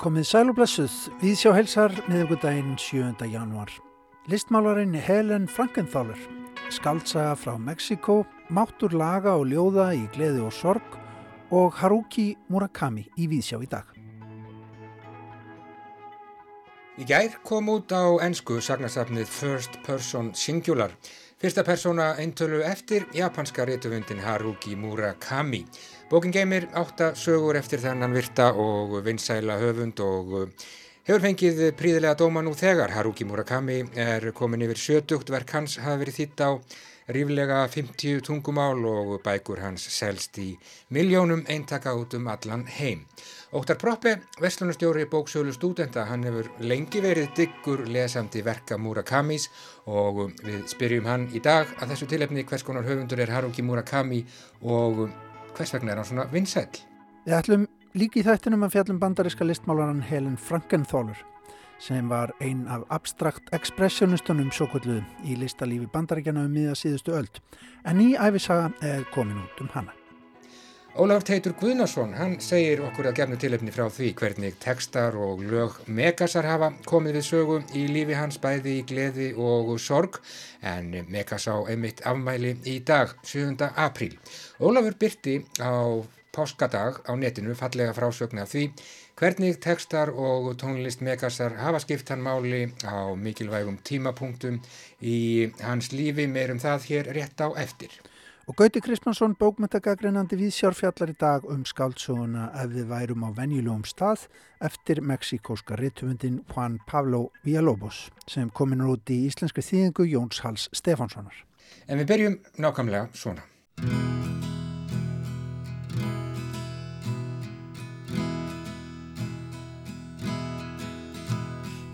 Komið 0.00 0.24
sæl 0.24 0.48
og 0.50 0.56
blessuð, 0.56 0.92
við 1.20 1.34
sjá 1.36 1.50
helsar 1.52 1.92
miðugudaginn 2.08 2.76
7. 2.80 3.26
januar. 3.28 3.68
Listmálarinn 4.30 4.94
Helen 4.96 5.44
Frankenthaler, 5.50 6.18
skaldsaga 6.72 7.34
frá 7.36 7.58
Mexiko, 7.60 8.22
máttur 8.48 8.94
laga 8.96 9.36
og 9.36 9.50
ljóða 9.50 9.90
í 9.98 10.06
gleði 10.14 10.40
og 10.46 10.54
sorg 10.56 10.96
og 11.52 11.76
Haruki 11.76 12.32
Murakami 12.48 13.04
í 13.20 13.28
Víðsjá 13.28 13.60
í 13.60 13.68
dag. 13.68 13.90
Í 16.96 17.04
gær 17.08 17.36
kom 17.44 17.68
út 17.72 17.92
á 17.92 18.04
ennsku 18.24 18.60
sagnasafnið 18.64 19.28
First 19.28 19.78
Person 19.84 20.32
Singular. 20.34 20.92
Fyrsta 21.42 21.64
persóna 21.66 22.12
eintölu 22.22 22.60
eftir 22.62 23.02
japanska 23.14 23.64
réttuvundin 23.64 24.20
Haruki 24.22 24.76
Murakami. 24.76 25.64
Bókin 26.10 26.30
geymir 26.30 26.68
átta 26.72 27.08
sögur 27.18 27.56
eftir 27.58 27.82
þennan 27.82 28.14
virta 28.14 28.52
og 28.54 28.94
vinsæla 29.02 29.56
höfund 29.58 29.98
og 30.06 30.52
hefur 31.02 31.24
fengið 31.24 31.64
príðilega 31.74 32.14
dóma 32.20 32.44
nú 32.46 32.54
þegar. 32.54 32.94
Haruki 32.94 33.26
Murakami 33.26 33.80
er 33.98 34.28
komin 34.30 34.62
yfir 34.68 34.78
sjötugt 34.84 35.34
verk 35.34 35.50
hans 35.56 35.80
hafi 35.82 36.04
verið 36.04 36.20
þýtt 36.20 36.44
á 36.46 36.50
ríflega 37.10 37.66
50 37.66 38.22
tungumál 38.22 38.86
og 38.86 39.16
bækur 39.26 39.66
hans 39.66 39.90
selst 39.90 40.38
í 40.38 40.52
miljónum 40.94 41.42
eintaka 41.50 41.98
út 41.98 42.14
um 42.14 42.30
allan 42.30 42.68
heim. 42.70 43.02
Óttar 43.52 43.76
Proppe, 43.76 44.14
vestlunarstjóri 44.40 45.04
bóksölu 45.12 45.52
stúdenta, 45.52 46.06
hann 46.08 46.22
hefur 46.24 46.46
lengi 46.64 47.02
verið 47.04 47.34
diggur 47.36 47.82
lesandi 47.84 48.40
verka 48.40 48.78
Murakamis 48.80 49.50
og 49.84 50.22
við 50.40 50.62
spyrjum 50.72 51.10
hann 51.10 51.26
í 51.36 51.42
dag 51.44 51.68
að 51.76 51.92
þessu 51.92 52.08
tilefni 52.14 52.46
hvers 52.48 52.64
konar 52.64 52.88
höfundur 52.88 53.20
er 53.20 53.34
Haruki 53.34 53.60
Murakami 53.60 54.22
og 54.64 55.04
hvers 55.52 55.74
vegna 55.76 55.92
er 55.92 56.00
hann 56.00 56.08
svona 56.08 56.26
vinsæl? 56.32 56.64
Við 57.28 57.38
ætlum 57.42 57.68
líki 57.92 58.24
í 58.24 58.26
þættinum 58.30 58.64
að 58.64 58.78
fjallum 58.78 59.04
bandaríska 59.04 59.44
listmálaran 59.44 60.00
Helen 60.00 60.40
Frankenthaler 60.40 61.20
sem 61.76 62.08
var 62.08 62.32
ein 62.40 62.64
af 62.72 62.88
abstrakt 62.88 63.52
expressionistunum 63.52 64.48
sjókulluðu 64.48 65.02
í 65.28 65.36
listalífi 65.36 65.92
bandaríkjana 65.92 66.48
um 66.48 66.56
miða 66.56 66.72
síðustu 66.72 67.20
öld 67.20 67.44
en 67.84 68.00
ný 68.00 68.14
æfisaga 68.16 68.72
er 68.80 69.04
komin 69.12 69.44
út 69.44 69.60
um 69.60 69.76
hana. 69.76 69.92
Ólafur 70.92 71.24
Teitur 71.24 71.54
Guðnarsson, 71.56 72.10
hann 72.18 72.34
segir 72.44 72.82
okkur 72.84 73.06
að 73.08 73.14
gefnu 73.16 73.36
tilöfni 73.40 73.72
frá 73.72 73.86
því 73.88 74.10
hvernig 74.18 74.58
tekstar 74.60 75.14
og 75.16 75.40
lög 75.40 75.78
Megasar 75.88 76.44
hafa 76.44 76.68
komið 76.84 77.16
við 77.16 77.24
sögu 77.24 77.56
í 77.72 77.86
lífi 77.88 78.18
hans 78.18 78.36
bæði 78.42 78.74
í 78.76 78.82
gleði 78.90 79.30
og 79.40 79.70
sorg 79.80 80.18
en 80.60 80.90
Megas 81.08 81.48
á 81.48 81.56
einmitt 81.64 82.04
afmæli 82.04 82.58
í 82.68 82.76
dag, 82.84 83.16
7. 83.24 83.56
apríl. 83.72 84.18
Ólafur 84.60 84.98
byrti 85.00 85.38
á 85.64 86.04
páskadag 86.36 87.00
á 87.08 87.16
netinu 87.16 87.56
fallega 87.56 87.96
frásögna 87.96 88.44
því 88.44 88.68
hvernig 89.16 89.64
tekstar 89.64 90.12
og 90.12 90.52
tónlist 90.60 91.00
Megasar 91.00 91.56
hafa 91.56 91.80
skipt 91.80 92.12
hann 92.12 92.20
máli 92.20 92.66
á 92.84 93.16
mikilvægum 93.16 93.80
tímapunktum 93.80 94.60
í 95.00 95.48
hans 95.64 95.94
lífi 95.96 96.28
meirum 96.28 96.60
það 96.60 96.88
hér 96.92 97.14
rétt 97.16 97.40
á 97.40 97.48
eftir. 97.56 97.96
Og 98.46 98.56
Gauti 98.58 98.80
Kristmansson, 98.82 99.36
bókmyndagagreinandi 99.38 100.34
viðsjárfjallar 100.34 101.12
í 101.12 101.14
dag 101.14 101.44
um 101.46 101.60
skáldsöguna 101.62 102.48
ef 102.58 102.72
við 102.72 102.88
værum 102.90 103.22
á 103.22 103.30
venjulegum 103.36 103.84
stað 103.86 104.24
eftir 104.58 104.98
meksikóska 104.98 105.78
rittumundin 105.78 106.40
Juan 106.50 106.80
Pablo 106.88 107.28
Villalobos 107.46 108.08
sem 108.26 108.50
komin 108.50 108.82
út 108.82 109.14
í 109.14 109.20
íslenski 109.28 109.62
þýðingu 109.62 110.08
Jóns 110.10 110.42
Hals 110.42 110.66
Stefánssonar. 110.74 111.36
En 111.86 112.02
við 112.02 112.10
byrjum 112.10 112.38
nákvæmlega 112.58 113.06
svona. 113.14 113.46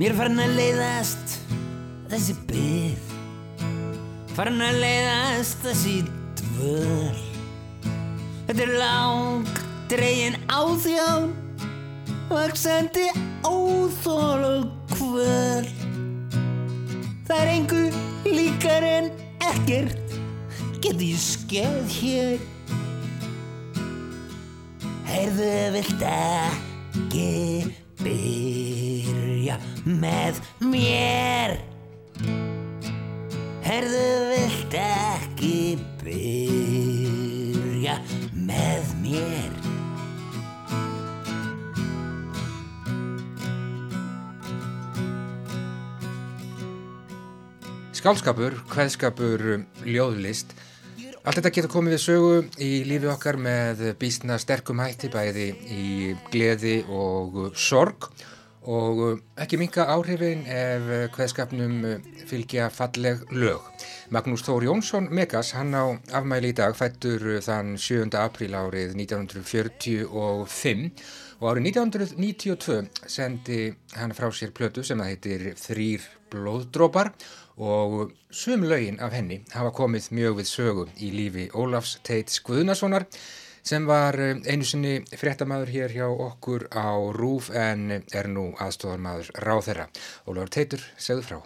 Mér 0.01 0.17
farin 0.17 0.41
að 0.41 0.57
leiðast 0.57 1.41
þessi 2.09 2.41
byggð 2.49 3.15
Farin 4.39 4.63
að 4.63 4.77
leiðast 4.79 5.65
þessi 5.67 5.97
dvöl 6.59 7.23
Þetta 8.49 8.67
er 8.67 8.75
lang 8.83 9.55
dregin 9.89 10.37
áþján 10.51 11.31
Vaksandi 12.29 13.09
óþól 13.47 14.45
og 14.51 14.69
kvöl 14.93 15.71
Það 17.29 17.39
er 17.39 17.55
engu 17.55 17.87
líkar 18.29 18.85
en 18.85 19.11
ekkert 19.49 20.09
Geti 20.79 21.11
skeið 21.19 21.89
hér. 21.91 22.43
Heyrðu 25.09 25.49
vilt 25.75 26.05
ekki 26.07 27.33
byrja 27.99 29.59
með 29.85 30.39
mér 30.63 31.57
Herðu 33.69 34.05
vilt 34.31 34.73
ekki 34.81 35.57
byrja 36.01 37.99
með 38.33 38.93
mér? 39.03 39.59
Skálskapur, 47.93 48.57
hveðskapur, 48.73 49.45
ljóðlist. 49.85 50.57
Allt 51.27 51.37
þetta 51.37 51.53
getur 51.53 51.69
komið 51.75 51.99
við 51.99 52.03
sögu 52.07 52.33
í 52.57 52.73
lífi 52.89 53.13
okkar 53.13 53.37
með 53.37 53.85
bísna 54.01 54.41
sterkum 54.41 54.81
hætti 54.81 55.13
bæði 55.13 55.53
í 55.69 56.17
gleði 56.33 56.79
og 56.89 57.53
sorg. 57.53 58.09
og 58.09 58.38
ekki 58.69 59.57
minga 59.57 59.87
áhrifin 59.95 60.43
ef 60.45 60.89
hveðskapnum 61.15 62.03
fylgja 62.29 62.67
falleg 62.69 63.23
lög. 63.33 63.65
Magnús 64.13 64.45
Þór 64.45 64.67
Jónsson 64.67 65.09
Megas, 65.09 65.55
hann 65.57 65.73
á 65.73 65.97
afmæli 66.13 66.51
í 66.53 66.57
dag, 66.59 66.77
fættur 66.77 67.41
þann 67.45 67.79
7. 67.81 68.13
apríl 68.21 68.53
árið 68.53 68.93
1945 68.99 70.05
og 70.13 71.49
árið 71.49 71.71
1992 71.71 73.09
sendi 73.09 73.73
hann 73.97 74.13
frá 74.13 74.29
sér 74.37 74.53
plötu 74.53 74.85
sem 74.85 75.01
það 75.01 75.13
heitir 75.15 75.49
Þrýr 75.57 76.09
blóðdrópar 76.29 77.15
og 77.57 78.13
sum 78.29 78.69
lögin 78.69 79.01
af 79.01 79.17
henni 79.17 79.41
hafa 79.55 79.73
komið 79.81 80.13
mjög 80.13 80.43
við 80.43 80.53
sögu 80.53 80.89
í 81.01 81.13
lífi 81.17 81.49
Ólafs 81.57 81.97
Teits 82.05 82.43
Guðnasonar 82.45 83.09
sem 83.69 83.85
var 83.89 84.17
einu 84.49 84.65
sinni 84.65 85.03
fréttamaður 85.21 85.73
hér 85.75 85.93
hjá 85.93 86.07
okkur 86.09 86.69
á 86.73 86.97
Rúf 87.13 87.51
en 87.53 88.01
er 88.01 88.29
nú 88.33 88.49
aðstofarmaður 88.57 89.29
ráð 89.45 89.63
þeirra. 89.67 89.87
Ólafur 90.25 90.53
Teitur, 90.55 90.85
segðu 90.97 91.25
frá. 91.27 91.39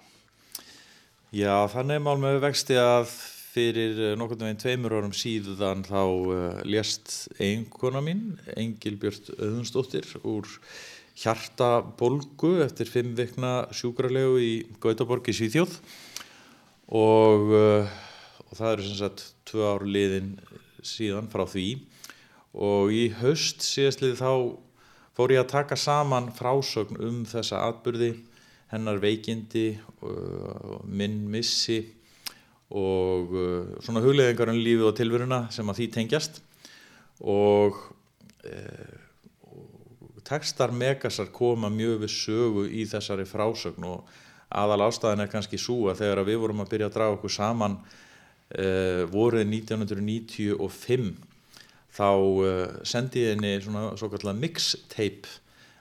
Já, 1.34 1.66
þannig 1.72 2.02
mál 2.04 2.18
með 2.22 2.38
vexti 2.44 2.78
að 2.78 3.08
fyrir 3.52 4.14
nokkurnu 4.20 4.46
veginn 4.46 4.62
tveimur 4.62 4.94
árum 4.94 5.14
síðan 5.16 5.82
þá 5.88 6.02
uh, 6.04 6.62
lést 6.68 7.32
einkona 7.42 8.02
mín, 8.04 8.36
Engilbjörn 8.54 9.34
Öðunstóttir 9.42 10.06
úr 10.22 10.48
hjartabolgu 11.18 12.54
eftir 12.64 12.88
fimm 12.88 13.16
vikna 13.18 13.66
sjúkrarlegu 13.74 14.38
í 14.40 14.52
Gautaborg 14.80 15.26
í 15.28 15.34
Svíþjóð 15.36 15.74
og, 16.96 17.52
og 17.52 18.54
það 18.56 18.70
eru 18.70 18.86
sem 18.86 19.00
sagt 19.02 19.26
tvö 19.48 19.66
ár 19.74 19.84
liðin 19.84 20.36
síðan 20.86 21.28
frá 21.32 21.44
því 21.44 21.66
og 22.52 22.92
í 22.92 23.06
haust 23.20 23.64
síðastlið 23.64 24.18
þá 24.20 24.32
fór 25.16 25.32
ég 25.34 25.42
að 25.42 25.52
taka 25.52 25.76
saman 25.76 26.30
frásögn 26.36 27.00
um 27.00 27.22
þessa 27.28 27.64
atbyrði 27.68 28.12
hennar 28.72 29.00
veikindi 29.00 29.74
uh, 30.04 30.78
minn 30.88 31.26
missi 31.32 31.82
og 32.72 33.34
uh, 33.36 33.72
svona 33.84 34.00
hugleðingar 34.04 34.52
um 34.52 34.60
lífi 34.60 34.84
og 34.88 34.96
tilveruna 34.96 35.44
sem 35.52 35.68
að 35.68 35.82
því 35.82 35.88
tengjast. 35.96 36.40
Og 37.20 37.76
uh, 38.48 38.94
tekstar 40.24 40.72
Megasar 40.72 41.28
koma 41.34 41.68
mjög 41.72 42.04
við 42.06 42.14
sögu 42.14 42.64
í 42.68 42.86
þessari 42.88 43.26
frásögn 43.28 43.88
og 43.88 44.08
aðal 44.52 44.86
ástæðan 44.86 45.24
er 45.24 45.32
kannski 45.32 45.60
svo 45.60 45.90
að 45.92 46.04
þegar 46.04 46.24
við 46.28 46.40
vorum 46.40 46.64
að 46.64 46.72
byrja 46.72 46.88
að 46.88 46.96
draga 46.96 47.18
okkur 47.18 47.36
saman 47.36 47.76
uh, 47.82 49.04
voruð 49.12 49.44
1995 49.48 51.31
þá 51.92 52.08
uh, 52.12 52.78
sendi 52.88 53.26
ég 53.26 53.36
henni 53.36 53.58
svona 53.62 53.92
svo 54.00 54.08
kallar 54.12 54.38
mixtape 54.38 55.28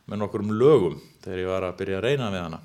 með 0.10 0.24
nokkur 0.24 0.44
um 0.44 0.54
lögum 0.58 1.00
þegar 1.24 1.44
ég 1.44 1.52
var 1.52 1.68
að 1.68 1.78
byrja 1.80 2.02
að 2.02 2.06
reyna 2.08 2.32
við 2.34 2.46
hana. 2.46 2.62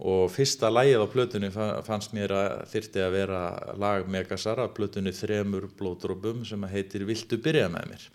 Og 0.00 0.30
fyrsta 0.32 0.70
lægið 0.72 1.02
á 1.04 1.12
plötunni 1.12 1.50
fannst 1.52 2.14
mér 2.16 2.32
að 2.32 2.62
þyrti 2.70 3.02
að 3.04 3.16
vera 3.18 3.40
lag 3.76 4.06
Megasar 4.08 4.62
að 4.62 4.72
plötunni 4.78 5.12
þremur 5.12 5.66
blóðdrópum 5.76 6.40
sem 6.48 6.62
heitir 6.72 7.04
Viltu 7.08 7.36
byrja 7.36 7.66
með 7.68 7.90
mér? 7.90 8.06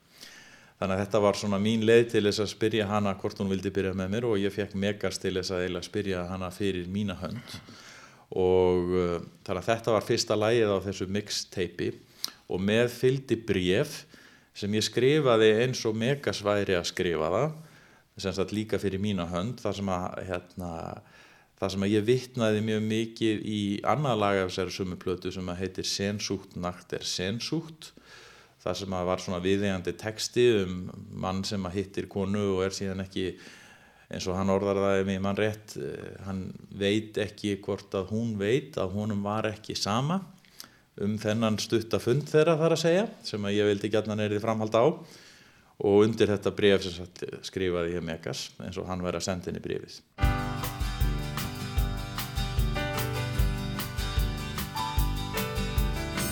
Þannig 0.80 0.96
að 0.96 1.02
þetta 1.04 1.22
var 1.24 1.38
svona 1.40 1.60
mín 1.62 1.86
leið 1.86 2.08
til 2.16 2.24
þess 2.26 2.42
að 2.42 2.50
spyrja 2.56 2.88
hana 2.90 3.14
hvort 3.22 3.38
hún 3.40 3.52
vildi 3.54 3.72
byrja 3.72 3.94
með 3.96 4.10
mér 4.16 4.26
og 4.32 4.42
ég 4.42 4.56
fekk 4.56 4.74
Megas 4.82 5.22
til 5.22 5.36
þess 5.38 5.54
að 5.54 5.78
spyrja 5.86 6.26
hana 6.32 6.50
fyrir 6.52 6.90
mína 6.90 7.16
hönd. 7.22 7.54
Og 8.34 8.90
uh, 8.98 9.14
þannig 9.46 9.62
að 9.62 9.70
þetta 9.70 9.94
var 9.94 10.10
fyrsta 10.10 10.40
lægið 10.42 10.74
á 10.74 10.78
þessu 10.90 11.08
mixteipi 11.20 11.94
og 12.50 12.66
með 12.66 12.90
fylgdi 12.98 13.38
bref 13.46 14.02
sem 14.56 14.76
ég 14.78 14.86
skrifaði 14.86 15.52
eins 15.66 15.84
og 15.88 15.98
Megas 16.00 16.42
væri 16.46 16.78
að 16.78 16.90
skrifa 16.92 17.32
það 17.34 17.56
sem 18.16 18.36
sagt 18.38 18.54
líka 18.56 18.80
fyrir 18.80 19.02
mína 19.04 19.28
hönd 19.28 19.60
þar 19.60 19.76
sem 19.76 19.90
að 19.92 20.06
hérna, 20.30 20.70
þar 21.60 21.74
sem 21.74 21.84
að 21.84 21.96
ég 21.98 22.06
vittnaði 22.08 22.62
mjög 22.64 22.86
mikið 22.88 23.44
í 23.44 23.60
annað 23.84 24.22
lag 24.22 24.40
af 24.40 24.54
þessari 24.54 24.76
sumu 24.78 25.00
plötu 25.02 25.34
sem 25.36 25.52
að 25.52 25.62
heitir 25.64 25.90
Sensúkt 25.90 26.56
nakt 26.56 26.96
er 26.96 27.04
sensúkt 27.04 27.92
þar 28.64 28.80
sem 28.80 28.96
að 28.98 29.10
var 29.12 29.22
svona 29.22 29.44
viðeigandi 29.44 29.94
texti 30.00 30.48
um 30.64 30.80
mann 31.12 31.44
sem 31.46 31.68
að 31.68 31.78
hittir 31.82 32.10
konu 32.10 32.48
og 32.56 32.64
er 32.66 32.76
síðan 32.76 33.04
ekki 33.04 33.28
eins 34.10 34.26
og 34.30 34.38
hann 34.38 34.54
orðar 34.54 34.80
það 34.80 35.02
ef 35.02 35.12
ég 35.12 35.22
mann 35.26 35.40
rétt 35.40 35.76
eh, 35.82 36.16
hann 36.26 36.46
veit 36.78 37.18
ekki 37.22 37.58
hvort 37.66 37.94
að 37.98 38.14
hún 38.14 38.36
veit 38.40 38.78
að 38.82 38.96
honum 38.96 39.26
var 39.26 39.50
ekki 39.50 39.76
sama 39.78 40.22
um 41.04 41.18
þennan 41.20 41.58
stuttafund 41.60 42.30
þeirra 42.30 42.56
þar 42.60 42.76
að 42.76 42.84
segja 42.86 43.06
sem 43.28 43.48
að 43.48 43.58
ég 43.58 43.70
vildi 43.72 43.92
gætna 43.92 44.16
neyri 44.16 44.40
framhald 44.44 44.76
á. 44.80 44.86
Og 45.84 46.06
undir 46.06 46.30
þetta 46.32 46.54
bref 46.56 46.86
sem 46.86 46.94
sagt, 46.96 47.26
skrifaði 47.44 47.98
ég 47.98 48.06
Megas 48.06 48.48
eins 48.64 48.78
og 48.80 48.88
hann 48.88 49.04
væri 49.04 49.20
að 49.20 49.26
senda 49.28 49.52
inn 49.52 49.60
í 49.60 49.64
brefið. 49.66 49.98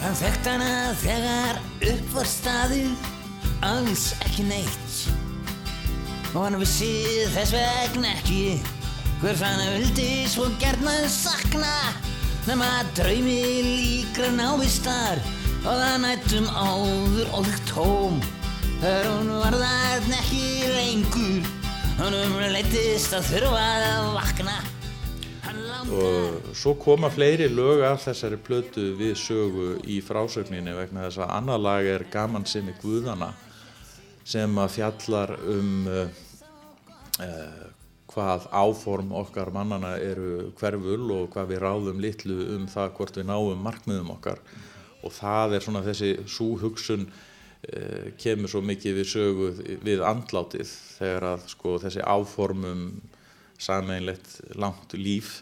Hann 0.03 0.15
þekkt 0.19 0.47
hana 0.47 0.71
þegar 0.99 1.59
upp 1.91 2.07
var 2.15 2.31
staðið 2.31 3.11
alls 3.67 4.05
ekki 4.23 4.47
neitt. 4.47 4.95
Og 6.33 6.39
hann 6.45 6.57
vissi 6.63 6.93
þess 7.35 7.51
vegna 7.55 8.15
ekki 8.15 8.41
hvers 9.19 9.43
hann 9.43 9.61
vildi 9.75 10.09
svo 10.31 10.47
gerðna 10.59 10.95
sakna 11.11 11.75
nema 12.47 12.69
draumi 12.97 13.39
líkra 13.63 14.29
návistar 14.35 15.21
og 15.63 15.73
það 15.79 15.97
nættum 16.03 16.47
áður 16.51 17.35
og 17.37 17.47
þig 17.47 17.59
tóm. 17.71 18.21
Þegar 18.83 19.09
hún 19.13 19.29
var 19.39 19.55
þarna 19.61 20.17
ekki 20.19 20.47
lengur 20.73 21.51
hann 21.99 22.15
umleitist 22.17 23.13
að 23.15 23.29
þurfa 23.31 23.65
að 23.87 24.07
vakna. 24.17 24.57
Og 25.93 26.53
svo 26.57 26.73
koma 26.79 27.09
fleiri 27.13 27.49
lög 27.51 27.83
af 27.85 28.05
þessari 28.07 28.39
plötu 28.41 28.85
við 28.97 29.13
sögu 29.19 29.67
í 29.87 29.99
frásögninni 30.03 30.73
vegna 30.75 31.05
þess 31.07 31.21
að 31.21 31.33
annað 31.37 31.63
lag 31.67 31.89
er 31.93 32.05
gaman 32.11 32.47
sem 32.49 32.67
í 32.71 32.75
Guðana 32.81 33.33
sem 34.23 34.57
að 34.57 34.75
fjallar 34.77 35.35
um 35.51 35.71
uh, 35.91 36.07
uh, 37.19 37.72
hvað 38.13 38.47
áform 38.53 39.13
okkar 39.17 39.51
mannana 39.53 39.95
eru 40.01 40.51
hverful 40.59 41.11
og 41.15 41.29
hvað 41.33 41.51
við 41.53 41.63
ráðum 41.63 42.01
litlu 42.03 42.39
um 42.55 42.67
það 42.69 42.95
hvort 42.97 43.19
við 43.19 43.29
náum 43.29 43.63
markmiðum 43.65 44.13
okkar. 44.15 44.41
Og 45.03 45.13
það 45.13 45.57
er 45.57 45.65
svona 45.65 45.83
þessi 45.85 46.11
súhugsun 46.29 47.07
uh, 47.09 48.11
kemur 48.21 48.51
svo 48.51 48.61
mikið 48.65 48.99
við 49.01 49.09
sögu 49.09 49.49
við 49.83 50.05
andlátið 50.07 50.69
þegar 50.99 51.29
að 51.33 51.49
sko 51.55 51.79
þessi 51.83 52.05
áformum 52.05 52.85
sameinlegt 53.63 54.39
langt 54.59 54.95
líf 54.97 55.41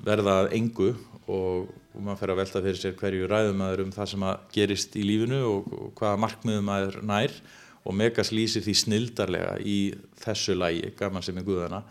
verða 0.00 0.48
engu 0.56 0.94
og, 1.30 1.70
og 1.94 2.02
maður 2.02 2.20
fer 2.22 2.32
að 2.32 2.40
velta 2.40 2.62
fyrir 2.64 2.80
sér 2.80 2.94
hverju 2.98 3.30
ræðum 3.30 3.58
maður 3.60 3.84
um 3.84 3.94
það 3.94 4.12
sem 4.14 4.26
að 4.26 4.46
gerist 4.54 4.96
í 4.96 5.04
lífinu 5.06 5.40
og, 5.46 5.74
og 5.76 5.90
hvaða 5.98 6.22
markmiðum 6.24 6.70
maður 6.70 7.00
nær 7.06 7.36
og 7.84 7.96
Megas 7.96 8.32
lýsir 8.34 8.64
því 8.64 8.76
snildarlega 8.76 9.58
í 9.64 9.80
þessu 10.20 10.56
lægi, 10.58 10.92
gaman 10.98 11.24
sem 11.24 11.38
er 11.40 11.46
guðana 11.46 11.84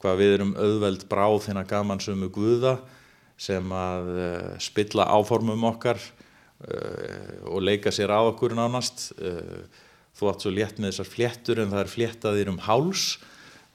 hvað 0.00 0.20
við 0.20 0.34
erum 0.38 0.54
auðveld 0.56 1.04
bráð 1.10 1.38
þinna 1.46 1.66
gaman 1.68 2.00
sem 2.00 2.24
er 2.24 2.32
guða 2.32 2.74
sem 3.40 3.72
að 3.72 4.10
uh, 4.14 4.48
spilla 4.60 5.06
áformum 5.12 5.66
okkar 5.70 6.00
uh, 6.00 7.50
og 7.52 7.60
leika 7.64 7.92
sér 7.92 8.12
á 8.12 8.20
okkur 8.20 8.56
nánast. 8.56 9.10
Uh, 9.20 9.64
þú 10.16 10.32
átt 10.32 10.44
svo 10.44 10.52
létt 10.52 10.80
með 10.80 10.92
þessar 10.92 11.08
fléttur 11.08 11.60
en 11.62 11.70
það 11.72 11.82
er 11.82 11.92
fléttaðir 11.92 12.50
um 12.52 12.58
háls. 12.66 13.04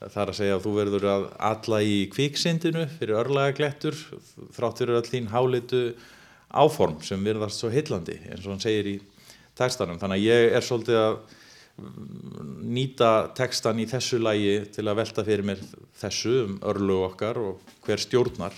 Það 0.01 0.19
er 0.21 0.31
að 0.31 0.37
segja 0.37 0.57
að 0.57 0.65
þú 0.65 0.73
verður 0.75 1.07
að 1.09 1.23
alla 1.49 1.79
í 1.81 1.95
kviksindinu 2.13 2.83
fyrir 2.97 3.21
örlaga 3.21 3.55
glettur 3.57 3.97
þrátt 4.53 4.81
fyrir 4.81 4.99
all 4.99 5.07
þín 5.07 5.31
hálitu 5.31 5.85
áform 6.51 6.99
sem 7.05 7.23
virðast 7.25 7.61
svo 7.61 7.71
heillandi 7.73 8.19
eins 8.27 8.43
og 8.43 8.53
hann 8.53 8.61
segir 8.65 8.91
í 8.91 8.95
textanum. 9.57 9.97
Þannig 10.01 10.19
að 10.19 10.27
ég 10.27 10.57
er 10.59 10.67
svolítið 10.67 11.01
að 11.01 11.17
nýta 11.75 13.09
textan 13.35 13.79
í 13.83 13.85
þessu 13.89 14.21
lægi 14.23 14.53
til 14.77 14.85
að 14.87 14.99
velta 15.01 15.25
fyrir 15.27 15.43
mér 15.47 15.63
þessu 15.99 16.35
um 16.45 16.57
örlug 16.71 17.03
okkar 17.09 17.39
og 17.41 17.73
hver 17.83 17.99
stjórnar 17.99 18.55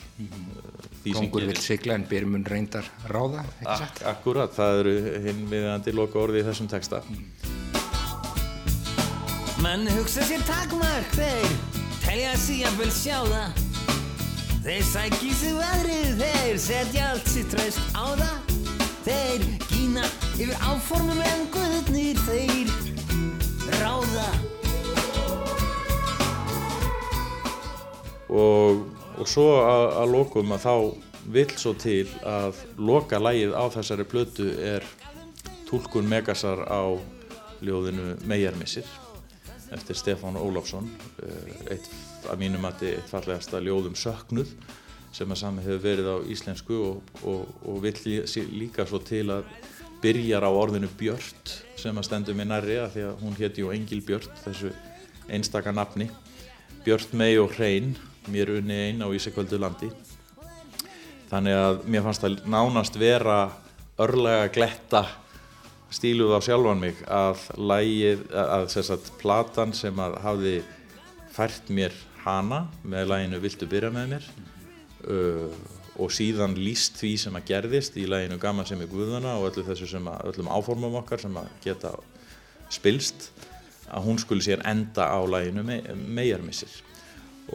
því 1.01 1.13
sem 1.15 1.17
Kongur 1.17 1.47
vil 1.49 1.61
sigla 1.61 1.97
en 1.97 2.05
byrjum 2.09 2.45
reyndar 2.45 2.85
ráða? 3.09 3.45
Ak 3.65 4.03
Akkurat, 4.13 4.53
það 4.53 4.81
eru 4.83 4.95
hinn 5.25 5.45
viðandi 5.49 5.95
loka 5.97 6.21
orði 6.21 6.43
í 6.43 6.47
þessum 6.49 6.69
texta. 6.69 7.01
Menn 9.65 9.87
hugsa 9.95 10.25
sér 10.27 10.43
takmark 10.45 11.17
þeir 11.17 11.55
telja 12.03 12.35
sig 12.37 12.67
að 12.67 12.83
vel 12.83 12.91
sjá 12.93 13.17
það 13.25 13.63
Þeir 14.67 14.83
sæki 14.83 15.29
sig 15.31 15.53
veðrið 15.55 16.17
þeir 16.19 16.57
setja 16.59 17.05
allt 17.13 17.29
sitt 17.31 17.53
traust 17.53 17.95
á 17.95 18.05
það. 18.19 18.55
Þeir 19.05 19.45
gína 19.69 20.03
yfir 20.35 20.57
áformum 20.59 21.21
en 21.23 21.45
guðnir 21.53 22.19
þeir 22.25 22.96
ráða. 23.75 24.27
Og, 28.27 28.85
og 29.17 29.27
svo 29.27 29.49
að, 29.63 29.85
að 30.03 30.15
lokum 30.15 30.55
að 30.55 30.65
þá 30.67 30.75
vill 31.27 31.51
svo 31.59 31.73
til 31.79 32.05
að 32.27 32.61
loka 32.79 33.19
lægið 33.19 33.55
á 33.55 33.63
þessari 33.73 34.07
plötu 34.07 34.47
er 34.63 34.85
túlkun 35.67 36.07
Megasar 36.07 36.63
á 36.63 36.95
ljóðinu 37.59 38.15
Meijarmissir 38.27 38.87
eftir 39.75 39.97
Stefán 39.99 40.39
Ólafsson 40.39 40.87
eh, 41.23 41.75
eitt 41.75 41.89
af 42.31 42.39
mínum 42.39 42.63
mati 42.63 42.93
eitt 42.93 43.09
fallegasta 43.11 43.59
ljóðum 43.63 43.97
söknuð 43.99 44.53
sem 45.15 45.31
að 45.31 45.41
sami 45.41 45.63
hefur 45.65 45.83
verið 45.83 46.11
á 46.11 46.17
íslensku 46.31 46.77
og, 46.91 47.13
og, 47.23 47.47
og 47.67 47.81
vill 47.83 48.23
líka 48.53 48.85
svo 48.87 49.01
til 49.03 49.25
að 49.33 49.47
byrjar 50.03 50.45
á 50.47 50.51
orðinu 50.51 50.89
Björt 50.99 51.66
sem 51.77 51.97
að 51.97 52.07
stendur 52.07 52.37
mér 52.37 52.49
nærri 52.51 52.77
að 52.81 52.95
því 52.95 53.05
að 53.07 53.21
hún 53.23 53.37
héti 53.37 53.63
jú 53.63 53.71
Engil 53.73 54.01
Björt 54.05 54.41
þessu 54.43 54.71
einstaka 55.29 55.73
nafni. 55.75 56.09
Björt 56.85 57.13
mei 57.17 57.35
og 57.41 57.53
hrein 57.57 57.93
mér 58.31 58.55
unni 58.57 58.77
ein 58.87 59.03
á 59.03 59.07
Ísakvöldu 59.13 59.59
landi. 59.61 59.91
Þannig 61.27 61.59
að 61.59 61.79
mér 61.91 62.05
fannst 62.05 62.23
það 62.23 62.43
nánast 62.47 62.99
vera 62.99 63.37
örlega 63.99 64.49
gletta 64.55 65.03
stíluð 65.93 66.35
á 66.35 66.39
sjálfan 66.43 66.81
mig 66.81 66.99
að 67.07 67.45
lægið, 67.55 68.25
að 68.35 68.67
að 68.83 69.09
platan 69.21 69.73
sem 69.75 69.99
að 70.03 70.19
hafði 70.23 70.55
fært 71.35 71.71
mér 71.71 71.95
hana 72.25 72.65
með 72.83 73.11
læginu 73.11 73.41
Viltu 73.43 73.69
byrja 73.69 73.91
með 73.93 74.15
mér 74.15 74.29
uh, 75.07 75.76
og 75.97 76.11
síðan 76.13 76.55
líst 76.59 76.99
því 76.99 77.13
sem 77.21 77.37
að 77.37 77.47
gerðist 77.51 77.97
í 77.97 78.05
læginu 78.09 78.37
Gaman 78.41 78.67
sem 78.69 78.81
er 78.83 78.89
Guðana 78.91 79.37
og 79.39 79.49
öllu 79.49 79.65
þessu 79.67 79.89
sem 79.89 80.09
að, 80.09 80.27
öllum 80.31 80.51
áformum 80.53 80.99
okkar 81.01 81.21
sem 81.23 81.39
að 81.39 81.49
geta 81.63 81.93
spilst 82.73 83.31
að 83.87 84.05
hún 84.05 84.19
skuli 84.21 84.43
sér 84.43 84.63
enda 84.67 85.07
á 85.09 85.19
læginu 85.23 85.63
me, 85.65 85.79
Meijarmissir 85.95 86.71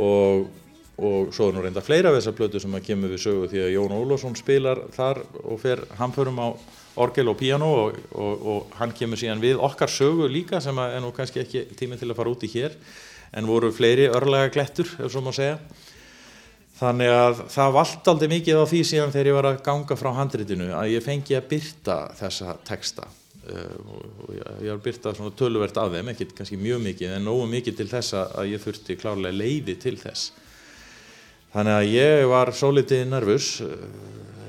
og, 0.01 0.49
og 0.97 1.33
svo 1.35 1.51
er 1.51 1.57
nú 1.57 1.65
reynda 1.65 1.85
fleira 1.85 2.11
af 2.11 2.19
þessar 2.19 2.37
plötu 2.39 2.63
sem 2.63 2.75
að 2.75 2.87
kemur 2.89 3.13
við 3.13 3.25
sögu 3.27 3.51
því 3.53 3.63
að 3.67 3.75
Jón 3.77 3.97
Ólafsson 3.99 4.39
spilar 4.39 4.81
þar 4.97 5.23
og 5.43 5.61
fer 5.63 5.85
hamförum 6.01 6.41
á 6.41 6.49
orgel 7.03 7.31
og 7.33 7.39
píano 7.41 7.71
og, 7.87 8.03
og, 8.13 8.45
og 8.53 8.77
hann 8.81 8.93
kemur 8.97 9.21
síðan 9.21 9.45
við 9.45 9.61
okkar 9.63 9.93
sögu 9.93 10.29
líka 10.29 10.61
sem 10.65 10.77
að 10.81 10.99
er 10.99 11.05
nú 11.05 11.13
kannski 11.17 11.45
ekki 11.45 11.67
tími 11.79 12.01
til 12.01 12.11
að 12.11 12.19
fara 12.19 12.35
út 12.35 12.45
í 12.45 12.53
hér 12.53 12.77
en 13.33 13.49
voru 13.49 13.73
fleiri 13.73 14.11
örlega 14.13 14.53
glettur 14.53 14.91
ef 14.99 15.13
svo 15.13 15.23
má 15.25 15.33
segja 15.37 15.61
þannig 16.79 17.11
að 17.13 17.43
það 17.53 17.75
vald 17.77 18.13
aldrei 18.13 18.31
mikið 18.33 18.61
á 18.63 18.65
því 18.71 18.83
síðan 18.89 19.13
þegar 19.15 19.31
ég 19.31 19.37
var 19.39 19.49
að 19.51 19.65
ganga 19.67 19.97
frá 19.99 20.11
handritinu 20.17 20.71
að 20.77 20.93
ég 20.95 21.05
fengi 21.05 21.37
að 21.39 21.49
byrta 21.53 21.99
þessa 22.19 22.57
texta. 22.67 23.09
Uh, 23.43 23.75
og 24.23 24.35
ég, 24.37 24.43
var 24.69 24.77
að 24.77 24.85
byrta 24.85 25.13
svona 25.17 25.35
töluvert 25.35 25.79
af 25.83 25.91
þeim, 25.91 26.13
ekki 26.13 26.29
kannski 26.31 26.59
mjög 26.61 26.85
mikið 26.85 27.17
en 27.17 27.25
nógu 27.27 27.49
mikið 27.51 27.81
til 27.81 27.89
þess 27.91 28.15
að 28.21 28.53
ég 28.53 28.63
þurfti 28.63 28.97
klárlega 29.01 29.35
leiði 29.35 29.75
til 29.83 29.97
þess. 29.99 30.29
Þannig 31.53 31.79
að 31.81 31.89
ég 31.91 32.23
var 32.31 32.53
svolítið 32.55 33.03
nervus 33.11 33.49
uh, 33.67 33.75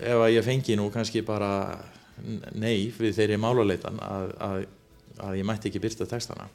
ef 0.04 0.22
að 0.22 0.36
ég 0.36 0.46
fengi 0.46 0.78
nú 0.78 0.92
kannski 0.94 1.24
bara 1.26 1.50
nei 2.54 2.94
við 2.94 3.18
þeirri 3.18 3.40
máluleitan 3.42 3.98
að, 4.04 4.30
að, 4.46 4.56
að 5.26 5.40
ég 5.40 5.48
mætti 5.48 5.72
ekki 5.72 5.82
byrta 5.84 6.08
textana. 6.08 6.48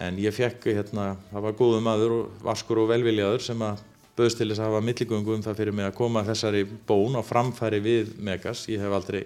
En 0.00 0.16
ég 0.22 0.32
fekk 0.32 0.70
hérna, 0.70 1.12
það 1.28 1.44
var 1.44 1.56
góðu 1.58 1.80
maður 1.84 2.16
og 2.16 2.42
vaskur 2.46 2.80
og 2.82 2.88
velviljaður 2.94 3.44
sem 3.44 3.64
að 3.66 3.84
bauðst 4.20 4.40
til 4.40 4.50
þess 4.50 4.60
að 4.60 4.68
hafa 4.70 4.82
milligöngu 4.84 5.36
um 5.36 5.44
það 5.44 5.62
fyrir 5.62 5.76
mig 5.76 5.88
að 5.88 5.96
koma 5.98 6.24
þessari 6.26 6.64
bón 6.88 7.16
á 7.16 7.22
framfæri 7.24 7.80
við 7.84 8.12
Megas, 8.22 8.66
ég 8.70 8.82
hef 8.82 8.96
aldrei 8.96 9.22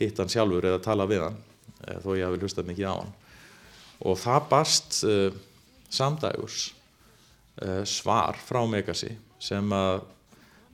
hitt 0.00 0.18
hann 0.18 0.32
sjálfur 0.32 0.70
eða 0.70 0.82
talað 0.84 1.12
við 1.12 1.26
hann 1.26 1.36
eh, 1.86 1.98
þó 2.02 2.08
ég 2.16 2.24
hafi 2.26 2.40
hlustað 2.42 2.70
mikið 2.70 2.88
á 2.88 2.94
hann. 2.94 3.12
Og 4.04 4.18
það 4.18 4.48
barst 4.50 4.98
uh, 5.06 5.36
samdægurs 5.92 6.64
uh, 7.62 7.84
svar 7.86 8.40
frá 8.42 8.64
Megasi 8.68 9.14
sem 9.42 9.76
að 9.76 10.02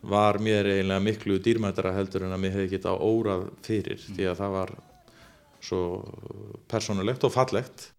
var 0.00 0.38
mér 0.40 0.71
eiginlega 0.71 1.04
miklu 1.04 1.37
dýrmættara 1.45 1.92
heldur 1.92 2.25
en 2.25 2.33
að 2.33 2.45
mér 2.47 2.57
hefði 2.57 2.73
getað 2.78 3.02
órað 3.04 3.47
fyrir 3.66 4.00
því 4.00 4.30
að 4.30 4.40
það 4.40 4.54
var 4.57 4.75
svo 5.61 5.83
persónulegt 6.73 7.26
og 7.28 7.35
fallegt 7.37 7.90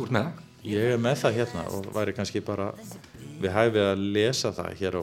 Þú 0.00 0.06
ert 0.06 0.14
með 0.16 0.30
það? 0.30 0.46
ég 0.64 0.94
er 0.94 1.00
með 1.00 1.18
það 1.22 1.36
hérna 1.36 1.62
og 1.72 1.88
væri 1.92 2.14
kannski 2.16 2.40
bara 2.44 2.70
við 3.40 3.52
hæfið 3.52 3.84
að 3.84 4.06
lesa 4.16 4.52
það 4.56 4.74
hér 4.80 4.96
á, 4.96 5.02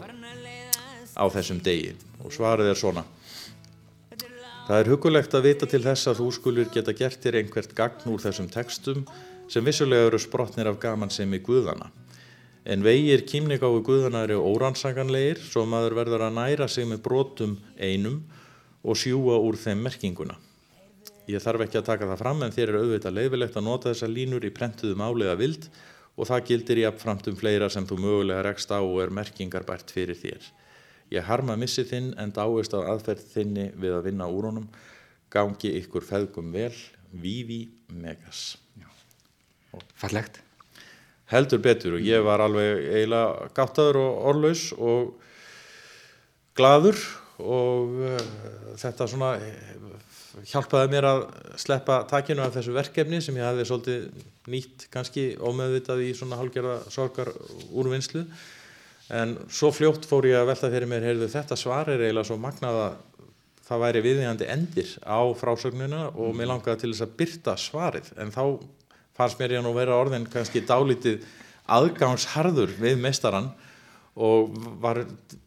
á 1.17 1.25
þessum 1.33 1.61
degi 1.65 1.93
og 2.21 2.33
svarið 2.33 2.71
er 2.71 2.79
svona 2.81 3.03
Það 4.67 4.81
er 4.81 4.89
hugulegt 4.91 5.35
að 5.37 5.45
vita 5.45 5.67
til 5.69 5.79
þess 5.79 6.09
að 6.11 6.17
þú 6.19 6.25
skulur 6.35 6.71
geta 6.73 6.91
gert 6.91 7.21
þér 7.23 7.37
einhvert 7.39 7.75
gagn 7.77 8.09
úr 8.11 8.19
þessum 8.19 8.49
textum 8.51 9.05
sem 9.47 9.63
vissulega 9.63 10.09
eru 10.09 10.19
sprotnir 10.19 10.67
af 10.67 10.81
gaman 10.81 11.13
sem 11.13 11.31
í 11.31 11.39
guðana. 11.39 11.87
En 12.67 12.83
vegir 12.83 13.23
kýmningáu 13.29 13.79
guðana 13.87 14.25
eru 14.27 14.41
órannsakanlegir 14.43 15.39
svo 15.39 15.63
maður 15.63 15.95
verður 16.01 16.25
að 16.27 16.35
næra 16.41 16.67
sig 16.67 16.89
með 16.89 16.99
brotum 17.05 17.55
einum 17.79 18.19
og 18.83 18.99
sjúa 18.99 19.39
úr 19.39 19.55
þeim 19.55 19.87
merkinguna. 19.87 20.35
Ég 21.27 21.43
þarf 21.43 21.65
ekki 21.65 21.81
að 21.81 21.87
taka 21.89 22.07
það 22.07 22.21
fram 22.21 22.43
en 22.45 22.53
þér 22.55 22.71
er 22.71 22.79
auðvitað 22.81 23.17
leiðilegt 23.17 23.57
að 23.59 23.65
nota 23.67 23.91
þessa 23.91 24.07
línur 24.07 24.45
í 24.47 24.51
prentuðu 24.55 24.95
máliða 24.99 25.35
vild 25.39 25.67
og 26.17 26.29
það 26.29 26.45
gildir 26.49 26.81
í 26.81 26.85
apframt 26.87 27.27
um 27.27 27.35
fleira 27.37 27.67
sem 27.69 27.85
þú 27.87 27.97
mögulega 27.99 28.45
rekst 28.47 28.71
á 28.71 28.79
og 28.79 29.01
er 29.03 29.11
merkingarbært 29.13 29.91
fyrir 29.93 30.17
þér. 30.17 30.47
Ég 31.13 31.27
harma 31.27 31.55
missi 31.59 31.83
þinn 31.87 32.13
en 32.19 32.31
dáist 32.35 32.73
á 32.75 32.79
aðferð 32.79 33.27
þinni 33.33 33.67
við 33.79 33.97
að 33.99 34.07
vinna 34.09 34.27
úr 34.31 34.49
honum. 34.49 34.65
Gangi 35.31 35.73
ykkur 35.81 36.07
feðgum 36.07 36.51
vel, 36.55 36.73
Vivi 37.11 37.67
Megas. 37.91 38.57
Fallegt. 39.99 40.41
Heldur 41.27 41.59
betur 41.59 41.97
og 41.97 42.03
ég 42.07 42.23
var 42.23 42.39
alveg 42.39 42.85
eiginlega 42.87 43.49
gáttaður 43.55 43.99
og 43.99 44.19
orðlaus 44.31 44.69
og 44.79 45.09
gladur 46.55 46.99
og 47.37 47.97
uh, 47.99 48.21
þetta 48.79 49.07
svona 49.11 49.33
uh, 49.35 50.06
hjálpaði 50.45 50.91
mér 50.91 51.07
að 51.09 51.23
sleppa 51.59 52.01
takinu 52.09 52.43
af 52.45 52.53
þessu 52.55 52.75
verkefni 52.75 53.19
sem 53.23 53.37
ég 53.39 53.47
hafði 53.47 53.65
svolítið 53.69 54.05
nýtt 54.53 54.87
kannski 54.93 55.25
ómeðvitað 55.39 56.03
í 56.05 56.13
svona 56.17 56.39
hálgerða 56.39 56.77
sorgar 56.93 57.31
úrvinnslu. 57.71 58.23
En 59.17 59.37
svo 59.47 59.71
fljótt 59.71 60.05
fór 60.07 60.27
ég 60.27 60.37
að 60.39 60.49
velta 60.51 60.71
fyrir 60.71 60.89
mér 60.91 61.05
heyrðu 61.07 61.29
þetta 61.31 61.57
svar 61.59 61.89
er 61.93 62.03
eiginlega 62.03 62.27
svo 62.27 62.39
magnað 62.43 62.81
að 62.83 62.97
það 63.67 63.83
væri 63.83 64.03
viðjandi 64.05 64.49
endir 64.51 64.91
á 65.03 65.19
frásögnuna 65.35 66.01
og 66.15 66.35
mér 66.35 66.51
langaði 66.51 66.83
til 66.83 66.91
þess 66.93 67.05
að 67.07 67.15
byrta 67.19 67.55
svarið. 67.59 68.11
En 68.19 68.31
þá 68.35 68.43
fannst 69.17 69.39
mér 69.39 69.57
ég 69.57 69.65
nú 69.65 69.73
vera 69.75 69.97
orðin 69.97 70.27
kannski 70.31 70.63
dálítið 70.67 71.25
aðgangsharður 71.77 72.75
við 72.79 73.01
mestarann 73.03 73.49
og 74.17 74.53
var 74.81 75.03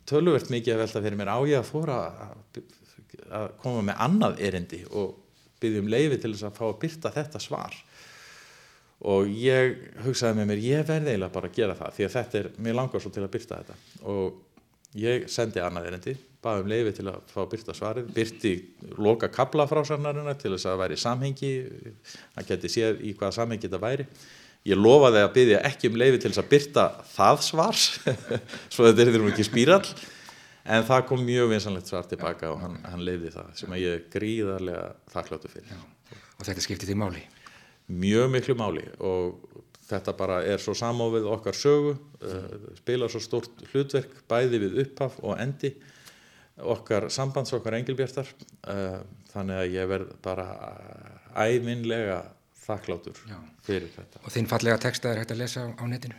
töluvert 0.09 0.51
mikið 0.53 0.75
að 0.75 0.83
velta 0.85 1.03
fyrir 1.03 1.19
mér. 1.19 1.33
Á 1.33 1.39
ég 1.49 1.63
að 1.63 1.71
fóra 1.71 1.97
að, 2.07 2.61
að 3.37 3.47
koma 3.63 3.85
með 3.91 4.03
annað 4.07 4.43
erindi 4.49 4.81
og 4.91 5.15
byggði 5.61 5.83
um 5.85 5.91
leiði 5.93 6.19
til 6.21 6.33
þess 6.35 6.49
að 6.49 6.59
fá 6.59 6.67
að 6.69 6.79
byrta 6.85 7.15
þetta 7.15 7.43
svar. 7.43 7.77
Og 9.11 9.31
ég 9.33 9.77
hugsaði 10.05 10.41
með 10.41 10.51
mér 10.51 10.65
ég 10.65 10.89
verði 10.89 11.15
eiginlega 11.15 11.35
bara 11.35 11.49
að 11.49 11.57
gera 11.57 11.77
það 11.79 11.95
því 11.97 12.07
að 12.07 12.17
þetta 12.17 12.41
er, 12.41 12.49
mér 12.61 12.77
langar 12.77 13.05
svo 13.05 13.13
til 13.15 13.25
að 13.25 13.33
byrta 13.37 13.61
þetta. 13.61 13.79
Og 14.13 14.99
ég 15.01 15.31
sendi 15.33 15.63
annað 15.65 15.89
erindi 15.93 16.17
baði 16.41 16.65
um 16.65 16.71
leiði 16.73 16.93
til 16.97 17.07
að 17.11 17.19
fá 17.29 17.41
að 17.43 17.51
byrta 17.53 17.75
svarið 17.77 18.13
byrti 18.17 18.53
loka 19.01 19.29
kabla 19.33 19.67
frá 19.69 19.83
sannarina 19.87 20.33
til 20.41 20.55
þess 20.55 20.67
að 20.67 20.73
það 20.73 20.83
væri 20.83 21.01
samhengi 21.01 21.51
hann 22.37 22.49
geti 22.49 22.71
séð 22.73 23.03
í 23.05 23.13
hvaða 23.17 23.37
samhengi 23.37 23.69
þetta 23.69 23.83
væri. 23.83 24.07
Ég 24.69 24.77
lofaði 24.77 25.21
að 25.25 25.35
byggja 25.37 25.61
ekki 25.69 25.89
um 25.89 25.99
leiði 26.01 26.21
til 26.21 26.33
þess 26.33 26.43
að 26.43 26.49
byrta 26.55 26.87
það 27.13 27.45
svar 27.45 27.79
svo 28.73 28.89
þetta 28.89 29.05
er 29.05 29.13
því 29.13 29.31
ekki 29.33 29.49
spírall 29.49 29.85
en 30.71 30.87
það 30.87 31.05
kom 31.11 31.25
mjög 31.27 31.51
vinsanlegt 31.55 31.91
svar 31.91 32.07
tilbaka 32.11 32.51
og 32.55 32.61
hann, 32.63 32.79
hann 32.87 33.03
leiði 33.07 33.33
það 33.35 33.51
sem 33.61 33.77
ég 33.81 33.97
er 33.99 34.07
gríðarlega 34.13 34.87
þakkláttu 35.15 35.53
fyrir 35.53 35.77
Og 36.41 36.47
þetta 36.49 36.63
skiptir 36.65 36.89
því 36.89 36.97
máli. 37.03 37.23
mjög 37.91 38.31
miklu 38.33 38.55
máli 38.57 38.85
og 39.05 39.41
þetta 39.91 40.15
bara 40.17 40.41
er 40.47 40.63
svo 40.63 40.73
samofið 40.79 41.27
okkar 41.27 41.57
sögu 41.59 41.97
uh, 41.97 42.69
spilar 42.79 43.11
svo 43.11 43.21
stórt 43.25 43.65
hlutverk 43.73 44.13
bæði 44.31 44.61
við 44.63 44.79
upphaf 44.85 45.19
og 45.27 45.35
endi 45.43 45.73
okkar 46.61 47.09
sambands 47.11 47.53
okkar 47.57 47.75
engilbjartar 47.81 48.29
uh, 48.71 49.01
þannig 49.33 49.57
að 49.65 49.75
ég 49.75 49.89
verð 49.91 50.15
bara 50.23 50.47
æminlega 51.35 52.21
þakkláttur 52.65 53.19
Já. 53.27 53.39
fyrir 53.67 53.91
þetta 53.95 54.23
Og 54.25 54.35
þinn 54.35 54.49
fallega 54.51 54.79
texta 54.83 55.11
er 55.13 55.23
hægt 55.23 55.33
að 55.35 55.41
lesa 55.43 55.67
á 55.75 55.85
netinu. 55.91 56.15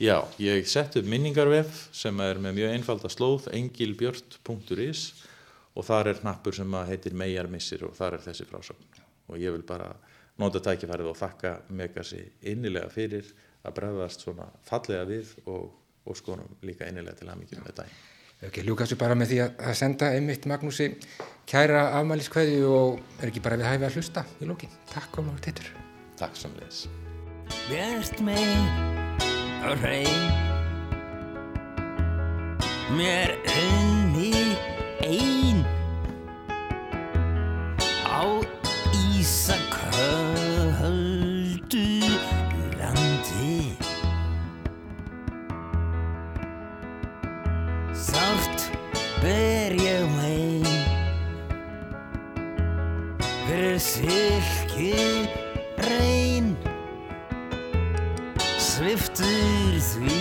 Já, 0.00 0.24
ég 0.40 0.64
sett 0.64 0.96
upp 0.96 1.04
minningarvef 1.04 1.82
sem 1.92 2.20
er 2.24 2.38
með 2.40 2.54
mjög 2.56 2.70
einfalda 2.72 3.08
slóð 3.12 3.50
engilbjört.is 3.52 5.02
og 5.76 5.84
þar 5.84 6.08
er 6.14 6.22
hnappur 6.22 6.56
sem 6.56 6.76
að 6.78 6.94
heitir 6.94 7.16
megarmissir 7.20 7.84
og 7.84 7.92
þar 7.98 8.16
er 8.16 8.24
þessi 8.24 8.46
frásögn 8.48 9.02
og 9.28 9.36
ég 9.36 9.52
vil 9.52 9.66
bara 9.68 9.90
nota 10.40 10.62
tækifærið 10.64 11.10
og 11.12 11.18
þakka 11.20 11.52
Megasi 11.76 12.22
innilega 12.48 12.88
fyrir 12.88 13.28
að 13.60 13.76
bregðast 13.76 14.24
svona 14.24 14.48
fallega 14.64 15.04
við 15.04 15.34
og, 15.44 15.68
og 16.08 16.16
skonum 16.16 16.56
líka 16.64 16.88
innilega 16.88 17.20
til 17.20 17.28
aðmyggjum 17.28 17.68
með 17.68 17.76
daginn. 17.82 18.00
Ef 18.40 18.48
ekki 18.48 18.64
ljúka 18.64 18.88
svo 18.88 18.96
bara 19.02 19.18
með 19.20 19.34
því 19.34 19.42
að, 19.44 19.74
senda 19.76 20.14
einmitt 20.16 20.48
Magnúsi 20.48 20.94
kæra 21.44 21.90
afmæliskveði 22.00 22.62
og 22.64 23.02
er 23.20 23.28
ekki 23.28 23.44
bara 23.44 23.60
við 23.60 23.68
hæfi 23.68 23.90
að 23.90 24.00
hlusta 24.00 24.24
í 24.40 24.48
lókin. 24.48 24.72
Takk 24.94 25.20
og 25.20 25.28
lóður 25.28 25.44
teitur. 25.50 25.68
Takk 26.16 26.40
samleiðis. 26.40 26.86
Hrein. 29.60 30.32
Mér 32.96 33.38
unni 33.44 34.32
ein 35.00 35.66
Á 38.04 38.40
ísaköldu 39.18 39.90
landi. 42.78 43.76
Sárt 47.92 48.70
ber 49.22 49.72
ég 49.72 50.04
mig 50.16 50.66
Fyrir 53.46 53.78
silki 53.78 54.94
reyn 55.76 56.39
sviftur 58.90 59.78
því 59.78 60.19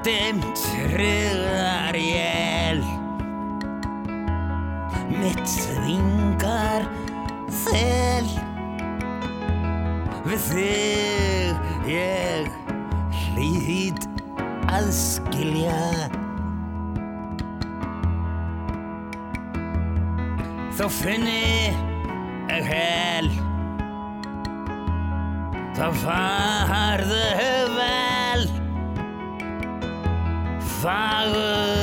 Dimt 0.00 0.62
röðar 0.94 1.96
jél 2.00 2.80
Mitt 5.12 5.44
þvingar 5.44 6.86
þel 7.66 8.30
við 10.24 10.46
þig. 10.46 11.60
Ég 11.90 12.48
hlýð 13.24 14.04
að 14.70 14.90
skilja. 14.94 15.78
Þá 20.78 20.84
finni 21.00 21.40
ég 22.50 22.70
hel. 22.70 23.32
Þá 25.76 25.86
farðu 26.04 27.26
vel 27.76 28.09
varen. 30.82 31.79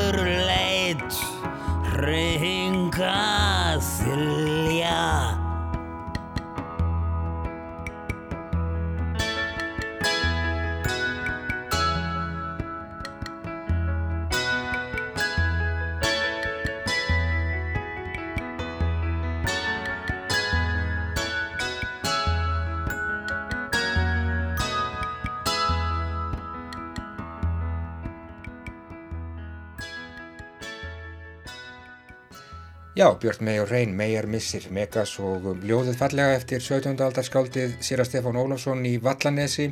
Já, 32.98 33.12
Björn 33.13 33.46
og 33.62 33.70
Reyn, 33.70 33.92
Meyjar 33.94 34.25
missir, 34.25 34.63
Megas 34.74 35.20
og 35.22 35.44
ljóðið 35.62 36.00
fallega 36.00 36.34
eftir 36.34 36.63
17. 36.66 36.98
aldarskáldið 37.06 37.75
Sýra 37.86 38.01
Stefán 38.08 38.39
Ólafsson 38.42 38.82
í 38.89 38.98
Vallanesi. 38.98 39.68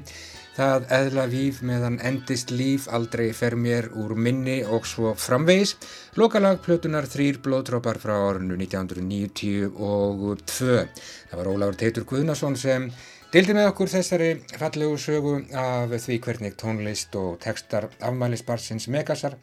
Það 0.54 0.86
eðla 1.00 1.26
víf 1.32 1.64
meðan 1.66 1.98
endist 2.06 2.54
líf 2.54 2.86
aldrei 2.86 3.34
fer 3.34 3.58
mér 3.58 3.90
úr 3.98 4.14
minni 4.14 4.62
og 4.62 4.86
svo 4.86 5.18
framvegis. 5.18 5.74
Lokalag 6.22 6.62
plötunar 6.62 7.10
þrýr 7.10 7.42
blóðtrópar 7.42 7.98
frá 7.98 8.14
árunnu 8.14 8.62
1992. 8.62 10.86
Það 11.34 11.38
var 11.42 11.50
Ólafur 11.50 11.82
Teitur 11.82 12.06
Guðnason 12.06 12.54
sem 12.62 12.94
dildi 13.34 13.58
með 13.58 13.74
okkur 13.74 13.90
þessari 13.98 14.46
fallegu 14.54 15.02
sögu 15.02 15.50
af 15.50 15.90
því 15.98 16.22
hvernig 16.30 16.62
tónlist 16.62 17.10
og 17.18 17.42
textar 17.42 17.90
afmælisbarsins 17.98 18.86
Megasar 18.86 19.42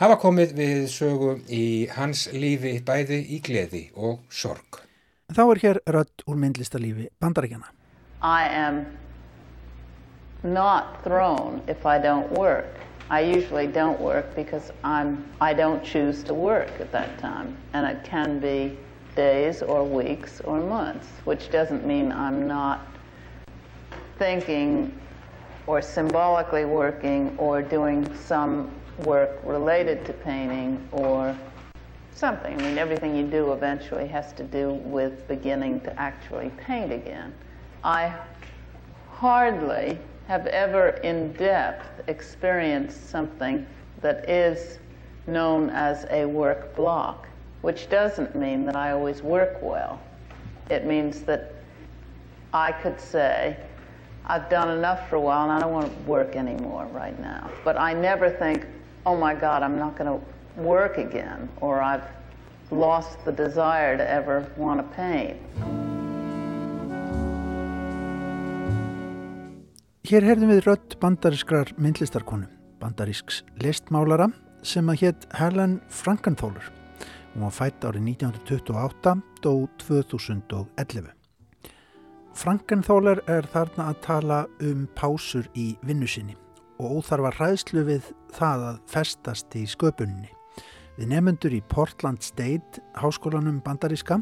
hafa 0.00 0.16
komið 0.18 0.54
við 0.58 0.80
sögu 0.90 1.36
í 1.46 1.64
hans 1.94 2.26
lífi 2.32 2.78
bæði 2.86 3.20
í 3.36 3.40
gleði 3.44 3.84
og 3.94 4.24
sorg. 4.30 4.80
Þá 5.34 5.42
er 5.44 5.60
hér 5.62 5.80
rödd 5.94 6.24
úr 6.26 6.38
myndlistalífi 6.40 7.08
bandaríkjana. 7.22 7.70
I 8.22 8.48
am 8.48 8.86
not 10.42 11.02
thrown 11.04 11.62
if 11.68 11.86
I 11.86 11.98
don't 11.98 12.30
work. 12.32 12.80
I 13.10 13.20
usually 13.20 13.66
don't 13.66 14.00
work 14.00 14.34
because 14.34 14.72
I'm 14.82 15.24
I 15.40 15.52
don't 15.52 15.84
choose 15.84 16.22
to 16.24 16.34
work 16.34 16.72
at 16.80 16.90
that 16.92 17.18
time 17.18 17.56
and 17.72 17.86
it 17.86 18.02
can 18.04 18.40
be 18.40 18.76
days 19.14 19.62
or 19.62 19.84
weeks 19.84 20.40
or 20.40 20.58
months 20.60 21.06
which 21.24 21.50
doesn't 21.50 21.86
mean 21.86 22.10
I'm 22.12 22.48
not 22.48 22.80
thinking 24.18 24.92
or 25.66 25.82
symbolically 25.82 26.64
working 26.64 27.34
or 27.38 27.62
doing 27.62 28.08
some 28.16 28.70
work 29.04 29.40
related 29.44 30.04
to 30.06 30.12
painting 30.12 30.86
or 30.92 31.36
something. 32.14 32.58
I 32.60 32.62
mean, 32.62 32.78
everything 32.78 33.16
you 33.16 33.26
do 33.26 33.52
eventually 33.52 34.06
has 34.08 34.32
to 34.34 34.44
do 34.44 34.74
with 34.84 35.26
beginning 35.26 35.80
to 35.80 36.00
actually 36.00 36.50
paint 36.58 36.92
again. 36.92 37.34
I 37.82 38.14
hardly 39.10 39.98
have 40.28 40.46
ever 40.46 40.88
in 40.88 41.32
depth 41.32 42.08
experienced 42.08 43.10
something 43.10 43.66
that 44.00 44.28
is 44.28 44.78
known 45.26 45.70
as 45.70 46.06
a 46.10 46.24
work 46.24 46.74
block, 46.76 47.26
which 47.62 47.88
doesn't 47.88 48.34
mean 48.34 48.64
that 48.66 48.76
I 48.76 48.92
always 48.92 49.22
work 49.22 49.58
well. 49.60 50.00
It 50.70 50.86
means 50.86 51.22
that 51.22 51.54
I 52.52 52.72
could 52.72 53.00
say, 53.00 53.56
I've 54.26 54.48
done 54.48 54.70
enough 54.70 55.08
for 55.10 55.16
a 55.16 55.20
while 55.20 55.42
and 55.42 55.52
I 55.52 55.58
don't 55.58 55.72
want 55.72 55.92
to 55.92 56.02
work 56.10 56.36
anymore 56.36 56.86
right 56.92 57.18
now. 57.20 57.50
But 57.64 57.78
I 57.78 57.92
never 57.92 58.30
think, 58.30 58.64
oh 59.06 59.16
my 59.16 59.34
God, 59.34 59.62
I'm 59.62 59.78
not 59.78 59.96
going 59.96 60.10
to 60.10 60.20
work 60.60 60.98
again, 60.98 61.48
or 61.60 61.80
I've 61.80 62.04
lost 62.70 63.24
the 63.24 63.32
desire 63.32 63.96
to 63.96 64.08
ever 64.08 64.46
want 64.56 64.80
to 64.80 64.86
paint. 64.96 65.38
Hér 70.04 70.20
herðum 70.20 70.50
við 70.52 70.66
rött 70.66 70.96
bandarískrar 71.00 71.70
myndlistarkonu, 71.80 72.44
bandarísks 72.80 73.40
listmálara 73.62 74.28
sem 74.64 74.88
að 74.92 75.00
hétt 75.00 75.24
Helen 75.32 75.78
Frankenthaler. 75.88 76.66
Hún 77.32 77.46
var 77.46 77.54
fætt 77.56 77.84
árið 77.88 78.10
1928, 78.12 79.14
dó 79.40 79.64
2011. 79.80 81.08
Frankenthaler 82.36 83.22
er 83.30 83.48
þarna 83.48 83.88
að 83.92 84.00
tala 84.04 84.38
um 84.60 84.84
pásur 84.96 85.48
í 85.56 85.72
vinnu 85.86 86.08
sinni 86.10 86.36
og 86.76 86.98
óþarfa 86.98 87.32
hræðslu 87.38 87.84
við 87.86 88.12
það 88.34 88.64
að 88.70 88.80
festast 88.90 89.54
í 89.58 89.64
sköpunni. 89.68 90.30
Við 90.94 91.10
nefnendur 91.10 91.54
í 91.56 91.58
Portland 91.66 92.22
State 92.22 92.78
háskólanum 93.00 93.58
bandaríska, 93.66 94.20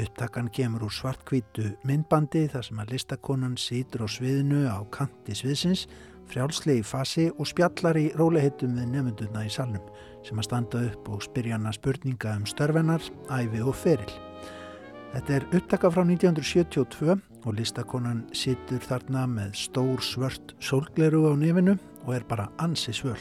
upptakan 0.00 0.48
kemur 0.56 0.86
úr 0.86 0.94
svartkvítu 0.94 1.74
myndbandi 1.84 2.46
þar 2.48 2.64
sem 2.64 2.80
að 2.80 2.94
listakonan 2.94 3.58
sýtur 3.60 4.06
á 4.06 4.08
sviðinu 4.08 4.62
á 4.72 4.80
kanti 4.94 5.36
sviðsins, 5.36 5.84
frjálslegi 6.32 6.80
fasi 6.88 7.26
og 7.36 7.50
spjallar 7.50 8.00
í 8.00 8.06
róliheitum 8.16 8.72
við 8.78 8.88
nefnendurna 8.94 9.44
í 9.44 9.52
salnum 9.52 9.84
sem 10.24 10.40
að 10.40 10.48
standa 10.48 10.82
upp 10.88 11.12
og 11.12 11.22
spyrja 11.26 11.58
hana 11.58 11.74
spurninga 11.76 12.38
um 12.38 12.48
störfennar, 12.48 13.04
æfi 13.28 13.60
og 13.60 13.76
feril. 13.76 14.16
Þetta 15.12 15.36
er 15.36 15.48
upptaka 15.52 15.92
frá 15.92 16.02
1972 16.08 17.20
og 17.44 17.54
listakonan 17.60 18.24
sýtur 18.32 18.80
þarna 18.88 19.28
með 19.30 19.54
stór 19.66 20.00
svört 20.02 20.56
sólgleru 20.64 21.26
á 21.28 21.32
nefinu 21.36 21.76
og 22.06 22.14
er 22.16 22.24
bara 22.32 22.48
ansi 22.64 22.96
svöl. 22.96 23.20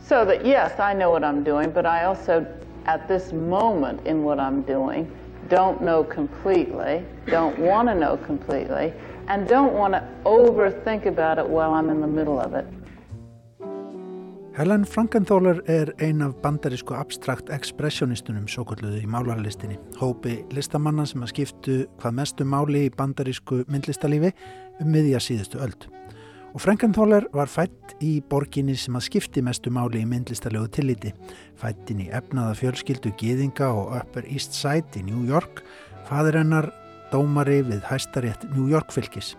So 0.00 0.24
that 0.24 0.46
yes, 0.46 0.78
I 0.78 0.94
know 0.94 1.10
what 1.10 1.24
I'm 1.24 1.42
doing, 1.42 1.70
but 1.70 1.84
I 1.86 2.04
also, 2.04 2.46
at 2.86 3.08
this 3.08 3.32
moment 3.32 4.06
in 4.06 4.22
what 4.22 4.38
I'm 4.38 4.62
doing, 4.62 5.10
don't 5.48 5.80
know 5.80 6.04
completely, 6.04 7.04
don't 7.26 7.58
want 7.58 7.88
to 7.88 7.94
know 7.94 8.16
completely, 8.16 8.92
and 9.28 9.48
don't 9.48 9.72
want 9.72 9.94
to 9.94 10.02
overthink 10.24 11.06
about 11.06 11.38
it 11.38 11.48
while 11.48 11.74
I'm 11.74 11.90
in 11.90 12.00
the 12.00 12.06
middle 12.06 12.40
of 12.40 12.54
it. 12.54 12.66
Helen 14.56 14.84
Frankenthaler 14.84 15.60
er 15.68 15.92
ein 16.00 16.22
af 16.22 16.34
bandarísku 16.42 16.94
abstrakt 16.94 17.50
ekspressionistunum 17.52 18.46
svo 18.48 18.62
kalluðu 18.64 19.02
í 19.02 19.08
málarlistinni. 19.12 19.76
Hópi 20.00 20.38
listamanna 20.56 21.04
sem 21.04 21.20
að 21.20 21.32
skiptu 21.34 21.74
hvað 22.00 22.14
mestu 22.16 22.46
máli 22.48 22.86
í 22.86 22.94
bandarísku 22.96 23.66
myndlistalífi 23.68 24.32
um 24.80 24.88
miðja 24.88 25.20
síðustu 25.20 25.60
öld. 25.60 25.84
Og 26.56 26.62
Frankenthaler 26.64 27.26
var 27.36 27.50
fætt 27.52 27.90
í 28.00 28.14
borginni 28.32 28.72
sem 28.80 28.94
að 28.96 29.10
skipti 29.10 29.42
mestu 29.44 29.68
máli 29.68 30.00
í 30.00 30.06
myndlistarlegu 30.08 30.70
tilliti. 30.72 31.10
Fættin 31.60 31.98
í 32.00 32.06
efnaða 32.16 32.54
fjölskyldu 32.56 33.10
Gýðinga 33.20 33.66
og 33.76 33.90
Upper 33.98 34.24
East 34.24 34.54
Side 34.56 34.96
í 34.96 35.02
New 35.04 35.26
York, 35.28 35.60
fadir 36.08 36.38
hennar 36.40 36.70
dómari 37.10 37.58
við 37.66 37.82
hæstarétt 37.90 38.46
New 38.54 38.70
York 38.72 38.88
fylgis. 38.94 39.34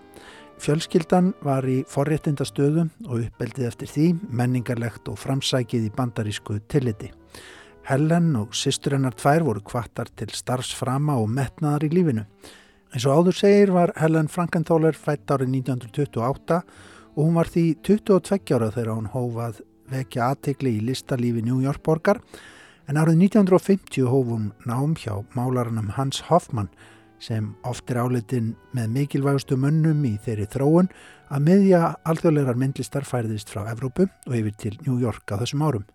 Fjölskyldan 0.61 1.31
var 1.41 1.65
í 1.65 1.79
forréttindastöðu 1.89 2.83
og 3.07 3.23
uppeldið 3.23 3.65
eftir 3.65 3.89
því 3.95 4.05
menningarlegt 4.29 5.09
og 5.09 5.17
framsækið 5.17 5.87
í 5.87 5.93
bandarísku 5.97 6.59
tilliti. 6.69 7.09
Helen 7.89 8.35
og 8.37 8.53
sýstur 8.53 8.93
hennar 8.93 9.17
tvær 9.17 9.47
voru 9.47 9.63
kvartar 9.65 10.11
til 10.13 10.29
starfsframa 10.37 11.17
og 11.17 11.33
metnaðar 11.33 11.87
í 11.87 11.89
lífinu. 11.97 12.27
Eins 12.93 13.09
og 13.09 13.23
áður 13.23 13.39
segir 13.41 13.73
var 13.73 13.95
Helen 13.97 14.29
Frankenthaler 14.29 14.93
fætt 14.93 15.33
árið 15.33 15.57
1928 15.63 16.61
og 17.17 17.25
hún 17.25 17.39
var 17.39 17.49
því 17.49 17.65
22 17.81 18.53
ára 18.53 18.69
þegar 18.69 18.93
hún 18.93 19.09
hófað 19.09 19.63
vekja 19.89 20.29
aðtegli 20.31 20.75
í 20.77 20.83
listalífi 20.85 21.41
New 21.41 21.63
York 21.63 21.81
borgar 21.81 22.21
en 22.87 22.99
árið 23.01 23.17
1950 23.25 24.05
hóf 24.05 24.29
hún 24.29 24.51
nám 24.69 24.93
hjá 24.95 25.25
málaranum 25.33 25.89
Hans 25.97 26.21
Hoffmann 26.29 26.69
sem 27.19 27.55
oft 27.65 27.89
er 27.89 28.03
áleitin 28.03 28.53
með 28.77 28.93
mikilvægustu 28.93 29.57
mönnum 29.57 30.05
í 30.05 30.13
þeirri 30.21 30.45
þróun 30.53 30.91
að 31.33 31.45
miðja 31.49 31.81
alþjóðlegar 32.05 32.59
myndlistar 32.61 33.07
færðist 33.07 33.49
frá 33.49 33.65
Evrópu 33.71 34.05
og 34.05 34.35
yfir 34.37 34.53
til 34.53 34.75
New 34.85 34.99
York 35.01 35.25
á 35.33 35.41
þessum 35.41 35.65
árum. 35.65 35.87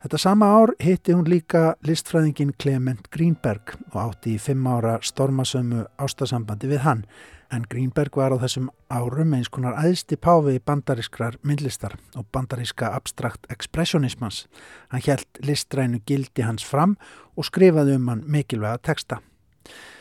Þetta 0.00 0.18
sama 0.18 0.48
ár 0.48 0.72
hitti 0.80 1.14
hún 1.14 1.28
líka 1.28 1.76
listfræðingin 1.86 2.54
Clement 2.58 3.10
Greenberg 3.12 3.76
og 3.92 3.98
átti 4.00 4.34
í 4.34 4.40
fimm 4.40 4.66
ára 4.66 4.96
stormasömu 5.04 5.84
ástasambandi 6.00 6.70
við 6.72 6.82
hann 6.86 7.04
en 7.50 7.64
Greenberg 7.70 8.16
var 8.16 8.34
á 8.34 8.38
þessum 8.42 8.68
árum 8.90 9.34
eins 9.34 9.50
konar 9.52 9.76
aðsti 9.78 10.16
páfi 10.16 10.58
bandarískrar 10.62 11.38
myndlistar 11.46 11.96
og 12.16 12.26
bandaríska 12.32 12.92
abstrakt 12.94 13.46
expressionismans. 13.52 14.46
Hann 14.90 15.04
hjælt 15.04 15.40
listrænu 15.44 16.00
gildi 16.06 16.46
hans 16.46 16.64
fram 16.66 16.96
og 17.36 17.48
skrifaði 17.48 17.98
um 17.98 18.08
hann 18.12 18.24
mikilvæga 18.26 18.78
texta. 18.90 19.20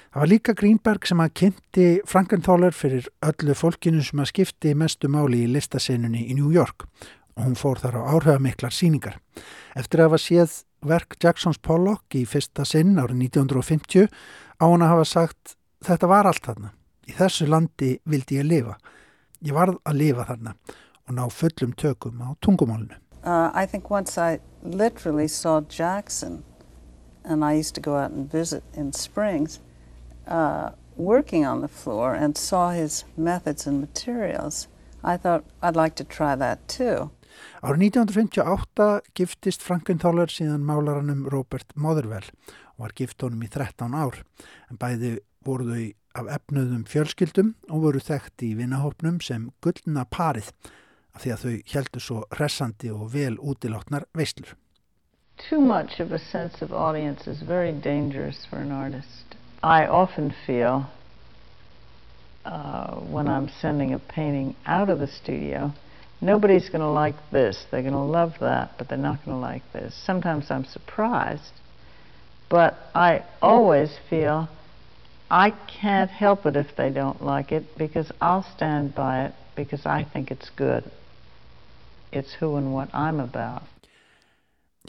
Það 0.10 0.24
var 0.24 0.32
líka 0.32 0.56
Greenberg 0.58 1.06
sem 1.06 1.20
að 1.22 1.36
kynnti 1.42 1.88
Frankenthaler 2.10 2.74
fyrir 2.74 3.10
öllu 3.26 3.54
fólkinu 3.54 4.02
sem 4.02 4.22
að 4.24 4.32
skipti 4.32 4.74
mestu 4.74 5.10
máli 5.12 5.44
í 5.46 5.52
listaseinunni 5.54 6.24
í 6.32 6.38
New 6.38 6.50
York 6.54 6.88
og 7.38 7.46
hún 7.46 7.60
fór 7.60 7.80
þar 7.80 8.02
á 8.02 8.10
áhrifamiklar 8.16 8.74
síningar. 8.74 9.20
Eftir 9.78 10.02
að 10.02 10.10
hafa 10.10 10.22
séð 10.24 10.58
verk 10.82 11.16
Jacksons 11.22 11.62
Pollock 11.62 12.18
í 12.18 12.26
fyrsta 12.28 12.66
sinn 12.66 12.98
árið 12.98 13.30
1950 13.30 14.10
á 14.10 14.66
hann 14.66 14.84
að 14.84 14.94
hafa 14.96 15.08
sagt 15.08 15.56
þetta 15.86 16.10
var 16.12 16.28
allt 16.30 16.46
þarna. 16.46 16.74
Í 17.10 17.16
þessu 17.18 17.48
landi 17.50 17.96
vildi 18.06 18.38
ég 18.38 18.46
lifa. 18.46 18.78
Ég 19.42 19.56
varð 19.56 19.80
að 19.88 20.00
lifa 20.04 20.28
þarna 20.30 20.54
og 21.08 21.16
ná 21.18 21.24
fullum 21.34 21.74
tökum 21.74 22.22
á 22.22 22.38
tungumálinu. 22.46 23.00
Uh, 23.24 23.50
I 23.54 23.66
think 23.66 23.90
once 23.90 24.18
I 24.18 24.40
literally 24.64 25.28
saw 25.28 25.62
Jackson 25.62 26.44
and 27.26 27.44
I 27.44 27.54
used 27.54 27.76
to 27.76 27.82
go 27.82 27.98
out 27.98 28.12
and 28.12 28.32
visit 28.32 28.64
in 28.74 28.94
Springs 28.94 29.60
uh, 30.28 30.72
working 30.96 31.46
on 31.46 31.62
the 31.62 31.68
floor 31.68 32.14
and 32.14 32.38
saw 32.38 32.70
his 32.70 33.06
methods 33.18 33.68
and 33.68 33.82
materials, 33.82 34.68
I 35.04 35.18
thought 35.18 35.44
I'd 35.62 35.76
like 35.76 35.96
to 35.96 36.04
try 36.04 36.36
that 36.36 36.68
too. 36.68 37.10
Árið 37.64 37.96
1958 37.96 39.14
giftist 39.16 39.64
Frankenthaler 39.64 40.32
síðan 40.32 40.66
málaranum 40.68 41.26
Robert 41.32 41.72
Motherwell 41.76 42.28
og 42.76 42.86
var 42.86 42.96
gift 42.96 43.22
honum 43.24 43.44
í 43.46 43.50
13 43.52 43.96
ár 43.96 44.22
en 44.70 44.80
bæði 44.80 45.20
voru 45.46 45.68
þau 45.70 45.86
af 46.20 46.30
efnuðum 46.36 46.84
fjölskyldum 46.90 47.54
og 47.70 47.86
voru 47.86 48.02
þekkt 48.04 48.44
í 48.44 48.54
vinnahopnum 48.60 49.20
sem 49.24 49.50
gullna 49.64 50.06
parið 50.12 50.52
af 51.16 51.24
því 51.24 51.32
að 51.34 51.44
þau 51.44 51.54
heldur 51.74 52.06
svo 52.06 52.24
resandi 52.40 52.92
og 52.94 53.14
vel 53.14 53.38
útilátnar 53.40 54.06
veislur. 54.18 54.56
Too 55.50 55.62
much 55.62 56.00
of 56.00 56.12
a 56.12 56.20
sense 56.20 56.62
of 56.62 56.74
audience 56.74 57.28
is 57.28 57.42
very 57.42 57.72
dangerous 57.72 58.46
for 58.50 58.58
an 58.60 58.72
artist. 58.72 59.36
I 59.64 59.88
often 59.88 60.34
feel 60.46 60.86
uh, 62.46 62.96
when 62.96 63.28
I'm 63.28 63.50
sending 63.62 63.94
a 63.94 64.00
painting 64.00 64.56
out 64.66 64.90
of 64.90 65.00
the 65.00 65.08
studio, 65.08 65.74
nobody's 66.22 66.70
going 66.70 66.82
to 66.82 66.90
like 66.90 67.16
this. 67.32 67.66
They're 67.72 67.82
going 67.82 67.94
to 67.94 68.00
love 68.00 68.34
that, 68.40 68.78
but 68.78 68.90
they're 68.90 68.98
not 68.98 69.24
going 69.26 69.38
to 69.38 69.42
like 69.42 69.64
this. 69.74 69.94
Sometimes 70.06 70.52
I'm 70.52 70.66
surprised, 70.66 71.54
but 72.50 72.78
I 72.94 73.24
always 73.42 73.98
feel 74.10 74.50
I 75.32 75.52
can't 75.68 76.10
help 76.10 76.46
it 76.46 76.56
if 76.56 76.76
they 76.76 76.90
don't 76.90 77.24
like 77.24 77.52
it 77.52 77.78
because 77.78 78.12
I'll 78.20 78.46
stand 78.56 78.96
by 78.96 79.26
it 79.26 79.34
because 79.56 79.86
I 79.86 80.04
think 80.04 80.32
it's 80.32 80.50
good. 80.50 80.84
It's 82.12 82.34
who 82.34 82.56
and 82.56 82.74
what 82.74 82.90
I'm 82.94 83.20
about. 83.20 83.64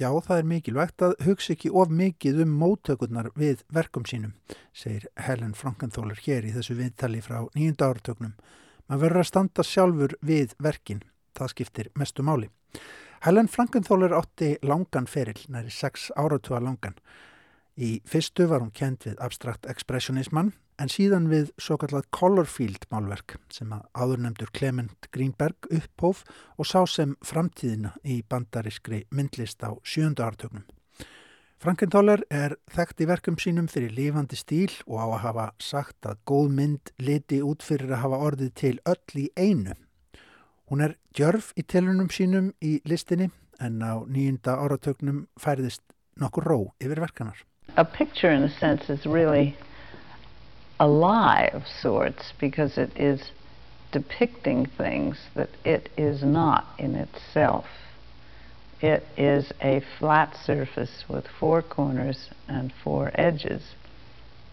Já, 0.00 0.08
það 0.08 0.38
er 0.38 0.46
mikilvægt 0.48 1.02
að 1.04 1.16
hugsa 1.26 1.52
ekki 1.52 1.68
of 1.76 1.90
mikið 1.92 2.38
um 2.46 2.52
móttökurnar 2.56 3.26
við 3.36 3.64
verkum 3.68 4.06
sínum, 4.08 4.32
segir 4.72 5.04
Helen 5.20 5.52
Frankenthaler 5.52 6.16
hér 6.24 6.46
í 6.48 6.54
þessu 6.54 6.78
viðtali 6.78 7.20
frá 7.20 7.42
nýjunda 7.52 7.90
áratögnum. 7.90 8.32
Man 8.88 9.02
verður 9.02 9.24
að 9.24 9.28
standa 9.28 9.66
sjálfur 9.66 10.14
við 10.24 10.54
verkin, 10.56 11.02
það 11.36 11.52
skiptir 11.52 11.90
mestu 11.98 12.24
máli. 12.24 12.48
Helen 13.26 13.50
Frankenthaler 13.52 14.14
átti 14.16 14.54
langan 14.64 15.10
ferill, 15.10 15.42
næri 15.52 15.68
sex 15.74 16.08
áratuga 16.16 16.62
langan. 16.64 16.96
Í 17.80 18.02
fyrstu 18.04 18.44
var 18.50 18.60
hún 18.60 18.74
kent 18.76 19.06
við 19.06 19.20
abstrakt 19.24 19.64
expressionisman 19.70 20.50
en 20.80 20.90
síðan 20.92 21.30
við 21.30 21.48
svo 21.60 21.78
kallat 21.80 22.10
Colorfield 22.12 22.84
málverk 22.92 23.38
sem 23.52 23.72
að 23.72 23.86
áðurnemdur 23.96 24.52
Clement 24.52 25.08
Greenberg 25.14 25.68
upphóf 25.72 26.20
og 26.60 26.68
sá 26.68 26.84
sem 26.84 27.14
framtíðina 27.24 27.94
í 28.04 28.20
bandarískri 28.28 29.06
myndlist 29.16 29.64
á 29.64 29.72
sjöndu 29.80 30.26
ártögnum. 30.26 30.66
Frankenthaler 31.60 32.22
er 32.32 32.58
þekkt 32.72 33.00
í 33.04 33.08
verkum 33.08 33.40
sínum 33.40 33.68
fyrir 33.68 33.92
lifandi 33.96 34.36
stíl 34.36 34.72
og 34.86 35.00
á 35.00 35.06
að 35.08 35.20
hafa 35.24 35.48
sagt 35.60 36.08
að 36.08 36.20
góð 36.28 36.54
mynd 36.60 36.92
liti 37.00 37.40
út 37.44 37.64
fyrir 37.64 37.92
að 37.92 38.04
hafa 38.04 38.22
orðið 38.28 38.54
til 38.60 38.76
öll 38.88 39.20
í 39.24 39.28
einu. 39.36 39.76
Hún 40.68 40.84
er 40.84 40.98
djörf 41.16 41.54
í 41.56 41.64
telunum 41.64 42.12
sínum 42.12 42.52
í 42.60 42.78
listinni 42.84 43.32
en 43.60 43.80
á 43.80 44.04
nýjunda 44.04 44.60
áratögnum 44.60 45.28
færðist 45.40 45.84
nokkur 46.20 46.44
ró 46.44 46.58
yfir 46.80 47.00
verkanar. 47.00 47.40
A 47.80 47.84
picture 47.86 48.30
in 48.30 48.42
a 48.42 48.50
sense 48.50 48.90
is 48.90 49.06
really 49.06 49.56
alive 50.78 51.54
of 51.54 51.66
sorts 51.66 52.34
because 52.38 52.76
it 52.76 52.94
is 52.94 53.30
depicting 53.90 54.66
things 54.66 55.18
that 55.34 55.48
it 55.64 55.88
is 55.96 56.22
not 56.22 56.66
in 56.78 56.94
itself. 56.94 57.64
It 58.82 59.02
is 59.16 59.50
a 59.62 59.80
flat 59.98 60.36
surface 60.44 61.04
with 61.08 61.26
four 61.26 61.62
corners 61.62 62.28
and 62.48 62.70
four 62.84 63.12
edges. 63.14 63.62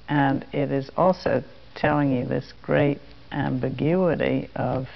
And 0.08 0.46
it 0.54 0.72
is 0.72 0.90
also 0.96 1.44
telling 1.76 2.14
you 2.14 2.24
this 2.24 2.54
great 2.62 3.02
ambiguity 3.34 4.50
of 4.56 4.88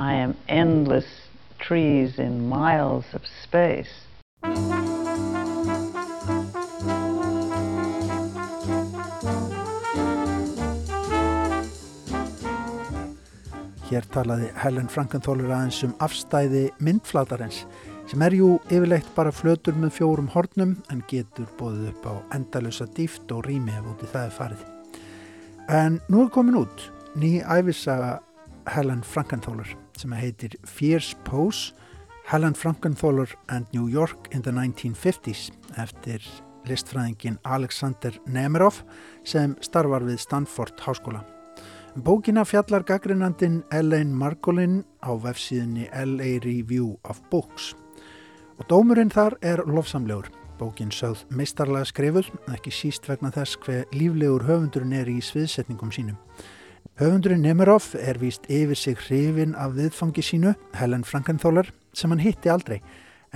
I 0.00 0.14
am 0.14 0.36
endless 0.48 1.28
trees 1.60 2.18
in 2.18 2.48
miles 2.48 3.04
of 3.12 3.22
space. 3.24 4.06
Hér 13.92 14.06
talaði 14.08 14.46
Helen 14.56 14.86
Frankenthaler 14.88 15.50
aðeins 15.52 15.82
um 15.84 15.90
afstæði 16.00 16.62
myndflatarins 16.80 17.58
sem 18.08 18.22
er 18.24 18.32
jú 18.32 18.46
yfirleitt 18.70 19.10
bara 19.12 19.28
flötur 19.34 19.76
með 19.76 19.98
fjórum 19.98 20.30
hornum 20.32 20.70
en 20.88 21.02
getur 21.10 21.44
bóðið 21.58 21.90
upp 21.90 22.06
á 22.08 22.14
endalösa 22.38 22.86
dýft 22.96 23.34
og 23.36 23.42
rými 23.44 23.74
ef 23.76 23.90
úti 23.90 24.08
það 24.08 24.24
er 24.24 24.32
farið. 24.38 24.62
En 25.76 25.98
nú 26.08 26.22
er 26.24 26.32
komin 26.32 26.56
út 26.62 26.86
ný 27.20 27.34
æfisaga 27.44 28.14
Helen 28.72 29.04
Frankenthaler 29.04 29.76
sem 30.00 30.16
heitir 30.16 30.56
Fierce 30.64 31.12
Pose 31.28 31.76
Helen 32.32 32.56
Frankenthaler 32.56 33.28
and 33.50 33.68
New 33.76 33.92
York 33.92 34.32
in 34.32 34.40
the 34.40 34.56
1950s 34.56 35.50
eftir 35.76 36.24
listfræðingin 36.64 37.36
Alexander 37.44 38.16
Nemiroff 38.24 38.86
sem 39.20 39.52
starfar 39.60 40.08
við 40.08 40.24
Stanford 40.24 40.80
Háskóla. 40.80 41.26
Bókina 41.96 42.44
fjallar 42.44 42.84
gaggrinandin 42.88 43.62
Elaine 43.70 44.14
Margolin 44.16 44.84
á 45.04 45.12
vefsíðinni 45.12 45.90
LA 45.92 46.40
Review 46.40 46.96
of 47.04 47.20
Books 47.28 47.74
og 48.56 48.64
dómurinn 48.70 49.12
þar 49.12 49.36
er 49.44 49.60
lofsamlegur. 49.68 50.30
Bókin 50.56 50.88
sögð 50.88 51.26
meistarlega 51.28 51.84
skrifuð, 51.84 52.30
ekki 52.48 52.72
síst 52.72 53.10
vegna 53.10 53.28
þess 53.34 53.60
hver 53.60 53.84
líflegur 53.92 54.46
höfundurinn 54.48 54.96
er 54.96 55.10
í 55.12 55.18
sviðsetningum 55.20 55.92
sínum. 55.92 56.16
Höfundurinn 56.96 57.44
Nemiroff 57.44 57.92
er 57.92 58.16
víst 58.24 58.48
yfir 58.48 58.80
sig 58.80 58.96
hrifin 58.96 59.52
af 59.52 59.76
viðfangi 59.76 60.24
sínu, 60.24 60.56
Helen 60.72 61.04
Frankenthaler, 61.04 61.68
sem 61.92 62.08
hann 62.08 62.24
hitti 62.24 62.48
aldrei, 62.48 62.80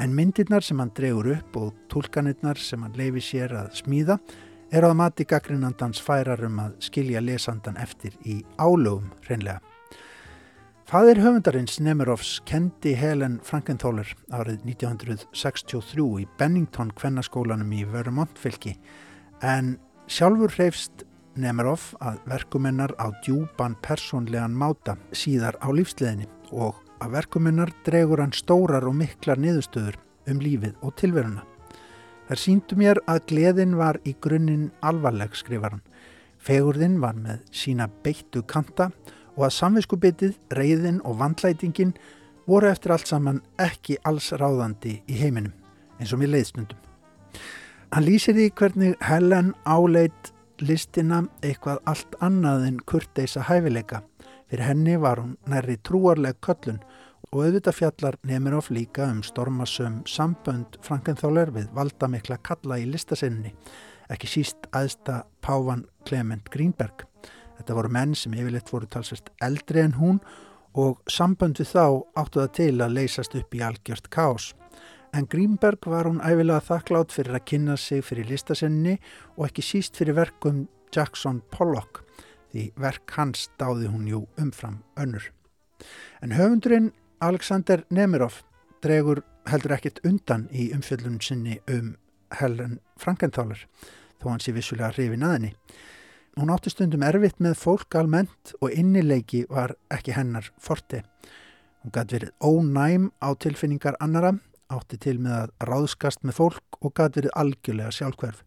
en 0.01 0.17
myndirnar 0.17 0.65
sem 0.65 0.81
hann 0.81 0.97
dregur 0.97 1.35
upp 1.37 1.61
og 1.61 1.75
tólkanirnar 1.93 2.57
sem 2.57 2.81
hann 2.81 2.97
leifi 2.97 3.21
sér 3.21 3.53
að 3.53 3.75
smíða 3.83 4.17
er 4.75 4.87
að 4.87 4.97
mati 4.99 5.25
gaggrinandans 5.29 6.01
færar 6.03 6.43
um 6.47 6.59
að 6.65 6.77
skilja 6.89 7.23
lesandan 7.23 7.79
eftir 7.79 8.15
í 8.27 8.41
álögum 8.59 9.13
reynlega. 9.29 9.61
Fadir 10.87 11.19
höfundarins 11.19 11.81
Nemiroffs 11.83 12.37
kendi 12.47 12.93
Helen 12.95 13.41
Frankenthaler 13.43 14.13
árið 14.31 14.63
1963 14.71 16.05
í 16.23 16.27
Bennington 16.39 16.93
kvennaskólanum 16.95 17.73
í 17.75 17.83
Vermont-fylki 17.91 18.77
en 19.43 19.75
sjálfur 20.07 20.55
hreifst 20.55 21.03
Nemiroff 21.35 21.91
að 21.99 22.23
verkumennar 22.31 22.95
á 23.03 23.11
djúban 23.27 23.75
persónlegan 23.83 24.55
máta 24.55 24.95
síðar 25.11 25.59
á 25.59 25.75
lífsleðinni 25.75 26.31
og 26.55 26.79
að 27.03 27.19
verkumennar 27.19 27.75
dregur 27.85 28.23
hann 28.23 28.33
stórar 28.33 28.87
og 28.87 28.95
miklar 28.97 29.43
niðurstöður 29.43 29.99
um 30.31 30.39
lífið 30.41 30.79
og 30.87 30.95
tilveruna. 31.03 31.43
Þar 32.27 32.41
síndu 32.43 32.77
mér 32.79 32.99
að 33.07 33.21
gleðin 33.31 33.77
var 33.79 34.01
í 34.03 34.17
grunninn 34.21 34.71
alvarleg, 34.83 35.35
skrifar 35.39 35.77
hann. 35.77 35.85
Fegurðin 36.43 36.99
var 37.03 37.15
með 37.19 37.45
sína 37.55 37.87
beittu 38.03 38.43
kanta 38.43 38.91
og 39.37 39.47
að 39.47 39.55
samviskubitið, 39.61 40.35
reyðin 40.51 40.99
og 41.07 41.21
vandlætingin 41.21 41.95
voru 42.47 42.71
eftir 42.71 42.95
allt 42.95 43.11
saman 43.11 43.43
ekki 43.63 43.99
alls 44.07 44.33
ráðandi 44.35 45.01
í 45.07 45.21
heiminum, 45.21 45.55
eins 46.01 46.15
og 46.15 46.23
mér 46.23 46.35
leiðstundum. 46.35 46.79
Hann 47.95 48.07
lýsir 48.07 48.35
því 48.35 48.51
hvernig 48.59 48.97
Helen 49.07 49.53
áleit 49.65 50.33
listina 50.59 51.23
eitthvað 51.45 51.83
allt 51.87 52.19
annað 52.25 52.67
en 52.71 52.81
kurteisa 52.91 53.45
hæfileika. 53.47 54.03
Fyrir 54.51 54.67
henni 54.67 54.97
var 54.99 55.23
hún 55.23 55.37
nærri 55.51 55.77
trúarleg 55.83 56.39
köllun 56.43 56.83
og 57.37 57.43
auðvitað 57.45 57.77
fjallar 57.77 58.17
Nemiroff 58.25 58.71
líka 58.73 59.11
um 59.13 59.19
stormasum 59.21 59.99
sambönd 60.09 60.79
Frankenthaler 60.81 61.51
við 61.53 61.67
valdamikla 61.77 62.39
kalla 62.41 62.79
í 62.81 62.87
listasinninni, 62.89 63.53
ekki 64.09 64.31
síst 64.31 64.65
aðsta 64.73 65.19
Pávan 65.45 65.83
Clement 66.09 66.49
Greenberg. 66.55 67.05
Þetta 67.59 67.77
voru 67.77 67.93
menn 67.93 68.17
sem 68.17 68.33
yfirleitt 68.33 68.73
voru 68.73 68.89
talsvist 68.89 69.29
eldri 69.45 69.85
en 69.85 69.99
hún 70.01 70.23
og 70.81 71.05
sambönd 71.13 71.61
við 71.61 71.75
þá 71.75 71.85
áttu 72.17 72.41
það 72.41 72.51
til 72.57 72.73
að 72.81 72.97
leysast 73.03 73.37
upp 73.37 73.53
í 73.53 73.65
algjört 73.69 74.09
kás. 74.09 74.51
En 75.13 75.29
Greenberg 75.29 75.85
var 75.93 76.09
hún 76.09 76.25
æfilega 76.25 76.65
þakklátt 76.65 77.13
fyrir 77.13 77.37
að 77.37 77.49
kynna 77.53 77.77
sig 77.77 78.05
fyrir 78.05 78.33
listasenni 78.33 78.97
og 79.37 79.51
ekki 79.51 79.65
síst 79.75 80.01
fyrir 80.01 80.17
verkum 80.17 80.65
Jackson 80.89 81.45
Pollock 81.53 82.07
því 82.55 82.71
verk 82.81 83.13
hans 83.19 83.51
dáði 83.61 83.93
hún 83.93 84.09
jú 84.09 84.29
umfram 84.41 84.81
önnur. 84.97 85.35
En 86.25 86.33
höfundurinn 86.33 86.95
Alexander 87.21 87.85
Nemiroff 87.89 88.43
dregur 88.85 89.23
heldur 89.49 89.73
ekkit 89.77 90.03
undan 90.05 90.51
í 90.53 90.69
umfjöllun 90.77 91.17
sinni 91.25 91.57
um 91.73 91.95
Helen 92.37 92.77
Frankenthaler 93.01 93.63
þó 94.21 94.27
hann 94.33 94.43
sé 94.45 94.53
vissulega 94.53 94.91
hrifin 94.93 95.25
aðinni. 95.25 95.55
Hún 96.37 96.53
átti 96.53 96.69
stundum 96.73 97.07
erfitt 97.07 97.39
með 97.41 97.57
fólk 97.57 97.97
almennt 97.97 98.53
og 98.61 98.75
innileiki 98.75 99.47
var 99.49 99.73
ekki 99.93 100.13
hennar 100.13 100.51
forti. 100.61 101.01
Hún 101.81 101.95
gæti 101.95 102.19
verið 102.19 102.35
ónæm 102.45 103.09
á 103.25 103.33
tilfinningar 103.41 103.97
annara, 104.05 104.35
átti 104.69 105.01
til 105.01 105.17
með 105.23 105.39
að 105.39 105.71
ráðskast 105.71 106.27
með 106.27 106.37
fólk 106.43 106.81
og 106.83 106.93
gæti 106.93 107.23
verið 107.23 107.37
algjörlega 107.41 107.97
sjálfhverf. 107.97 108.43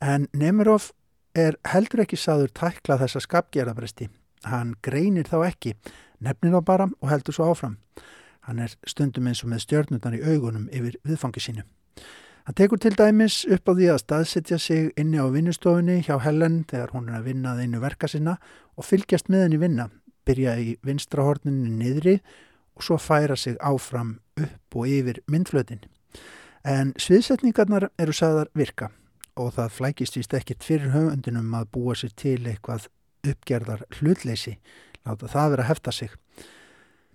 En 0.00 0.30
Nemiroff 0.32 0.94
er 1.36 1.60
heldur 1.68 2.06
ekki 2.06 2.16
saður 2.16 2.54
tækla 2.56 2.96
þessa 3.02 3.20
skapgerðabresti. 3.26 4.08
Hann 4.48 4.72
greinir 4.80 5.28
þá 5.28 5.42
ekki, 5.50 5.74
nefnir 6.20 6.54
þá 6.54 6.64
bara 6.64 6.88
og 7.00 7.10
heldur 7.10 7.36
svo 7.36 7.50
áfram. 7.50 7.76
Hann 8.46 8.58
er 8.58 8.72
stundum 8.88 9.28
eins 9.28 9.44
og 9.44 9.52
með 9.52 9.64
stjörnundar 9.66 10.16
í 10.16 10.22
augunum 10.24 10.68
yfir 10.72 10.96
viðfangi 11.04 11.42
sínu. 11.44 11.64
Hann 12.44 12.56
tekur 12.56 12.80
til 12.80 12.96
dæmis 12.96 13.42
upp 13.52 13.68
á 13.68 13.72
því 13.76 13.88
að 13.92 14.02
staðsetja 14.02 14.58
sig 14.58 14.92
inni 14.98 15.20
á 15.20 15.28
vinnustofunni 15.28 16.00
hjá 16.06 16.16
Helen 16.24 16.62
þegar 16.70 16.94
hún 16.96 17.10
er 17.10 17.20
að 17.20 17.28
vinna 17.28 17.52
að 17.52 17.64
einu 17.66 17.82
verka 17.82 18.08
sinna 18.08 18.38
og 18.76 18.86
fylgjast 18.88 19.28
með 19.28 19.44
henni 19.44 19.60
vinna, 19.60 19.90
byrja 20.24 20.56
í 20.58 20.76
vinstrahorninu 20.86 21.68
niðri 21.76 22.16
og 22.74 22.86
svo 22.86 22.96
færa 22.98 23.36
sig 23.36 23.58
áfram 23.60 24.16
upp 24.40 24.76
og 24.76 24.88
yfir 24.88 25.20
myndflötin. 25.30 25.84
En 26.64 26.94
sviðsetningarnar 27.00 27.90
eru 28.00 28.12
sagðar 28.16 28.50
virka 28.56 28.90
og 29.40 29.54
það 29.56 29.76
flækist 29.76 30.16
vist 30.16 30.34
ekkert 30.36 30.64
fyrir 30.64 30.94
höfundinum 30.94 31.54
að 31.56 31.70
búa 31.76 31.94
sér 31.96 32.12
til 32.16 32.40
eitthvað 32.48 32.88
uppgerðar 33.30 33.84
hlutleysi, 33.98 34.56
láta 35.06 35.28
það 35.30 35.50
vera 35.54 35.66
að 35.66 35.70
hefta 35.70 35.94
sig. 35.94 36.14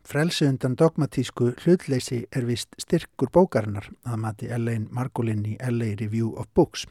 Frelsi 0.06 0.46
undan 0.46 0.76
dogmatísku 0.78 1.54
hlutleysi 1.64 2.26
er 2.32 2.46
vist 2.46 2.76
styrkur 2.78 3.32
bókarinnar 3.34 3.88
að 4.06 4.20
mati 4.22 4.50
Elaine 4.54 4.92
Margolin 4.94 5.46
í 5.50 5.56
LA 5.58 5.96
Review 5.98 6.36
of 6.38 6.46
Books. 6.54 6.86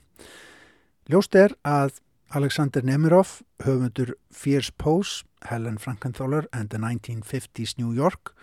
Ljóst 1.06 1.36
er 1.38 1.54
að 1.62 2.00
Alexander 2.34 2.82
Nemiroff, 2.82 3.42
höfundur 3.62 4.16
Fierce 4.32 4.72
Pose, 4.78 5.22
Helen 5.46 5.78
Frankenthaler 5.78 6.48
and 6.52 6.70
the 6.70 6.78
1950s 6.78 7.76
New 7.78 7.92
York, 7.94 8.34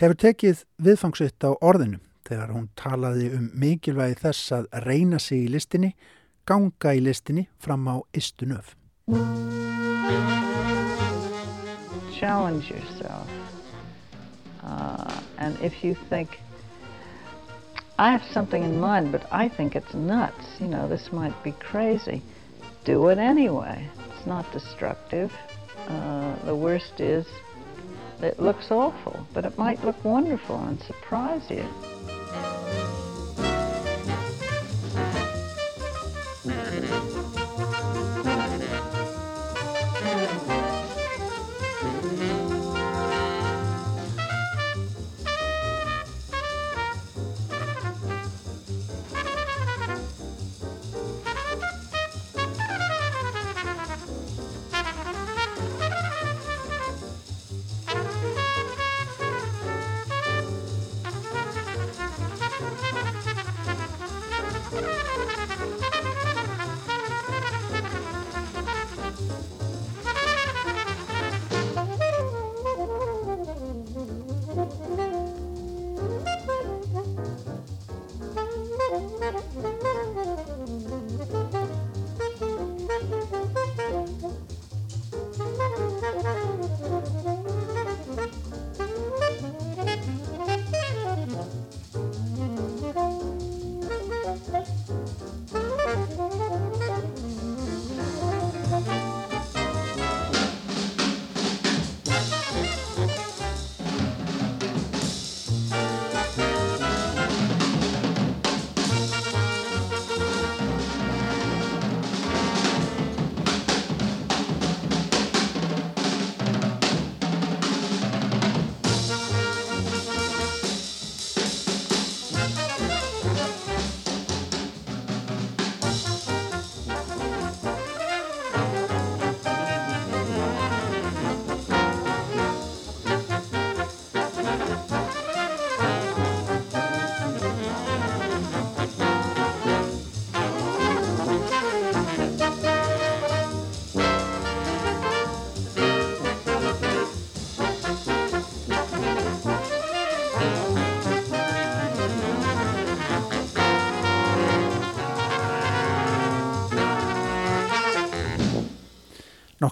hefur 0.00 0.16
tekið 0.16 0.64
viðfangsitt 0.80 1.44
á 1.44 1.52
orðinu 1.60 2.00
þegar 2.24 2.54
hún 2.54 2.70
talaði 2.80 3.28
um 3.36 3.50
mikilvægi 3.60 4.16
þess 4.22 4.54
að 4.56 4.70
reyna 4.86 5.20
sig 5.20 5.44
í 5.44 5.52
listinni, 5.52 5.92
ganga 6.48 6.94
í 6.96 7.04
listinni 7.04 7.48
fram 7.60 7.84
á 7.84 8.00
istunöf. 8.16 8.72
Challenge 12.18 12.70
yourself. 12.70 13.28
Uh, 14.62 15.22
and 15.38 15.58
if 15.60 15.84
you 15.84 15.94
think, 16.08 16.38
I 17.98 18.12
have 18.12 18.22
something 18.32 18.62
in 18.62 18.80
mind, 18.80 19.12
but 19.12 19.26
I 19.32 19.48
think 19.48 19.76
it's 19.76 19.94
nuts, 19.94 20.44
you 20.58 20.66
know, 20.66 20.88
this 20.88 21.12
might 21.12 21.34
be 21.44 21.52
crazy, 21.52 22.22
do 22.84 23.08
it 23.08 23.18
anyway. 23.18 23.88
It's 24.10 24.26
not 24.26 24.50
destructive. 24.52 25.32
Uh, 25.88 26.44
the 26.44 26.56
worst 26.56 27.00
is 27.00 27.26
it 28.20 28.40
looks 28.40 28.70
awful, 28.70 29.26
but 29.34 29.44
it 29.44 29.58
might 29.58 29.84
look 29.84 30.02
wonderful 30.04 30.56
and 30.64 30.80
surprise 30.80 31.42
you. 31.50 31.64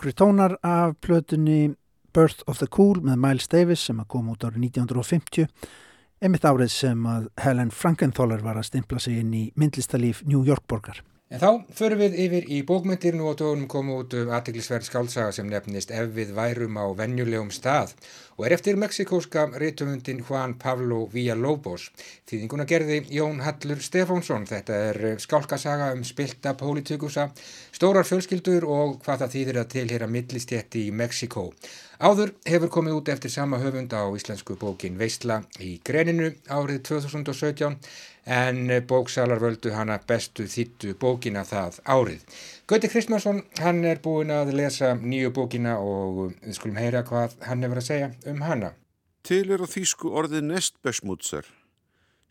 Nokkri 0.03 0.13
tónar 0.19 0.57
af 0.63 0.95
plötunni 1.01 1.75
Birth 2.15 2.43
of 2.47 2.59
the 2.59 2.67
Cool 2.67 3.05
með 3.07 3.21
Miles 3.23 3.47
Davis 3.47 3.85
sem 3.87 4.01
að 4.03 4.09
koma 4.11 4.33
út 4.35 4.43
árið 4.43 4.65
1950 4.65 5.47
einmitt 6.19 6.43
árið 6.43 6.73
sem 6.75 7.05
að 7.07 7.29
Helen 7.39 7.71
Frankenthaler 7.71 8.43
var 8.43 8.59
að 8.59 8.67
stimpla 8.67 8.99
sig 8.99 9.21
inn 9.21 9.31
í 9.31 9.45
myndlistalíf 9.55 10.25
New 10.27 10.43
York 10.43 10.67
borgar. 10.67 11.05
En 11.33 11.41
þá 11.41 11.63
förum 11.73 12.01
við 12.03 12.17
yfir 12.27 12.47
í 12.53 12.59
bókmyndir 12.69 13.15
nú 13.17 13.31
á 13.33 13.35
tónum 13.41 13.65
komu 13.65 13.95
út 14.03 14.13
um 14.21 14.33
aðteglisverð 14.37 14.85
skálsaga 14.85 15.33
sem 15.33 15.47
nefnist 15.49 15.89
Ef 15.89 16.11
við 16.13 16.35
værum 16.37 16.77
á 16.77 16.85
venjulegum 16.99 17.49
stað 17.49 17.95
og 18.37 18.45
er 18.45 18.55
eftir 18.59 18.77
meksikóska 18.77 19.47
rítumundin 19.61 20.21
Juan 20.29 20.59
Pablo 20.61 21.07
Villalobos. 21.13 21.87
Þýðinguna 22.29 22.67
gerði 22.69 22.99
Jón 23.17 23.41
Hallur 23.47 23.81
Stefánsson. 23.81 24.45
Þetta 24.49 24.79
er 24.91 25.01
skálkasaga 25.25 25.93
um 25.97 26.05
spilta 26.05 26.53
pólitikusa, 26.59 27.31
stórar 27.73 28.09
fjölskyldur 28.09 28.69
og 28.69 28.99
hvað 29.05 29.25
það 29.25 29.35
þýðir 29.37 29.61
að 29.63 29.73
tilhera 29.77 30.11
millistjætti 30.13 30.87
í 30.89 30.95
Meksikó. 30.97 31.49
Áður 32.03 32.33
hefur 32.49 32.73
komið 32.75 32.99
út 32.99 33.11
eftir 33.13 33.31
sama 33.31 33.61
höfund 33.63 33.93
á 33.95 34.03
íslensku 34.11 34.57
bókin 34.59 34.97
Veistla 34.99 35.45
í 35.63 35.77
Greninu 35.87 36.33
árið 36.51 36.81
2017 36.89 37.77
en 38.27 38.71
bóksalar 38.87 39.41
völdu 39.43 39.73
hana 39.75 39.99
bestu 40.07 40.47
þýttu 40.47 40.95
bókina 40.99 41.43
það 41.45 41.81
árið. 41.85 42.27
Gauti 42.71 42.89
Kristmansson, 42.89 43.43
hann 43.59 43.85
er 43.85 43.99
búin 44.03 44.31
að 44.31 44.55
lesa 44.55 44.95
nýju 44.95 45.33
bókina 45.35 45.79
og 45.83 46.35
við 46.43 46.59
skulum 46.59 46.79
heyra 46.79 47.03
hvað 47.09 47.39
hann 47.49 47.67
hefur 47.67 47.83
að 47.83 47.89
segja 47.89 48.13
um 48.31 48.43
hana. 48.47 48.75
Til 49.23 49.51
er 49.51 49.63
á 49.63 49.67
þýsku 49.67 50.11
orðið 50.11 50.47
nestbösmútsar 50.51 51.49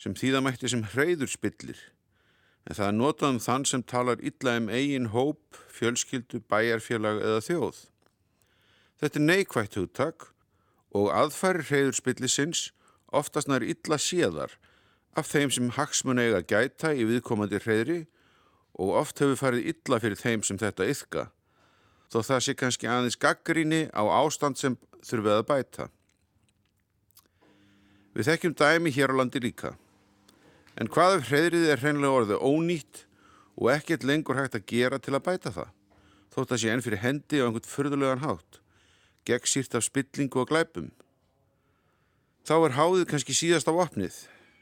sem 0.01 0.15
þýðamætti 0.15 0.71
sem 0.71 0.85
hreyður 0.93 1.31
spillir 1.31 1.79
en 2.67 2.77
það 2.77 2.87
er 2.87 2.97
notað 2.97 3.33
um 3.33 3.39
þann 3.41 3.65
sem 3.65 3.83
talar 3.83 4.21
illa 4.21 4.57
um 4.59 4.67
eigin 4.69 5.09
hóp, 5.15 5.57
fjölskyldu, 5.73 6.43
bæjarfélag 6.51 7.21
eða 7.23 7.45
þjóð. 7.45 7.79
Þetta 9.01 9.19
er 9.19 9.25
neikvægt 9.25 9.77
hugtak 9.79 10.27
og 10.93 11.09
aðfæri 11.15 11.65
hreyðurspillisins 11.69 12.67
oftast 13.11 13.49
nær 13.49 13.65
illa 13.65 13.97
séðar 13.97 14.53
af 15.17 15.27
þeim 15.27 15.51
sem 15.51 15.69
hagsmun 15.75 16.21
eiga 16.21 16.41
gæta 16.41 16.93
í 16.95 17.05
viðkomandi 17.07 17.59
hreyðri 17.61 18.01
og 18.79 18.95
oft 19.01 19.19
hefur 19.19 19.39
farið 19.39 19.71
illa 19.73 19.99
fyrir 19.99 20.19
þeim 20.19 20.43
sem 20.47 20.59
þetta 20.59 20.87
yfka, 20.87 21.25
þó 22.11 22.19
það 22.23 22.43
sé 22.45 22.55
kannski 22.59 22.87
aðeins 22.87 23.19
gaggríni 23.19 23.81
á 23.91 24.03
ástand 24.21 24.59
sem 24.59 24.77
þurfið 25.03 25.37
að 25.37 25.47
bæta. 25.51 25.87
Við 28.15 28.27
þekkjum 28.27 28.55
dæmi 28.59 28.91
hér 28.95 29.13
á 29.15 29.19
landi 29.19 29.39
líka. 29.43 29.75
En 30.79 30.87
hvað 30.91 31.19
ef 31.19 31.29
hreyðrið 31.29 31.69
er 31.71 31.83
hreinlega 31.83 32.17
orðið 32.21 32.43
ónýtt 32.47 33.05
og 33.59 33.71
ekkert 33.75 34.07
lengur 34.07 34.39
hægt 34.39 34.55
að 34.55 34.67
gera 34.71 34.99
til 34.99 35.15
að 35.15 35.25
bæta 35.27 35.51
það, 35.51 35.69
þótt 36.31 36.55
að 36.55 36.61
sé 36.63 36.71
enn 36.71 36.83
fyrir 36.83 37.03
hendi 37.03 37.43
á 37.43 37.45
einhvern 37.45 37.67
fyrðulegan 37.67 38.23
hátt, 38.23 38.59
gegn 39.27 39.51
sírt 39.51 39.75
af 39.75 39.85
spillingu 39.85 40.41
og 40.41 40.51
glæpum. 40.51 40.91
Þá 42.47 42.55
er 42.57 42.77
háðið 42.79 43.09
kannski 43.11 43.35
síðast 43.37 43.69
á 43.69 43.73
opnið, 43.75 44.15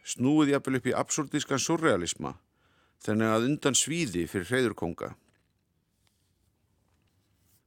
snúið 0.06 0.54
jafnvel 0.54 0.80
upp 0.80 0.88
í 0.90 0.96
absurdískan 0.96 1.62
surrealisma, 1.62 2.36
þannig 3.04 3.34
að 3.34 3.48
undan 3.50 3.78
svíði 3.78 4.26
fyrir 4.28 4.50
hreyðurkonga. 4.50 5.14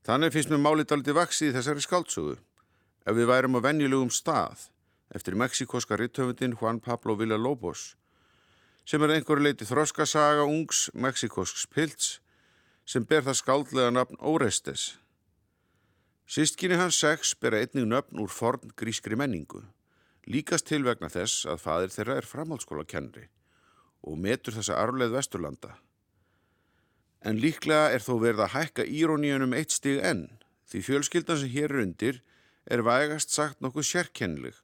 Þannig 0.02 0.34
finnst 0.34 0.50
mér 0.50 0.62
málið 0.62 0.96
aldrei 0.96 1.14
vaksið 1.14 1.52
í 1.52 1.56
þessari 1.56 1.84
skáltsögu, 1.84 2.36
ef 3.06 3.16
við 3.16 3.28
værum 3.30 3.58
á 3.58 3.60
venjulegum 3.64 4.10
stað, 4.10 4.68
eftir 5.14 5.36
mexikoska 5.38 5.98
rittöfundin 6.00 6.56
Juan 6.58 6.80
Pablo 6.80 7.14
Villalobos, 7.18 7.92
sem 8.84 9.02
er 9.02 9.14
einhverju 9.14 9.46
leiti 9.46 9.68
þroskasaga 9.68 10.46
ungs 10.48 10.88
mexikosks 10.94 11.68
pilts 11.70 12.16
sem 12.88 13.04
ber 13.06 13.22
það 13.22 13.38
skáldlega 13.38 13.92
nafn 13.94 14.18
Orestes. 14.18 14.96
Sistkinni 16.26 16.78
hans 16.80 16.98
sex 16.98 17.34
ber 17.38 17.54
einnig 17.58 17.86
nöfn 17.86 18.22
úr 18.22 18.32
forn 18.32 18.72
grískri 18.78 19.18
menningu, 19.18 19.62
líkast 20.26 20.68
til 20.68 20.82
vegna 20.87 21.11
þess 21.11 21.46
að 21.50 21.62
fadir 21.62 21.94
þeirra 21.94 22.18
er 22.20 22.28
framhaldsskóla 22.28 22.85
kennri 22.88 23.28
og 24.02 24.18
metur 24.18 24.54
þessa 24.56 24.78
arfleð 24.82 25.14
vesturlanda. 25.14 25.76
En 27.22 27.38
líklega 27.38 27.92
er 27.94 28.02
þó 28.02 28.16
verið 28.18 28.44
að 28.46 28.54
hækka 28.56 28.87
íróníunum 28.87 29.54
eitt 29.54 29.74
stig 29.74 30.02
enn, 30.02 30.26
því 30.66 30.82
fjölskyldan 30.88 31.38
sem 31.38 31.52
hér 31.54 31.70
er 31.70 31.85
undir 31.85 32.20
er 32.66 32.82
vægast 32.87 33.30
sagt 33.30 33.62
nokkuð 33.62 33.87
sérkennileg 33.87 34.58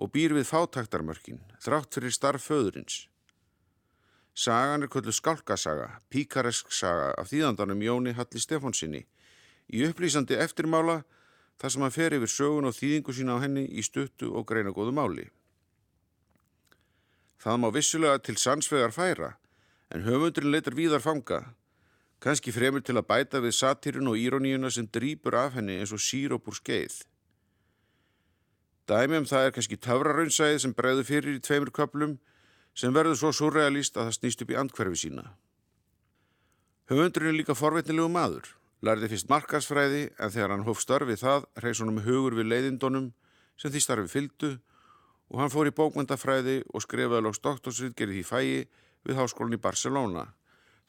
og 0.00 0.12
býr 0.14 0.32
við 0.32 0.48
fátaktarmörkin, 0.48 1.42
þrátt 1.60 1.92
fyrir 1.96 2.14
starf 2.14 2.46
föðurins. 2.48 3.06
Sagan 4.32 4.86
er 4.86 4.88
kvöldu 4.88 5.12
skálkasaga, 5.12 6.00
píkaresk 6.08 6.72
saga 6.72 7.10
af 7.20 7.28
þýðandanum 7.28 7.82
Jóni 7.84 8.14
Halli 8.16 8.40
Stefánsinni, 8.40 9.02
í 9.68 9.84
upplýsandi 9.84 10.38
eftirmála 10.40 11.02
þar 11.60 11.72
sem 11.72 11.84
hann 11.84 11.92
fer 11.92 12.16
yfir 12.16 12.32
sögun 12.32 12.68
og 12.70 12.76
þýðingu 12.76 13.14
sína 13.14 13.36
á 13.36 13.42
henni 13.44 13.66
í 13.68 13.84
stuttu 13.84 14.32
og 14.32 14.46
greina 14.48 14.72
góðu 14.72 14.94
máli. 14.96 15.26
Það 17.40 17.60
má 17.60 17.68
vissulega 17.72 18.20
til 18.24 18.36
sannsvegar 18.40 18.92
færa, 18.96 19.34
en 19.92 20.04
höfundurinn 20.04 20.52
leitar 20.54 20.76
víðar 20.76 21.04
fanga, 21.04 21.40
kannski 22.20 22.52
fremur 22.52 22.84
til 22.84 22.96
að 22.96 23.08
bæta 23.08 23.40
við 23.44 23.56
satírun 23.56 24.10
og 24.12 24.20
íroníuna 24.20 24.70
sem 24.72 24.88
drýpur 24.88 25.36
af 25.36 25.56
henni 25.56 25.78
eins 25.80 25.92
og 25.96 26.02
síróp 26.04 26.48
úr 26.48 26.56
skeið. 26.56 27.00
Dæmi 28.88 29.20
um 29.20 29.28
það 29.28 29.46
er 29.46 29.54
kannski 29.56 29.78
töfraraunsæðið 29.80 30.62
sem 30.64 30.76
bregður 30.76 31.08
fyrir 31.08 31.38
í 31.38 31.44
tveimur 31.44 31.72
köplum 31.72 32.16
sem 32.76 32.94
verður 32.94 33.20
svo 33.20 33.32
surrealist 33.36 33.96
að 33.96 34.08
það 34.08 34.16
snýst 34.18 34.44
upp 34.44 34.52
í 34.52 34.58
andkverfi 34.60 35.00
sína. 35.04 35.26
Höfundurinn 36.90 37.32
er 37.32 37.38
líka 37.38 37.54
forvetnilegu 37.54 38.10
maður, 38.10 38.48
lærði 38.86 39.10
fyrst 39.12 39.28
markasfræði 39.28 40.06
en 40.16 40.32
þegar 40.32 40.54
hann 40.54 40.66
hóf 40.66 40.80
starfið 40.80 41.22
það 41.22 41.46
reys 41.64 41.80
honum 41.82 42.02
hugur 42.04 42.36
við 42.38 42.50
leiðindunum 42.52 43.10
sem 43.60 43.72
því 43.72 43.82
starfið 43.84 44.14
fyldu 44.14 44.52
og 45.30 45.42
hann 45.42 45.52
fór 45.52 45.68
í 45.70 45.74
bókmyndafræði 45.76 46.56
og 46.72 46.84
skrifaði 46.84 47.26
lóks 47.26 47.42
doktorsritgerið 47.44 48.22
í 48.22 48.26
fæi 48.26 48.46
við 49.06 49.18
háskólan 49.20 49.56
í 49.56 49.60
Barcelona, 49.62 50.26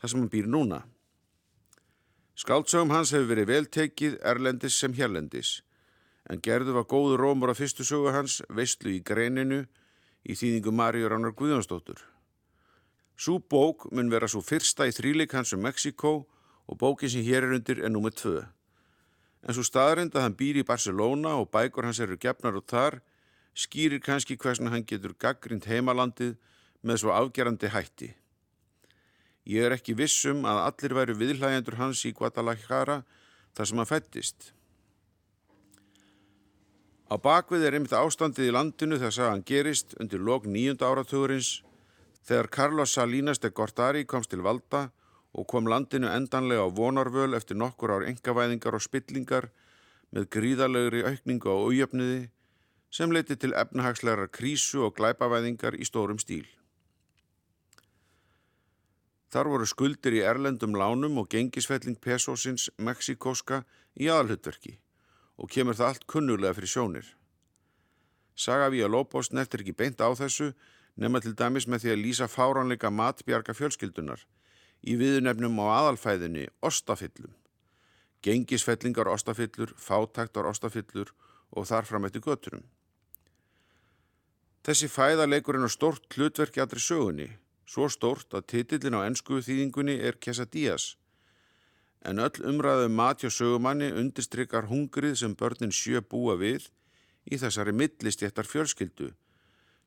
þar 0.01 0.12
sem 0.12 0.23
hann 0.23 0.32
býr 0.32 0.47
núna. 0.51 0.82
Skáldsögum 2.36 2.93
hans 2.95 3.12
hefur 3.13 3.30
verið 3.30 3.51
veltekið 3.51 4.17
erlendis 4.25 4.80
sem 4.80 4.95
hérlendis 4.97 5.60
en 6.32 6.41
gerðu 6.41 6.75
var 6.77 6.88
góðu 6.89 7.17
rómur 7.19 7.51
á 7.51 7.56
fyrstu 7.58 7.86
sögu 7.86 8.13
hans 8.15 8.39
veistlu 8.49 8.93
í 8.95 9.01
greininu 9.04 9.65
í 10.23 10.38
þýðingu 10.38 10.73
Maríu 10.73 11.10
Ránar 11.10 11.36
Guðjónsdóttur. 11.38 11.99
Sú 13.17 13.39
bók 13.41 13.89
mun 13.91 14.10
vera 14.10 14.30
svo 14.32 14.41
fyrsta 14.41 14.88
í 14.89 14.93
þríleik 14.95 15.34
hans 15.36 15.54
um 15.54 15.62
Mexiko 15.65 16.23
og 16.67 16.78
bókin 16.78 17.10
sem 17.10 17.26
hér 17.26 17.47
er 17.47 17.56
undir 17.58 17.82
er 17.82 17.89
nummið 17.89 18.17
tvö. 18.21 18.41
En 19.41 19.56
svo 19.58 19.65
staðrind 19.65 20.13
að 20.15 20.26
hann 20.28 20.38
býr 20.38 20.62
í 20.62 20.67
Barcelona 20.67 21.36
og 21.39 21.50
bækur 21.54 21.88
hans 21.88 22.00
eru 22.04 22.17
gefnar 22.21 22.58
og 22.60 22.67
þar 22.69 23.00
skýrir 23.58 24.02
kannski 24.04 24.38
hversna 24.38 24.71
hann 24.71 24.86
getur 24.86 25.15
gaggrind 25.17 25.65
heimalandið 25.65 26.38
með 26.86 27.02
svo 27.02 27.13
afgerandi 27.15 27.71
hætti. 27.74 28.13
Ég 29.50 29.65
er 29.65 29.74
ekki 29.74 29.97
vissum 29.97 30.45
að 30.45 30.62
allir 30.67 30.95
væri 30.97 31.17
viðhlægjandur 31.17 31.80
hans 31.80 32.06
í 32.06 32.13
Guadalajara 32.13 33.02
þar 33.58 33.67
sem 33.67 33.82
hann 33.82 33.89
fættist. 33.89 34.52
Á 37.12 37.17
bakvið 37.19 37.65
er 37.67 37.76
einmitt 37.76 37.97
ástandið 37.97 38.47
í 38.47 38.54
landinu 38.56 39.02
að 39.02 39.17
hann 39.26 39.43
gerist 39.43 39.97
undir 40.00 40.21
lok 40.21 40.45
nýjunda 40.45 40.88
áratugurins 40.88 41.63
þegar 42.24 42.47
Carlos 42.47 42.93
Salinas 42.93 43.41
de 43.41 43.50
Gortari 43.50 44.06
komst 44.06 44.32
til 44.32 44.45
valda 44.45 44.91
og 45.34 45.48
kom 45.48 45.67
landinu 45.67 46.10
endanlega 46.12 46.67
á 46.67 46.70
vonarvöl 46.76 47.36
eftir 47.38 47.58
nokkur 47.58 47.94
ár 47.96 48.08
engavæðingar 48.10 48.76
og 48.76 48.84
spillingar 48.84 49.50
með 50.12 50.28
gríðalegri 50.36 51.04
aukningu 51.08 51.48
á 51.48 51.56
aujöfniði 51.56 52.22
sem 52.91 53.13
leiti 53.15 53.38
til 53.39 53.56
efnahagslegar 53.56 54.28
krísu 54.36 54.84
og 54.88 54.98
glæpavæðingar 54.98 55.78
í 55.80 55.88
stórum 55.88 56.20
stíl. 56.20 56.44
Þar 59.32 59.48
voru 59.48 59.67
skuldir 59.70 60.17
í 60.17 60.26
erlendum 60.28 60.76
lánum 60.76 61.22
og 61.22 61.30
gengisfelling 61.32 61.96
pesósins 62.04 62.67
Mexikoska 62.76 63.62
í 63.96 64.12
aðalhutverki 64.12 64.76
og 65.39 65.48
kemur 65.50 65.78
það 65.80 65.88
allt 65.88 66.08
kunnulega 66.12 66.58
fyrir 66.58 66.74
sjónir. 66.74 67.08
Saga 68.36 68.67
Vía 68.74 68.91
Lóbos 68.91 69.32
neftir 69.32 69.63
ekki 69.63 69.78
beint 69.80 70.04
á 70.04 70.12
þessu 70.12 70.52
nema 71.00 71.24
til 71.24 71.32
dæmis 71.39 71.70
með 71.72 71.86
því 71.86 71.94
að 71.94 72.04
lýsa 72.04 72.28
fáránleika 72.28 72.91
matbjarga 72.91 73.56
fjölskyldunar 73.56 74.28
í 74.88 74.98
viðunefnum 75.00 75.60
á 75.62 75.65
aðalfæðinni 75.80 76.48
ostafyllum. 76.62 77.34
Gengisfellingar 78.22 79.10
ostafyllur, 79.10 79.74
fátaktar 79.78 80.50
ostafyllur 80.50 81.13
og 81.52 81.67
þar 81.70 81.89
fram 81.89 82.06
eftir 82.06 82.26
götturum. 82.26 82.63
Þessi 84.62 84.91
fæða 84.94 85.26
leikurinn 85.26 85.65
á 85.65 85.72
stort 85.74 86.06
hlutverki 86.13 86.62
allri 86.62 86.82
sögunni, 86.82 87.30
svo 87.65 87.89
stort 87.89 88.34
að 88.38 88.48
titillin 88.54 88.98
á 88.98 89.06
ennsku 89.08 89.41
þýðingunni 89.41 89.98
er 90.06 90.22
Quesadillas 90.22 90.96
en 92.02 92.22
öll 92.22 92.46
umræðu 92.50 92.88
um 92.89 92.96
mat 92.98 93.22
hjá 93.22 93.30
sögumanni 93.30 93.91
undirstrykkar 93.94 94.70
hungrið 94.72 95.20
sem 95.22 95.36
börnin 95.38 95.74
sjö 95.76 96.02
búa 96.02 96.38
við 96.39 96.67
í 97.30 97.38
þessari 97.38 97.74
millistjættar 97.78 98.50
fjölskyldu 98.50 99.12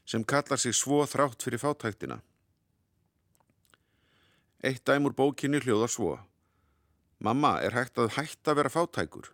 sem 0.06 0.24
kallar 0.24 0.60
sig 0.60 0.76
svo 0.76 1.00
þrátt 1.08 1.42
fyrir 1.42 1.62
fátæktina. 1.62 2.20
Eitt 4.62 4.84
dæmur 4.86 5.16
bókinni 5.16 5.60
hljóðar 5.64 5.90
svo. 5.90 6.18
Mamma, 7.18 7.58
er 7.64 7.72
hægt 7.72 7.98
að 7.98 8.14
hægt 8.18 8.48
að 8.48 8.60
vera 8.60 8.70
fátækur? 8.70 9.32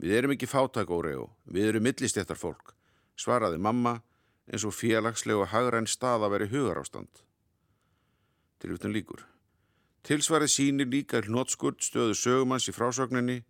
Við 0.00 0.16
erum 0.16 0.32
ekki 0.32 0.48
fátæk, 0.48 0.88
Óreo, 0.88 1.30
við 1.44 1.72
erum 1.72 1.84
millistjættar 1.84 2.38
fólk, 2.38 2.72
svaraði 3.18 3.58
mamma 3.60 3.98
eins 4.50 4.64
og 4.66 4.74
félagsleg 4.74 5.38
og 5.38 5.50
hagræn 5.52 5.88
stað 5.90 6.26
að 6.26 6.32
vera 6.34 6.48
hugar 6.50 6.80
ástand. 6.82 7.22
Til 8.60 8.74
utan 8.74 8.94
líkur. 8.94 9.22
Tilsvarið 10.04 10.52
sínir 10.54 10.88
líka 10.90 11.20
hlnótskurt 11.20 11.84
stöðu 11.84 12.16
sögumanns 12.16 12.68
í 12.68 12.74
frásögninni. 12.74 13.42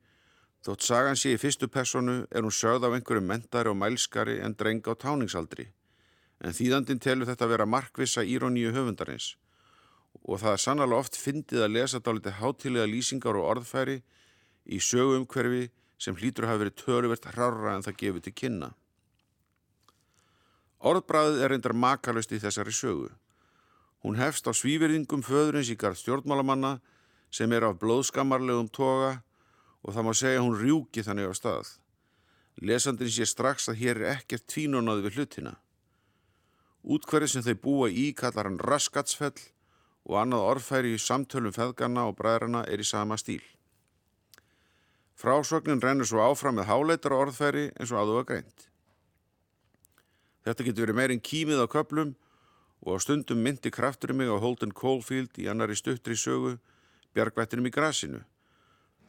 Þótt 0.66 0.84
sagan 0.84 1.16
sé 1.16 1.34
í 1.34 1.40
fyrstu 1.40 1.70
personu 1.72 2.24
er 2.28 2.44
hún 2.44 2.54
sögð 2.54 2.88
af 2.88 2.96
einhverju 2.98 3.22
mentari 3.24 3.70
og 3.70 3.78
mælskari 3.80 4.40
en 4.44 4.56
dreng 4.58 4.82
á 4.84 4.92
táningsaldri. 4.92 5.70
En 6.40 6.56
þýðandin 6.56 7.00
telur 7.00 7.28
þetta 7.30 7.48
vera 7.48 7.66
markvissa 7.66 8.24
íróníu 8.24 8.74
höfundarins. 8.74 9.36
Og 10.26 10.40
það 10.42 10.52
er 10.52 10.62
sannlega 10.64 11.00
oft 11.00 11.16
fyndið 11.18 11.64
að 11.64 11.74
lesa 11.76 12.00
dálítið 12.00 12.38
hátilega 12.40 12.90
lýsingar 12.90 13.38
og 13.38 13.48
orðfæri 13.54 14.00
í 14.66 14.78
sögumhverfi 14.82 15.70
sem 16.00 16.16
hlýtur 16.16 16.46
að 16.46 16.52
hafa 16.52 16.62
verið 16.64 16.78
töruvert 16.80 17.30
hrára 17.34 17.74
en 17.74 17.84
það 17.86 17.98
gefið 18.02 18.26
til 18.26 18.36
kynna. 18.42 18.70
Orðbræðið 20.80 21.42
er 21.44 21.52
reyndar 21.52 21.76
makalust 21.76 22.32
í 22.32 22.40
þessari 22.40 22.72
sögu. 22.72 23.10
Hún 24.00 24.16
hefst 24.16 24.46
á 24.48 24.52
svíverðingum 24.56 25.24
föðurins 25.26 25.68
í 25.68 25.76
garð 25.76 26.00
stjórnmálamanna 26.00 26.78
sem 27.30 27.52
er 27.52 27.66
af 27.68 27.76
blóðskammarlegum 27.82 28.70
toga 28.72 29.18
og 29.84 29.92
það 29.92 30.06
má 30.06 30.12
segja 30.16 30.44
hún 30.44 30.56
rjúki 30.56 31.04
þannig 31.04 31.28
á 31.28 31.34
stað. 31.36 31.74
Lesandin 32.64 33.12
sé 33.12 33.28
strax 33.28 33.68
að 33.68 33.80
hér 33.82 34.00
er 34.00 34.14
ekkert 34.16 34.48
tvínonaði 34.48 35.04
við 35.06 35.18
hlutina. 35.18 35.54
Útkverði 36.80 37.28
sem 37.28 37.44
þau 37.44 37.56
búa 37.60 37.88
í 37.92 38.10
kallar 38.16 38.48
hann 38.48 38.60
raskatsfell 38.60 39.36
og 40.10 40.16
annað 40.18 40.46
orðfæri 40.48 40.96
í 40.96 40.98
samtölum 40.98 41.54
feðgarna 41.54 42.08
og 42.10 42.16
bræðrana 42.18 42.64
er 42.66 42.82
í 42.82 42.86
sama 42.86 43.14
stíl. 43.20 43.42
Frásögnin 45.14 45.82
rennur 45.84 46.08
svo 46.08 46.24
áfram 46.24 46.58
með 46.58 46.66
háleitar 46.72 47.14
orðfæri 47.14 47.68
eins 47.76 47.92
og 47.94 48.00
aðuga 48.00 48.24
greint. 48.32 48.66
Þetta 50.42 50.66
getur 50.66 50.86
verið 50.88 50.98
meirinn 50.98 51.22
kímið 51.22 51.62
á 51.62 51.66
köplum 51.70 52.14
og 52.82 52.96
á 52.96 52.98
stundum 53.04 53.42
myndi 53.44 53.70
kraftur 53.70 54.16
mig 54.16 54.32
á 54.32 54.40
Holden 54.42 54.72
Caulfield 54.74 55.38
í 55.38 55.46
annari 55.52 55.76
stuttri 55.78 56.16
sögu 56.18 56.56
bjargvættinum 57.14 57.68
í 57.68 57.74
grasinu, 57.74 58.22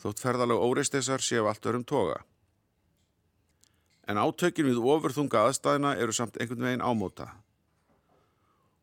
þótt 0.01 0.21
ferðalega 0.21 0.67
óreistesar 0.67 1.23
séu 1.23 1.47
allt 1.49 1.65
örum 1.65 1.85
toga. 1.87 2.19
En 4.05 4.19
átökin 4.19 4.67
við 4.67 4.81
ofurþunga 4.81 5.47
aðstæðina 5.47 5.95
eru 5.97 6.13
samt 6.13 6.37
einhvern 6.37 6.67
veginn 6.67 6.85
ámóta. 6.85 7.31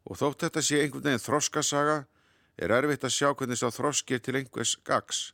Og 0.09 0.17
þótt 0.17 0.47
þetta 0.47 0.63
sé 0.65 0.81
einhvern 0.83 1.05
veginn 1.05 1.23
þroskasaga 1.23 1.99
er 2.59 2.75
erfitt 2.75 3.05
að 3.05 3.15
sjá 3.15 3.29
hvernig 3.35 3.61
sá 3.61 3.69
þroskir 3.71 4.23
til 4.25 4.39
einhvers 4.41 4.75
gags 4.89 5.33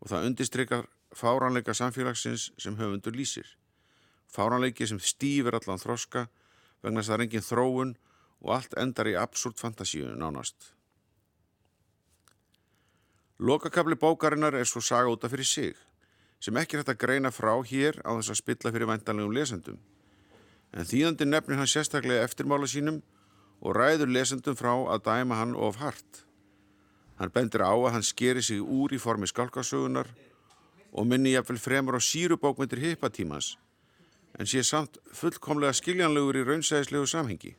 og 0.00 0.10
það 0.12 0.28
undistrykar 0.30 0.86
fáranleika 1.16 1.74
samfélagsins 1.76 2.50
sem 2.60 2.76
höfundur 2.78 3.16
lýsir. 3.16 3.46
Fáranleiki 4.32 4.86
sem 4.88 5.00
stýfir 5.00 5.56
allan 5.58 5.80
þroska 5.80 6.26
vegna 6.82 7.02
þess 7.02 7.08
að 7.08 7.12
það 7.12 7.18
er 7.18 7.26
engin 7.26 7.46
þróun 7.46 7.94
og 8.40 8.54
allt 8.54 8.76
endar 8.80 9.10
í 9.10 9.16
absúrt 9.18 9.60
fantasíu 9.60 10.14
nánast. 10.16 10.72
Lokakabli 13.38 13.94
bókarinnar 13.94 14.56
er 14.58 14.66
svo 14.66 14.82
saga 14.82 15.10
útaf 15.12 15.30
fyrir 15.30 15.46
sig, 15.46 15.76
sem 16.42 16.56
ekki 16.58 16.76
er 16.76 16.82
hægt 16.82 16.94
að 16.94 17.02
greina 17.04 17.30
frá 17.30 17.52
hér 17.66 18.00
á 18.02 18.10
þess 18.18 18.32
að 18.34 18.40
spilla 18.40 18.72
fyrir 18.74 18.90
væntanlegum 18.90 19.34
lesendum. 19.34 19.78
En 20.74 20.86
þýðandi 20.86 21.26
nefnir 21.28 21.60
hann 21.60 21.70
sérstaklega 21.70 22.26
eftirmála 22.26 22.66
sínum 22.66 22.98
og 23.60 23.76
ræður 23.76 24.10
lesendum 24.12 24.56
frá 24.56 24.72
að 24.74 25.04
dæma 25.06 25.38
hann 25.40 25.54
of 25.56 25.78
hart. 25.82 26.24
Hann 27.18 27.32
bendir 27.34 27.64
á 27.66 27.74
að 27.74 27.92
hann 27.96 28.06
skeri 28.06 28.42
sig 28.42 28.60
úr 28.62 28.94
í 28.94 29.00
formi 29.02 29.26
skálkasögunar 29.26 30.10
og 30.92 31.06
minni 31.06 31.34
jafnvel 31.34 31.58
fremur 31.58 31.98
á 31.98 32.00
sírubókmyndir 32.00 32.82
hippatímans 32.84 33.56
en 34.38 34.46
sé 34.46 34.62
samt 34.62 35.00
fullkomlega 35.12 35.74
skiljanlegur 35.74 36.38
í 36.38 36.44
raunsæðislegu 36.46 37.08
samhengi. 37.10 37.56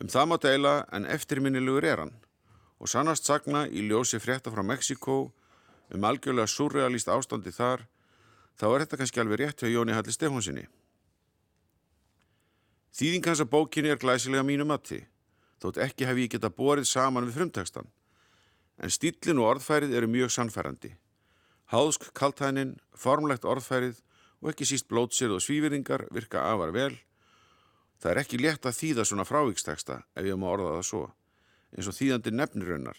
Um 0.00 0.08
það 0.08 0.26
má 0.26 0.36
deila 0.42 0.74
en 0.96 1.06
eftirminnilegur 1.06 1.86
er 1.86 2.02
hann 2.04 2.14
og 2.80 2.88
sannast 2.88 3.28
sagna 3.28 3.66
í 3.68 3.84
ljósi 3.86 4.18
frétta 4.18 4.50
frá 4.50 4.64
Mexiko 4.66 5.18
um 5.94 6.04
algjörlega 6.08 6.48
surrealist 6.48 7.10
ástandi 7.12 7.52
þar 7.54 7.86
þá 8.58 8.66
er 8.70 8.82
þetta 8.84 9.00
kannski 9.00 9.22
alveg 9.22 9.42
rétt 9.42 9.62
hjá 9.62 9.70
Jóni 9.70 9.94
Halli 9.94 10.12
Stefánsinni. 10.12 10.66
Þýðing 12.96 13.26
hans 13.30 13.42
að 13.44 13.52
bókinni 13.54 13.92
er 13.92 14.00
glæsilega 14.02 14.46
mínu 14.46 14.66
matti 14.66 15.04
þótt 15.60 15.80
ekki 15.84 16.08
hef 16.08 16.18
ég 16.18 16.32
geta 16.32 16.50
borið 16.50 16.88
saman 16.88 17.26
við 17.28 17.36
frumtekstan 17.38 17.90
en 18.80 18.92
stílin 18.92 19.40
og 19.42 19.50
orðfærið 19.54 19.92
eru 19.98 20.08
mjög 20.08 20.32
sannfærandi. 20.32 20.94
Háðsk 21.70 22.08
kaltænin, 22.16 22.78
formlegt 22.96 23.44
orðfærið 23.44 24.00
og 24.40 24.52
ekki 24.52 24.66
síst 24.66 24.88
blótsir 24.88 25.32
og 25.34 25.42
svífyrringar 25.44 26.06
virka 26.14 26.46
afar 26.48 26.72
vel. 26.74 26.94
Það 28.00 28.12
er 28.12 28.20
ekki 28.22 28.40
létt 28.40 28.64
að 28.64 28.78
þýða 28.78 29.04
svona 29.04 29.26
frávíksteksta 29.28 30.00
ef 30.16 30.24
ég 30.24 30.40
má 30.40 30.48
orða 30.48 30.78
það 30.78 30.86
svo, 30.88 31.02
eins 31.76 31.90
og 31.90 31.96
þýðandi 31.98 32.32
nefnirunnar, 32.32 32.96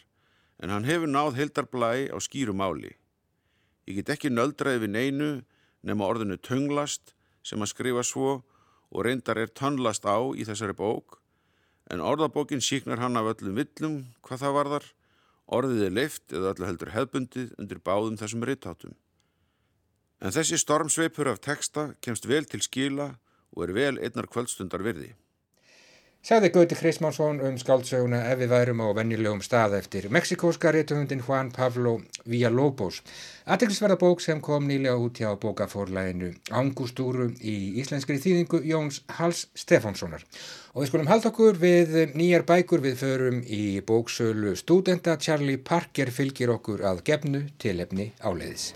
en 0.61 0.69
hann 0.69 0.85
hefur 0.85 1.09
náð 1.09 1.39
heildarblæ 1.39 2.13
á 2.13 2.17
skýru 2.21 2.53
máli. 2.53 2.93
Ég 3.89 3.97
get 3.97 4.13
ekki 4.13 4.29
nöldraði 4.29 4.85
við 4.85 4.93
neinu 4.93 5.31
nema 5.81 6.05
orðinu 6.05 6.37
tunglast 6.37 7.15
sem 7.41 7.57
að 7.57 7.73
skrifa 7.73 8.05
svo 8.05 8.43
og 8.91 9.05
reyndar 9.07 9.39
er 9.39 9.51
tónlast 9.51 10.05
á 10.05 10.19
í 10.35 10.45
þessari 10.47 10.75
bók, 10.77 11.19
en 11.91 12.03
orðabókin 12.03 12.63
síknar 12.63 12.99
hann 13.01 13.17
af 13.19 13.33
öllum 13.33 13.57
villum 13.59 13.95
hvað 14.21 14.43
það 14.45 14.57
varðar 14.59 14.91
Orðið 15.51 15.81
er 15.83 15.95
leift 15.95 16.31
eða 16.31 16.53
öllu 16.53 16.67
heldur 16.69 16.93
hefbundið 16.93 17.49
undir 17.59 17.79
báðum 17.83 18.15
þessum 18.19 18.45
rittátum. 18.47 18.93
En 20.23 20.31
þessi 20.31 20.59
stormsveipur 20.61 21.27
af 21.27 21.41
texta 21.43 21.89
kemst 21.99 22.27
vel 22.29 22.45
til 22.47 22.61
skila 22.63 23.09
og 23.51 23.65
er 23.65 23.73
vel 23.75 23.97
einnar 23.99 24.29
kvöldstundar 24.31 24.83
virði. 24.85 25.11
Sagði 26.22 26.51
Gauti 26.53 26.76
Krismánsson 26.78 27.39
um 27.41 27.55
skáldsöguna 27.57 28.19
ef 28.30 28.38
við 28.38 28.51
værum 28.53 28.82
á 28.86 28.93
vennilegum 28.93 29.39
stað 29.41 29.74
eftir 29.80 30.03
meksikóska 30.13 30.69
réttuhundin 30.69 31.24
Juan 31.26 31.49
Pablo 31.49 31.95
Villalobos. 32.30 32.99
Aðeinsverða 33.49 33.97
bók 34.03 34.22
sem 34.22 34.38
kom 34.38 34.67
nýlega 34.69 35.01
út 35.01 35.17
hjá 35.17 35.32
bókaforlæginu 35.41 36.30
Angustúru 36.53 37.32
í 37.41 37.55
íslenskri 37.82 38.19
þýðingu 38.22 38.61
Jóns 38.69 39.01
Hals 39.17 39.47
Stefánssonar. 39.57 40.22
Og 40.78 40.84
við 40.84 40.91
skulum 40.91 41.09
halda 41.09 41.32
okkur 41.34 41.57
við 41.57 41.97
nýjar 42.13 42.45
bækur 42.45 42.86
við 42.86 43.01
förum 43.01 43.41
í 43.41 43.82
bóksölu 43.82 44.53
Studenta 44.61 45.17
Charlie 45.17 45.57
Parker 45.57 46.13
fylgir 46.13 46.53
okkur 46.53 46.86
að 46.86 47.01
gefnu 47.09 47.47
tilefni 47.57 48.11
áleiðis. 48.22 48.76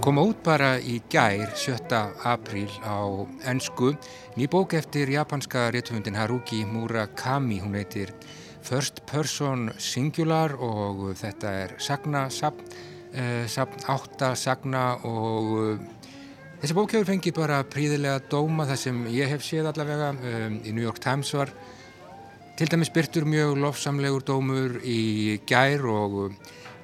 Að 0.00 0.04
koma 0.06 0.22
út 0.24 0.38
bara 0.40 0.68
í 0.80 0.94
gær 1.12 1.50
7. 1.60 1.92
apríl 2.24 2.70
á 2.80 3.04
ennsku 3.50 3.90
ný 4.32 4.46
bók 4.48 4.72
eftir 4.72 5.10
japanska 5.12 5.66
réttuhundin 5.74 6.16
Haruki 6.16 6.62
Murakami 6.64 7.58
hún 7.60 7.76
heitir 7.76 8.14
First 8.64 9.02
Person 9.04 9.68
Singular 9.76 10.54
og 10.56 11.12
þetta 11.20 11.52
er 11.52 11.74
sagna 11.76 12.30
sapn, 12.32 12.64
eh, 13.12 13.44
átta 13.44 14.32
sagna 14.34 14.96
og 15.04 15.50
eh, 15.60 15.84
þessi 16.62 16.78
bók 16.78 16.94
hefur 16.96 17.10
fengið 17.10 17.36
bara 17.36 17.60
príðilega 17.60 18.22
dóma 18.30 18.64
þar 18.64 18.80
sem 18.80 19.04
ég 19.12 19.28
hef 19.28 19.44
séð 19.44 19.68
allavega 19.68 20.14
um, 20.14 20.62
í 20.64 20.72
New 20.72 20.86
York 20.86 21.02
Times 21.04 21.34
var 21.36 21.52
til 22.56 22.72
dæmis 22.72 22.88
byrtur 22.88 23.28
mjög 23.28 23.58
lofsamlegur 23.60 24.24
dómur 24.24 24.80
í 24.80 25.42
gær 25.44 25.84
og 25.84 26.32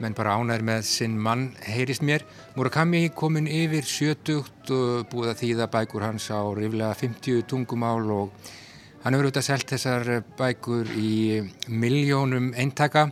menn 0.03 0.15
bara 0.17 0.37
ánæður 0.37 0.65
með 0.69 0.85
sinn 0.89 1.17
mann 1.23 1.49
heyrist 1.65 2.05
mér. 2.05 2.25
Murakami 2.57 3.07
komin 3.17 3.49
yfir 3.49 3.87
70 3.87 4.39
og 4.41 5.09
búið 5.13 5.33
að 5.33 5.41
þýða 5.43 5.69
bækur 5.73 6.05
hans 6.07 6.29
á 6.33 6.41
riflega 6.57 6.93
50 6.99 7.47
tungumál 7.51 8.05
og 8.13 8.53
hann 9.03 9.17
hefur 9.17 9.29
auðvitað 9.29 9.49
selgt 9.49 9.75
þessar 9.75 10.11
bækur 10.39 10.93
í 11.01 11.41
miljónum 11.69 12.53
eintaka. 12.59 13.09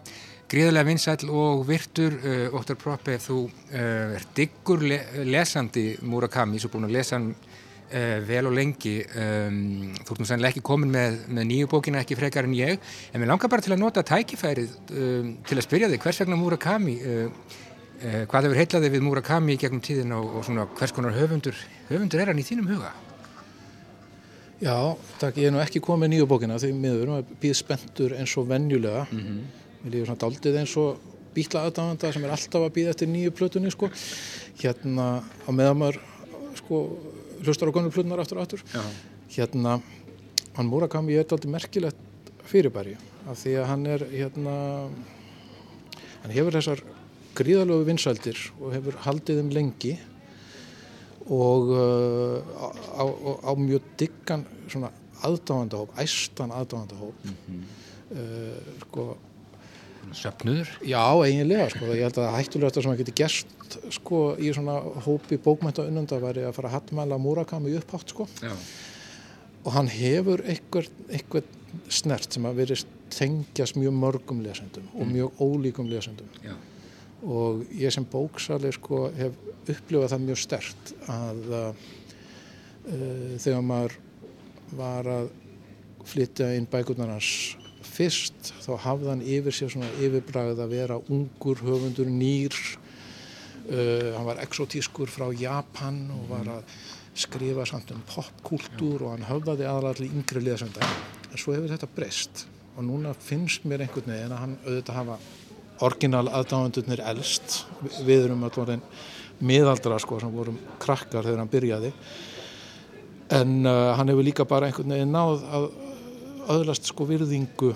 Gríðarlega 0.51 0.87
vinsæl 0.87 1.30
og 1.32 1.64
virtur, 1.66 2.18
uh, 2.20 2.57
Óttar 2.59 2.76
Proppe, 2.78 3.16
þú 3.18 3.39
uh, 3.49 4.16
er 4.18 4.26
diggur 4.37 4.85
le 4.85 5.01
lesandi 5.24 5.95
Murakami, 6.05 6.61
svo 6.61 6.70
búin 6.74 6.87
að 6.91 6.99
lesa 6.99 7.16
hann 7.16 7.32
Uh, 7.95 8.18
vel 8.26 8.49
og 8.49 8.57
lengi 8.57 8.97
um, 9.07 9.59
þú 10.01 10.14
ert 10.16 10.18
nú 10.18 10.24
sannlega 10.26 10.51
ekki 10.51 10.64
komin 10.66 10.90
með, 10.90 11.20
með 11.30 11.45
nýju 11.47 11.68
bókina 11.70 12.01
ekki 12.01 12.16
frekar 12.18 12.49
en 12.49 12.57
ég 12.59 12.80
en 13.12 13.22
við 13.22 13.28
langar 13.30 13.53
bara 13.53 13.62
til 13.62 13.70
að 13.70 13.84
nota 13.84 14.03
tækifærið 14.09 14.72
um, 14.99 15.28
til 15.47 15.59
að 15.61 15.62
spyrja 15.62 15.90
þig 15.92 16.03
hvers 16.03 16.18
vegna 16.24 16.38
Murakami 16.40 16.97
uh, 16.99 17.53
hvað 18.03 18.49
hefur 18.49 18.59
heitlaði 18.59 18.90
við 18.97 19.07
Murakami 19.07 19.55
gegnum 19.62 19.84
tíðin 19.84 20.16
og, 20.16 20.26
og 20.40 20.49
svona, 20.49 20.66
hvers 20.74 20.97
konar 20.97 21.14
höfundur 21.14 21.61
höfundur 21.92 22.24
er 22.24 22.32
hann 22.32 22.42
í 22.42 22.49
þínum 22.49 22.72
huga? 22.72 22.90
Já, 24.64 24.74
takk, 25.22 25.38
ég 25.38 25.53
er 25.53 25.55
nú 25.55 25.62
ekki 25.62 25.82
komið 25.86 26.16
nýju 26.16 26.28
bókina 26.34 26.59
því 26.59 26.74
miður, 26.74 27.14
maður 27.14 27.40
býð 27.47 27.57
spentur 27.61 28.18
eins 28.18 28.34
og 28.42 28.51
vennjulega 28.51 29.07
mm 29.07 29.22
-hmm. 29.22 29.40
við 29.84 29.95
lífum 29.95 30.11
svona 30.11 30.22
daldið 30.26 30.59
eins 30.64 30.76
og 30.82 30.99
býtla 31.34 31.62
aðdáðanda 31.68 32.12
sem 32.12 32.24
er 32.24 32.34
alltaf 32.34 32.62
að 32.62 32.74
býða 32.74 32.90
eftir 32.90 33.09
nýju 33.09 33.30
plötunni 33.30 33.70
sko. 33.70 33.90
hérna 34.59 35.22
á 35.22 35.51
meðan 35.55 35.78
maður 35.78 36.01
sko 36.59 36.88
hlustar 37.47 37.70
á 37.70 37.76
konur 37.76 37.95
plunnar 37.95 38.22
aftur 38.22 38.40
og 38.40 38.47
aftur 38.47 38.64
Já. 38.72 38.82
hérna, 39.36 39.80
hann 40.57 40.70
Murakami 40.70 41.14
er 41.14 41.24
alltaf 41.24 41.45
merkilegt 41.51 42.32
fyrirbæri 42.49 42.97
af 43.28 43.38
því 43.40 43.55
að 43.61 43.68
hann 43.70 43.86
er 43.86 44.05
hérna 44.12 44.57
hann 46.22 46.34
hefur 46.34 46.57
þessar 46.57 46.82
gríðalögu 47.34 47.88
vinsældir 47.88 48.40
og 48.61 48.74
hefur 48.74 48.99
haldið 49.07 49.40
um 49.42 49.55
lengi 49.55 49.95
og 51.24 51.72
uh, 51.72 52.40
á, 52.61 53.05
á, 53.05 53.05
á 53.49 53.53
mjög 53.57 53.86
diggan 53.99 54.45
svona 54.68 54.90
aðdáðandahóp, 55.24 55.95
æstan 56.01 56.53
aðdáðandahóp 56.53 57.24
mm 57.24 57.36
-hmm. 57.47 57.62
uh, 58.12 58.80
sko 58.84 59.16
Söpnuður? 60.14 60.70
Já, 60.86 61.02
eiginlega, 61.24 61.68
sko, 61.72 61.90
ég 61.92 62.06
held 62.06 62.18
að 62.22 62.34
hættulegast 62.38 62.80
sem 62.80 62.92
að 62.92 63.02
geti 63.02 63.14
gerst 63.22 63.78
sko, 63.96 64.22
í 64.38 64.52
svona 64.54 64.76
hópi 65.06 65.38
bókmænta 65.42 65.86
unnunda 65.88 66.20
væri 66.22 66.44
að 66.46 66.56
fara 66.58 66.70
að 66.70 66.76
hattmæla 66.78 67.18
Murakami 67.22 67.74
upphátt 67.78 68.14
sko. 68.14 68.28
og 69.64 69.72
hann 69.72 69.88
hefur 69.88 70.42
einhver 70.44 71.44
snert 71.88 72.32
sem 72.32 72.44
að 72.46 72.60
verið 72.60 72.84
tengjast 73.14 73.78
mjög 73.78 73.96
mörgum 73.96 74.42
lesendum 74.44 74.86
mm. 74.86 75.00
og 75.00 75.10
mjög 75.10 75.40
ólíkum 75.40 75.90
lesendum 75.90 76.28
Já. 76.44 76.54
og 77.22 77.64
ég 77.72 77.94
sem 77.94 78.04
bóksali 78.04 78.72
sko, 78.74 79.08
hef 79.16 79.36
upplifað 79.64 80.12
það 80.12 80.26
mjög 80.28 80.42
stert 80.42 80.94
að 81.08 81.42
uh, 81.54 81.86
þegar 83.40 83.64
maður 83.64 83.98
var 84.76 85.08
að 85.08 85.30
flytja 86.04 86.50
inn 86.58 86.68
bækurnar 86.68 87.14
hans 87.14 87.56
fyrst 87.87 88.53
þá 88.64 88.72
hafði 88.87 89.11
hann 89.12 89.24
yfir 89.37 89.57
sér 89.57 89.72
svona 89.74 89.91
yfirbragð 90.01 90.64
að 90.64 90.74
vera 90.74 90.99
ungur 91.12 91.62
höfundur 91.64 92.11
nýr. 92.11 92.57
Uh, 93.64 94.12
hann 94.16 94.28
var 94.28 94.43
exotískur 94.45 95.09
frá 95.09 95.30
Japan 95.32 96.03
og 96.12 96.26
var 96.32 96.51
að 96.59 96.74
skrifa 97.16 97.64
samt 97.68 97.95
um 97.95 98.03
popkultúr 98.09 99.07
og 99.07 99.14
hann 99.14 99.28
höfðaði 99.28 99.68
aðalega 99.70 99.95
allir 99.95 100.18
yngri 100.18 100.43
liðsönda 100.43 100.89
en 101.30 101.41
svo 101.41 101.55
hefur 101.55 101.70
þetta 101.70 101.89
breyst 101.95 102.45
og 102.74 102.85
núna 102.85 103.14
finnst 103.14 103.64
mér 103.70 103.85
einhvern 103.85 104.11
veginn 104.11 104.35
að 104.35 104.43
hann 104.43 104.57
auðvitað 104.66 104.99
hafa 104.99 105.18
orginal 105.85 106.26
aðdáðandurnir 106.30 107.03
elst. 107.11 107.64
Við 108.07 108.28
erum 108.28 108.45
alltaf 108.47 108.80
miðaldra 109.45 109.99
sko 110.03 110.20
sem 110.22 110.32
vorum 110.32 110.59
krakkar 110.82 111.26
þegar 111.26 111.43
hann 111.43 111.51
byrjaði. 111.51 111.91
En 113.35 113.55
uh, 113.66 113.95
hann 113.99 114.11
hefur 114.12 114.26
líka 114.26 114.47
bara 114.49 114.68
einhvern 114.68 114.95
veginn 114.95 115.14
náð 115.14 115.47
að 115.49 115.68
öðlast 116.51 116.88
sko 116.90 117.07
virðingu 117.09 117.72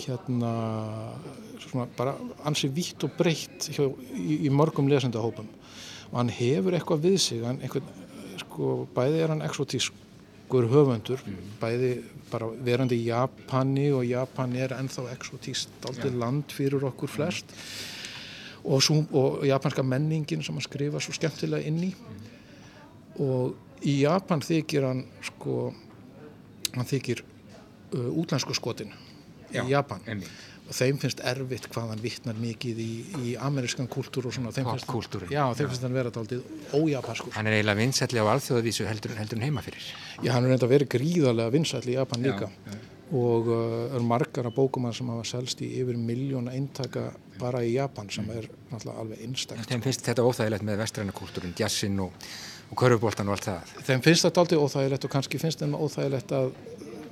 hérna 0.00 0.52
svona 1.62 1.86
bara 1.96 2.14
ansi 2.46 2.68
vítt 2.72 3.04
og 3.06 3.14
breytt 3.18 3.68
hjá, 3.72 3.84
í, 4.14 4.44
í 4.46 4.52
mörgum 4.52 4.88
lesendahópum 4.90 5.48
og 6.10 6.16
hann 6.18 6.32
hefur 6.32 6.76
eitthvað 6.76 7.06
við 7.08 7.18
sig 7.22 7.44
hann 7.44 7.60
einhvern, 7.64 7.86
sko, 8.42 8.74
bæði 8.94 9.22
er 9.24 9.34
hann 9.34 9.44
exotískur 9.46 10.68
höfundur 10.70 11.22
mm. 11.24 11.56
bæði 11.62 11.92
bara 12.30 12.50
verandi 12.66 12.98
í 13.00 13.08
Japani 13.08 13.88
og 13.94 14.06
Japan 14.08 14.56
er 14.58 14.76
ennþá 14.76 15.08
exotíst 15.14 15.88
aldrei 15.88 16.10
ja. 16.10 16.20
land 16.24 16.54
fyrir 16.54 16.86
okkur 16.90 17.10
flest 17.10 17.54
mm. 17.54 18.64
og, 18.64 18.82
svo, 18.84 19.00
og 19.12 19.44
japanska 19.48 19.86
menningin 19.86 20.44
sem 20.44 20.56
hann 20.56 20.66
skrifa 20.66 21.02
svo 21.02 21.16
skemmtilega 21.16 21.66
inn 21.70 21.82
í 21.88 21.92
mm. 21.92 22.24
og 23.24 23.84
í 23.84 24.00
Japan 24.02 24.42
þykir 24.44 24.88
hann 24.88 25.06
sko 25.32 25.70
hann 26.74 26.88
þykir 26.88 27.24
útlensku 28.22 28.54
skotin 28.56 28.92
í 29.54 29.62
Japan 29.70 30.00
einnig. 30.08 30.28
og 30.64 30.72
þeim 30.74 30.96
finnst 31.02 31.20
erfitt 31.22 31.68
hvað 31.70 31.90
hann 31.92 32.00
vittnar 32.02 32.38
mikið 32.40 32.78
í, 32.82 32.88
í 33.20 33.34
amerískan 33.36 33.86
kultúr 33.92 34.26
og 34.30 34.34
svona 34.34 34.50
þeim 34.56 34.66
finnst, 34.72 34.86
Popkúltúrin. 34.88 35.30
já, 35.30 35.44
þeim 35.54 35.68
finnst 35.70 35.84
hann 35.86 35.94
vera 35.94 36.10
daldið 36.14 36.42
ójapanskur 36.74 37.36
Hann 37.36 37.46
er 37.50 37.58
eiginlega 37.58 37.78
vinsætli 37.82 38.18
á 38.18 38.26
alþjóðavísu 38.32 38.86
heldur, 38.88 39.14
heldur 39.20 39.44
heima 39.44 39.62
fyrir. 39.62 39.84
já, 40.24 40.32
hann 40.32 40.44
er 40.48 40.54
reynda 40.56 40.70
verið 40.72 40.90
gríðarlega 40.96 41.52
vinsæll 41.54 41.86
í 41.92 41.96
Japan 41.98 42.24
Já, 42.24 42.32
líka 42.32 42.50
og 43.14 43.46
uh, 43.52 43.94
er 43.94 44.00
margar 44.02 44.46
af 44.48 44.54
bókum 44.56 44.86
hans 44.88 44.96
sem 44.98 45.10
hafa 45.12 45.26
selst 45.28 45.60
í 45.62 45.68
yfir 45.82 45.98
miljón 46.00 46.48
eintaka 46.50 47.10
bara 47.38 47.60
í 47.62 47.74
Japan 47.76 48.08
sem 48.10 48.24
er 48.32 48.48
náttúrulega 48.72 49.00
alveg 49.04 49.20
einstakt 49.28 49.68
Þeim 49.70 49.82
finnst 49.84 50.06
þetta 50.08 50.24
óþægilegt 50.24 50.64
með 50.64 50.80
vestræna 50.80 51.12
kúltúrin, 51.14 51.52
jazzin 51.60 52.00
og, 52.00 52.16
og 52.72 52.78
körfuboltan 52.80 53.28
og 53.28 53.36
allt 53.36 53.44
það. 53.50 53.74
þeim 53.90 54.02
finnst 54.08 54.24
þetta 54.26 54.40
aldrei 54.40 54.58
óþægilegt 54.64 55.04
og 55.04 55.12
kannski 55.12 55.38
finnst 55.44 55.60
þeim 55.62 55.76
óþægilegt 55.76 56.32
að 56.32 56.48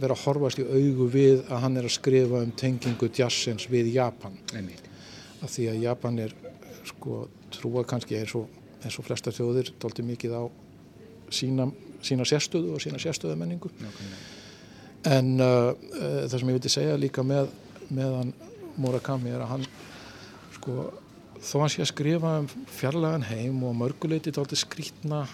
vera 0.03 0.17
að 0.17 0.25
horfast 0.27 0.61
í 0.61 0.67
augu 0.67 1.09
við 1.13 1.45
að 1.49 1.63
hann 1.65 1.79
er 1.81 1.89
að 1.89 1.95
skrifa 1.97 2.43
um 2.43 2.53
tengingu 2.59 3.09
jazzins 3.15 3.69
við 3.71 3.93
Japan. 3.97 4.39
Einnig. 4.55 4.81
af 5.43 5.51
því 5.51 5.65
að 5.73 5.81
Japan 5.83 6.19
er 6.23 6.35
sko 6.87 7.25
trúa 7.51 7.83
kannski 7.89 8.15
eins 8.19 8.35
og, 8.39 8.47
eins 8.83 8.99
og 8.99 9.07
flesta 9.07 9.33
þjóðir 9.35 9.73
dálítið 9.83 10.07
mikið 10.07 10.37
á 10.39 10.43
sína, 11.35 11.67
sína 12.05 12.27
sérstöðu 12.29 12.77
og 12.77 12.83
sína 12.85 13.01
sérstöðu 13.03 13.35
menningu. 13.41 13.71
En 15.11 15.35
uh, 15.43 15.73
uh, 15.75 16.25
það 16.31 16.37
sem 16.39 16.53
ég 16.53 16.59
vilti 16.59 16.73
segja 16.73 16.99
líka 17.01 17.25
með, 17.27 17.51
með 17.91 18.19
hann 18.21 18.35
Murakami 18.79 19.33
er 19.35 19.43
að 19.45 19.51
hann 19.57 19.65
sko 20.55 20.87
þó 21.43 21.57
hann 21.65 21.73
sé 21.75 21.83
að 21.83 21.91
skrifa 21.91 22.37
um 22.41 22.47
fjarlagan 22.71 23.27
heim 23.27 23.65
og 23.67 23.75
mörguleiti 23.81 24.33
dálítið 24.33 24.63
skrítna 24.63 25.25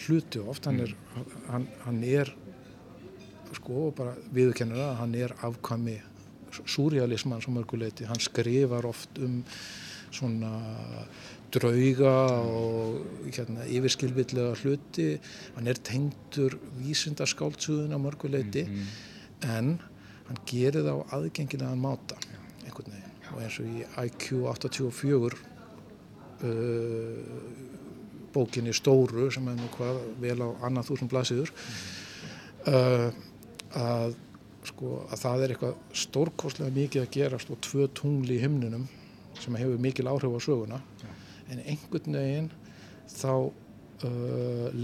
hluti 0.00 0.42
oft 0.42 0.66
hann 0.68 0.82
er, 0.84 0.94
hann, 1.50 1.66
hann 1.84 2.02
er 2.04 2.32
sko 3.70 3.90
bara 3.94 4.16
viðurkennur 4.34 4.80
að 4.82 4.96
hann 4.98 5.12
er 5.14 5.32
afkvæmi 5.46 6.00
súrealisman 6.66 7.42
sem 7.44 7.54
mörguleiti, 7.54 8.08
hann 8.08 8.18
skrifar 8.18 8.88
oft 8.88 9.20
um 9.22 9.44
svona 10.10 10.50
drauga 11.54 12.14
og 12.42 13.28
hérna, 13.30 13.62
yfirskilvillega 13.70 14.56
hluti. 14.58 15.20
Hann 15.54 15.70
er 15.70 15.78
tengdur 15.86 16.56
vísindaskáldsugðun 16.80 17.94
á 17.94 17.98
mörguleiti 18.02 18.66
en 19.46 19.76
hann 20.26 20.42
gerir 20.50 20.82
það 20.82 20.90
á 20.90 21.10
aðgengilegan 21.20 21.78
máta 21.78 22.18
einhvern 22.66 22.90
veginn. 22.90 23.16
Og 23.30 23.38
eins 23.44 23.62
og 23.62 23.70
í 23.70 23.86
IQ 24.08 24.26
84 24.50 25.38
uh, 26.42 27.16
bókinni 28.34 28.74
Stóru 28.74 29.30
sem 29.30 29.46
er 29.46 29.58
nú 29.62 29.70
hvað 29.78 30.02
vel 30.22 30.38
á 30.42 30.48
annað 30.66 30.90
þúsund 30.90 31.14
blasiður 31.14 31.54
uh, 32.66 33.10
að 33.78 34.16
sko 34.70 34.96
að 35.08 35.22
það 35.22 35.42
er 35.42 35.52
eitthvað 35.54 36.00
stórkostlega 36.02 36.76
mikið 36.76 37.04
að 37.04 37.12
gerast 37.14 37.52
og 37.52 37.60
tvö 37.64 37.86
tungli 37.96 38.36
í 38.36 38.42
himnunum 38.42 38.88
sem 39.40 39.56
hefur 39.56 39.80
mikil 39.80 40.08
áhrif 40.10 40.36
á 40.36 40.40
söguna. 40.44 40.80
En 41.50 41.62
einhvern 41.64 42.18
veginn 42.18 42.50
þá 43.10 43.32
uh, 44.04 44.82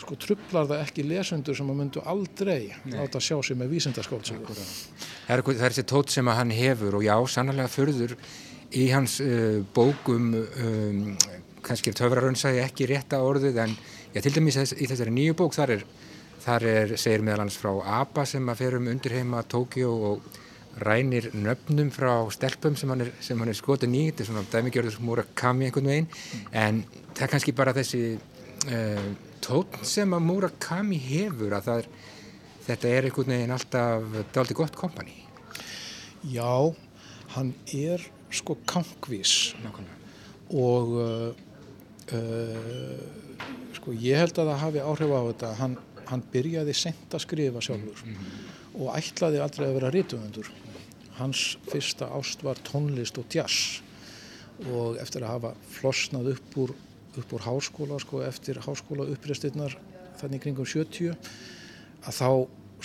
sko 0.00 0.16
trublar 0.22 0.68
það 0.70 0.82
ekki 0.84 1.04
lesendur 1.06 1.56
sem 1.58 1.70
að 1.72 1.78
myndu 1.80 2.02
aldrei 2.08 2.72
láta 2.92 3.20
sjá 3.22 3.36
sig 3.44 3.58
með 3.58 3.74
vísindaskáldsögu. 3.76 4.56
Það 4.56 5.36
er, 5.36 5.44
er 5.56 5.62
þessi 5.66 5.86
tótt 5.88 6.14
sem 6.14 6.28
að 6.30 6.40
hann 6.40 6.54
hefur 6.54 6.98
og 6.98 7.06
já, 7.06 7.16
sannlega 7.32 7.72
förður 7.72 8.16
í 8.76 8.88
hans 8.92 9.18
uh, 9.24 9.60
bókum 9.76 10.32
um, 10.36 11.02
kannski 11.66 11.94
töfrarönnsæði 11.96 12.62
ekki 12.64 12.88
rétta 12.90 13.22
orðið 13.26 13.62
en 13.64 13.76
já, 14.14 14.20
til 14.22 14.34
dæmis 14.36 14.58
í 14.74 14.86
þessari 14.86 15.14
nýju 15.14 15.36
bók 15.38 15.56
þar 15.56 15.76
er, 15.78 15.86
þar 16.46 16.66
er, 16.70 16.96
segir 17.00 17.24
meðal 17.26 17.44
hans 17.44 17.58
frá 17.58 17.72
ABBA 18.00 18.26
sem 18.30 18.50
að 18.50 18.60
fer 18.62 18.76
um 18.78 18.90
undirheima 18.92 19.42
Tókjó 19.50 19.92
og 20.10 20.42
rænir 20.86 21.30
nöfnum 21.34 21.90
frá 21.90 22.12
stelpum 22.32 22.76
sem 22.76 22.90
hann 22.92 23.06
er, 23.06 23.12
sem 23.24 23.38
hann 23.40 23.50
er 23.50 23.56
skotin 23.56 23.94
í, 23.96 24.06
þetta 24.10 24.22
er 24.22 24.28
svona 24.30 24.44
dæmigjörður 24.52 24.98
Murakami 25.08 25.68
einhvern 25.68 25.90
veginn, 25.90 26.10
en 26.52 26.82
það 27.14 27.22
er 27.26 27.32
kannski 27.32 27.54
bara 27.56 27.74
þessi 27.76 28.02
uh, 28.16 29.06
tótt 29.44 29.78
sem 29.88 30.12
að 30.12 30.26
Murakami 30.26 30.98
hefur 31.00 31.56
að 31.56 31.70
það 31.70 31.80
er, 31.82 31.88
þetta 32.68 32.92
er 32.92 33.08
einhvern 33.08 33.34
veginn 33.36 33.56
alltaf 33.56 34.20
dálítið 34.36 34.60
gott 34.60 34.76
kompani. 34.76 35.16
Já, 36.26 36.74
hann 37.36 37.54
er 37.72 38.04
sko 38.34 38.58
kankvís 38.68 39.54
Nákvæmlega. 39.62 39.96
og 40.60 40.94
uh, 41.00 41.28
uh, 42.12 43.04
sko 43.76 43.94
ég 43.96 44.20
held 44.20 44.36
að 44.42 44.50
það 44.50 44.64
hafi 44.64 44.82
áhrif 44.82 45.14
á 45.14 45.20
þetta 45.30 45.52
hann, 45.62 45.76
hann 46.10 46.24
byrjaði 46.32 46.74
sent 46.76 47.14
að 47.14 47.24
skrifa 47.26 47.62
sjálfur 47.64 48.02
og 48.76 48.92
ætlaði 48.96 49.42
aldrei 49.42 49.66
að 49.68 49.76
vera 49.78 49.92
rítumundur 49.94 50.50
hans 51.16 51.56
fyrsta 51.70 52.10
ást 52.18 52.44
var 52.44 52.60
tónlist 52.66 53.18
og 53.20 53.30
jazz 53.32 53.80
og 54.72 55.00
eftir 55.00 55.24
að 55.24 55.34
hafa 55.34 55.52
flosnað 55.76 56.32
upp 56.34 56.58
úr, 56.62 56.72
upp 57.16 57.34
úr 57.36 57.44
háskóla 57.44 57.98
sko 58.00 58.22
eftir 58.24 58.60
háskóla 58.64 59.08
uppreistinnar 59.12 59.76
þannig 60.20 60.44
kringum 60.44 60.68
70 60.68 61.16
að 62.06 62.20
þá 62.20 62.30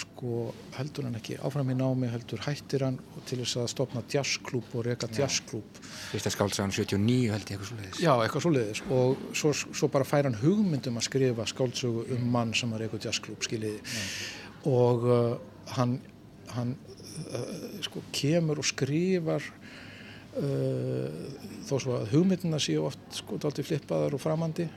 sko 0.01 0.51
heldur 0.77 1.07
hann 1.07 1.17
ekki 1.19 1.37
áfram 1.41 1.71
í 1.73 1.77
námi 1.77 2.09
heldur 2.11 2.41
hættir 2.45 2.85
hann 2.87 2.99
til 3.29 3.41
þess 3.41 3.61
að 3.61 3.71
stopna 3.73 4.03
jazzklúb 4.11 4.75
og 4.75 4.85
reka 4.89 5.09
jazzklúb 5.15 5.81
Fyrsta 6.11 6.31
skáldsagan 6.33 6.73
79 6.75 7.31
held 7.31 7.45
ég 7.47 7.55
eitthvað 7.55 7.69
svo 7.69 7.77
leiðis. 7.79 7.99
Já, 8.03 8.11
eitthvað 8.19 8.43
svoleiðis. 8.45 8.81
Og 8.91 9.21
svo, 9.37 9.51
svo 9.55 9.87
bara 9.93 10.07
fær 10.07 10.27
hann 10.27 10.35
hugmyndum 10.41 10.99
að 10.99 11.07
skrifa 11.07 11.45
skáldsögu 11.47 12.03
um 12.17 12.25
mann 12.33 12.51
sem 12.57 12.71
var 12.73 12.83
eitthvað 12.83 13.07
jazzklúb 13.07 13.45
skiljiði. 13.47 13.79
Og 14.71 15.07
uh, 15.07 15.37
hann, 15.77 15.95
hann 16.51 16.73
uh, 17.31 17.79
sko 17.87 18.03
kemur 18.15 18.59
og 18.59 18.67
skrifar 18.67 19.47
uh, 19.47 21.07
þó 21.69 21.75
svo 21.77 21.95
að 22.01 22.11
hugmyndina 22.15 22.59
séu 22.59 22.83
oft 22.89 23.21
sko 23.21 23.39
daldi 23.39 23.65
flippaðar 23.67 24.17
og 24.17 24.23
framandi. 24.23 24.67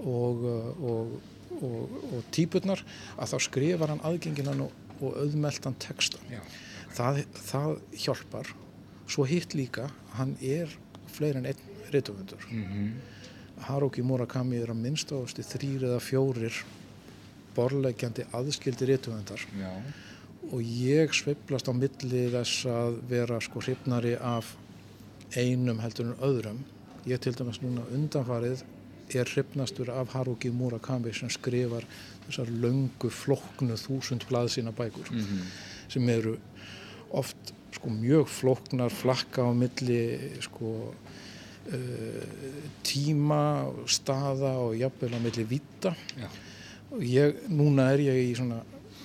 Og, 0.00 0.48
uh, 0.48 0.88
og, 0.88 1.14
og, 1.62 1.96
og 2.12 2.26
típurnar 2.34 2.82
að 3.16 3.32
þá 3.32 3.36
skrifar 3.46 3.92
hann 3.92 4.04
aðgenginan 4.06 4.64
og, 4.66 4.76
og 5.00 5.16
auðmeltan 5.24 5.78
texta 5.82 6.20
Já. 6.30 6.40
það, 6.96 7.24
það 7.48 7.72
hjálpar. 8.04 8.52
Svo 9.12 9.26
hitt 9.28 9.56
líka, 9.58 9.88
hann 10.16 10.36
er 10.40 10.70
fleiri 11.12 11.42
en 11.42 11.50
einn 11.50 11.66
ritumundur 11.92 12.46
Haruki 13.66 14.02
Murakami 14.02 14.58
er 14.62 14.72
að 14.72 14.80
minnst 14.80 15.12
ástu 15.14 15.44
þrýr 15.44 15.84
eða 15.90 16.00
fjórir 16.02 16.62
borleggjandi 17.56 18.24
aðskildi 18.34 18.88
ritumundar 18.88 19.42
Já. 19.58 19.70
og 20.50 20.62
ég 20.62 21.12
sveiflast 21.14 21.68
á 21.68 21.72
milli 21.76 22.24
þess 22.32 22.66
að 22.72 22.98
vera 23.10 23.40
sko 23.44 23.62
hrifnari 23.62 24.14
af 24.16 24.54
einum 25.36 25.80
heldur 25.80 26.10
en 26.10 26.18
öðrum. 26.24 26.62
Ég 27.08 27.20
til 27.22 27.34
dæmis 27.36 27.60
núna 27.62 27.84
undanfarið 27.94 28.64
er 29.10 29.28
hrifnastur 29.28 29.90
af 29.90 30.14
Haruki 30.14 30.50
Murakami 30.50 31.12
sem 31.14 31.30
skrifar 31.30 31.86
þessar 32.26 32.52
löngu 32.62 33.10
flóknu 33.10 33.76
þúsund 33.76 34.26
blaðsína 34.28 34.72
bækur 34.76 35.10
sem 35.92 36.08
eru 36.08 36.36
oft 37.10 37.52
sko 37.72 37.90
mjög 37.90 38.28
flóknar 38.28 38.92
flakka 38.92 39.48
á 39.48 39.50
milli 39.52 40.02
sko 40.40 40.92
uh, 40.92 42.26
tíma 42.84 43.44
og 43.68 43.88
staða 43.90 44.56
og 44.62 44.76
jafnvel 44.76 45.16
á 45.16 45.20
milli 45.20 45.44
vita 45.44 45.94
Já. 46.16 46.28
og 46.92 47.02
ég, 47.02 47.42
núna 47.48 47.90
er 47.92 48.04
ég 48.06 48.30
í 48.30 48.36
svona 48.36 48.62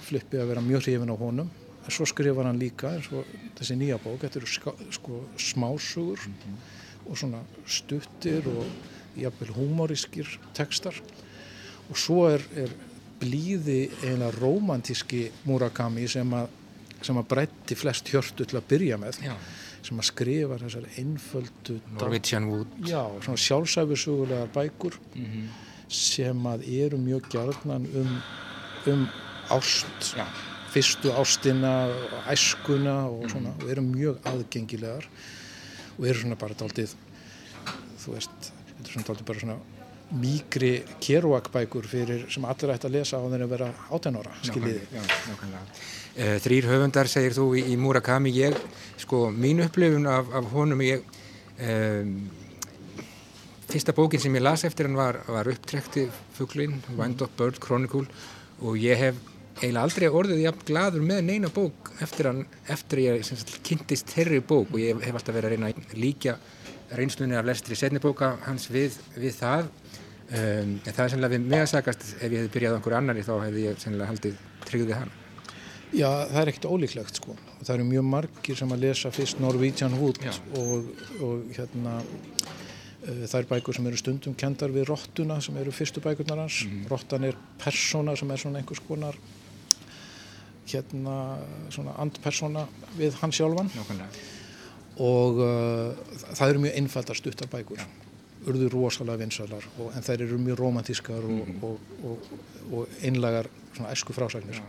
flippi 0.08 0.40
að 0.40 0.52
vera 0.54 0.64
mjög 0.64 0.86
hrifin 0.86 1.12
á 1.12 1.18
honum. 1.20 1.50
Svo 1.88 2.06
skrifar 2.08 2.50
hann 2.50 2.60
líka 2.60 2.92
og 3.16 3.28
þessi 3.56 3.78
nýja 3.80 3.98
bók, 4.04 4.20
þetta 4.24 4.42
eru 4.42 4.50
sko 4.92 5.22
smásugur 5.40 6.20
og 7.08 7.16
svona 7.16 7.40
stuttir 7.64 8.48
og 8.52 8.68
jafnvel 9.22 9.54
humorískir 9.58 10.30
tekstar 10.58 10.98
og 11.88 11.98
svo 11.98 12.26
er, 12.32 12.44
er 12.56 12.74
blíði 13.22 13.88
eina 14.06 14.30
romantíski 14.36 15.24
Murakami 15.48 16.08
sem 16.12 16.34
að, 16.38 16.50
sem 17.02 17.18
að 17.18 17.30
breytti 17.32 17.78
flest 17.80 18.12
hjörtu 18.14 18.46
til 18.46 18.60
að 18.60 18.68
byrja 18.70 18.98
með 19.02 19.22
Já. 19.26 19.34
sem 19.88 20.02
að 20.02 20.10
skrifa 20.12 20.58
þessar 20.62 20.86
einföldu 21.02 21.80
Norwegian 21.96 22.50
Wood. 22.52 22.76
já, 22.86 23.02
svona 23.24 23.42
sjálfsæfisugulegar 23.46 24.52
bækur 24.54 25.00
sem 25.88 26.46
að 26.52 26.68
eru 26.68 27.00
mjög 27.00 27.30
gjarnan 27.32 27.88
um, 27.96 28.14
um 28.92 29.08
ást 29.56 30.12
Já. 30.18 30.26
fyrstu 30.76 31.14
ástina 31.16 31.74
og 31.88 32.30
æskuna 32.34 32.98
og 33.10 33.30
svona 33.32 33.54
og 33.62 33.70
eru 33.72 33.82
mjög 33.88 34.20
aðgengilegar 34.28 35.08
og 35.98 36.06
eru 36.06 36.20
svona 36.22 36.36
bara 36.38 36.58
daldið 36.60 36.94
þú 38.04 38.14
veist, 38.18 38.52
svona 39.04 39.28
bara 39.28 39.44
svona 39.44 39.58
mýgri 40.18 40.72
Kerouac 41.04 41.52
bækur 41.52 41.88
fyrir 41.92 42.26
sem 42.32 42.46
allir 42.48 42.74
ætti 42.74 42.88
að 42.88 42.96
lesa 42.96 43.20
á 43.20 43.28
þeirra 43.28 43.48
að 43.48 43.54
vera 43.54 43.70
átænóra, 43.92 44.34
skiljiði. 44.48 44.86
Nákvæmlega. 44.96 45.64
Uh, 46.18 46.36
þrýr 46.46 46.68
höfundar 46.72 47.12
segir 47.12 47.36
þú 47.36 47.48
í, 47.60 47.66
í 47.74 47.78
Murakami, 47.78 48.32
ég, 48.34 48.56
sko, 49.04 49.28
mín 49.36 49.62
upplifun 49.66 50.08
af, 50.10 50.32
af 50.40 50.48
honum, 50.56 50.82
ég, 50.86 51.04
um, 51.60 52.14
fyrsta 53.68 53.94
bókin 53.94 54.24
sem 54.24 54.36
ég 54.40 54.46
las 54.46 54.64
eftir 54.68 54.88
hann 54.88 54.98
var, 54.98 55.20
var 55.28 55.50
upptrekti 55.52 56.08
fuglin, 56.38 56.80
Wind 56.96 57.22
Up 57.22 57.36
Bird 57.38 57.60
Chronicle 57.64 58.08
og 58.64 58.78
ég 58.80 58.98
hef 58.98 59.20
eiginlega 59.58 59.84
aldrei 59.84 60.08
orðið 60.08 60.44
jafn 60.46 60.66
gladur 60.70 61.04
með 61.04 61.24
neina 61.28 61.50
bók 61.54 61.92
eftir 62.04 62.30
hann, 62.30 62.44
eftir 62.70 63.02
ég 63.04 63.26
sagt, 63.28 63.58
kynntist 63.66 64.14
þeirri 64.14 64.40
bók 64.40 64.72
og 64.72 64.80
ég 64.82 65.02
hef 65.02 65.18
alltaf 65.18 65.36
verið 65.36 65.50
að 65.50 65.56
reyna 65.56 65.72
að 65.74 65.98
líka 66.00 66.38
reynslunni 66.96 67.38
af 67.38 67.46
lestri 67.48 67.76
setni 67.76 68.02
bóka 68.04 68.36
hans 68.46 68.70
við, 68.72 68.98
við 69.18 69.36
það 69.38 69.68
um, 69.68 70.76
en 70.78 70.92
það 70.92 71.04
er 71.04 71.14
sennilega 71.14 71.36
við 71.36 71.48
mig 71.52 71.64
að 71.64 71.72
sagast 71.74 72.06
ef 72.18 72.28
ég 72.28 72.38
hefði 72.40 72.52
byrjað 72.56 72.78
einhverju 72.78 73.00
annari 73.00 73.26
þá 73.28 73.34
hefði 73.46 73.66
ég 73.66 73.82
sennilega 73.84 74.12
haldið 74.14 74.44
tryggðið 74.68 75.00
hann 75.02 75.16
Já, 75.96 76.10
það 76.28 76.42
er 76.42 76.50
ekkert 76.52 76.66
ólíklegt 76.68 77.20
sko. 77.22 77.32
Og 77.32 77.62
Það 77.62 77.78
eru 77.78 77.84
mjög 77.88 78.08
margir 78.12 78.58
sem 78.60 78.74
að 78.76 78.82
lesa 78.84 79.12
fyrst 79.16 79.40
Norwegian 79.40 79.94
Wood 79.96 80.18
Já. 80.20 80.34
og, 80.60 80.90
og 81.24 81.46
hérna 81.56 81.94
uh, 82.04 83.22
það 83.24 83.38
er 83.40 83.48
bækur 83.54 83.78
sem 83.78 83.88
eru 83.88 84.00
stundum 84.02 84.36
kendar 84.36 84.74
við 84.76 84.90
rottuna 84.92 85.40
sem 85.40 85.56
eru 85.62 85.72
fyrstu 85.72 86.04
bækurnar 86.04 86.44
hans. 86.44 86.60
Rottan 86.92 87.30
er 87.30 87.40
persóna 87.64 88.18
sem 88.20 88.36
er 88.36 88.44
svona 88.44 88.60
einhvers 88.60 88.84
konar 88.84 89.16
hérna 90.68 91.38
svona 91.72 91.96
andpersóna 92.04 92.66
við 92.98 93.16
hann 93.22 93.32
sjálfan 93.32 93.72
nákvæmlega 93.72 94.37
og 95.04 95.42
uh, 95.44 96.18
það 96.34 96.50
eru 96.50 96.64
mjög 96.66 96.78
einfaldar 96.82 97.20
stuttar 97.20 97.50
bækur. 97.52 97.84
Urðu 98.48 98.70
rosalega 98.72 99.22
vinsalar 99.24 99.66
og, 99.78 99.92
en 99.98 100.06
þær 100.06 100.24
eru 100.24 100.40
mjög 100.40 100.60
romantískar 100.62 101.26
og, 101.28 101.54
og, 101.68 101.94
og, 102.08 102.28
og 102.72 103.00
einlagar 103.04 103.50
svona 103.74 103.92
æsku 103.92 104.16
frásagnir. 104.16 104.62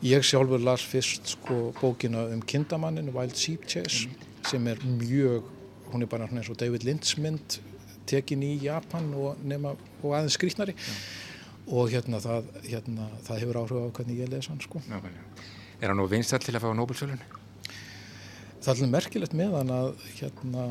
Ég 0.00 0.24
sjálfur 0.24 0.62
las 0.64 0.84
fyrst 0.88 1.34
sko 1.34 1.74
bókina 1.80 2.24
um 2.32 2.40
kindamannin 2.40 3.12
Wild 3.12 3.36
Sheep 3.36 3.66
Chase 3.68 4.08
sem 4.48 4.66
er 4.66 4.80
mjög 4.80 5.44
hún 5.92 6.02
er 6.02 6.08
bara 6.08 6.28
eins 6.30 6.48
og 6.48 6.58
David 6.58 6.86
Lynch 6.86 7.18
mynd 7.18 7.58
tekin 8.06 8.42
í 8.42 8.54
Japan 8.62 9.12
og, 9.14 9.42
nema, 9.44 9.74
og 10.02 10.14
aðeins 10.16 10.38
skrýtnari. 10.38 10.74
Og 11.70 11.90
hérna 11.92 12.18
það, 12.22 12.48
hérna 12.66 13.10
það 13.26 13.42
hefur 13.44 13.60
áhrif 13.60 13.76
á 13.78 13.94
hvernig 13.98 14.22
ég 14.24 14.30
lesa 14.32 14.50
hann 14.54 14.62
sko. 14.64 14.82
Nákvæmlega. 14.90 15.44
Er 15.80 15.92
hann 15.92 16.00
nú 16.00 16.08
vinstall 16.10 16.42
til 16.42 16.56
að 16.56 16.64
fá 16.64 16.72
Nobel-sölun? 16.74 17.20
Það 18.60 18.68
er 18.68 18.74
alveg 18.74 18.92
merkilegt 18.92 19.36
með 19.36 19.54
hann 19.56 19.72
að 19.72 19.88
hérna, 20.18 20.66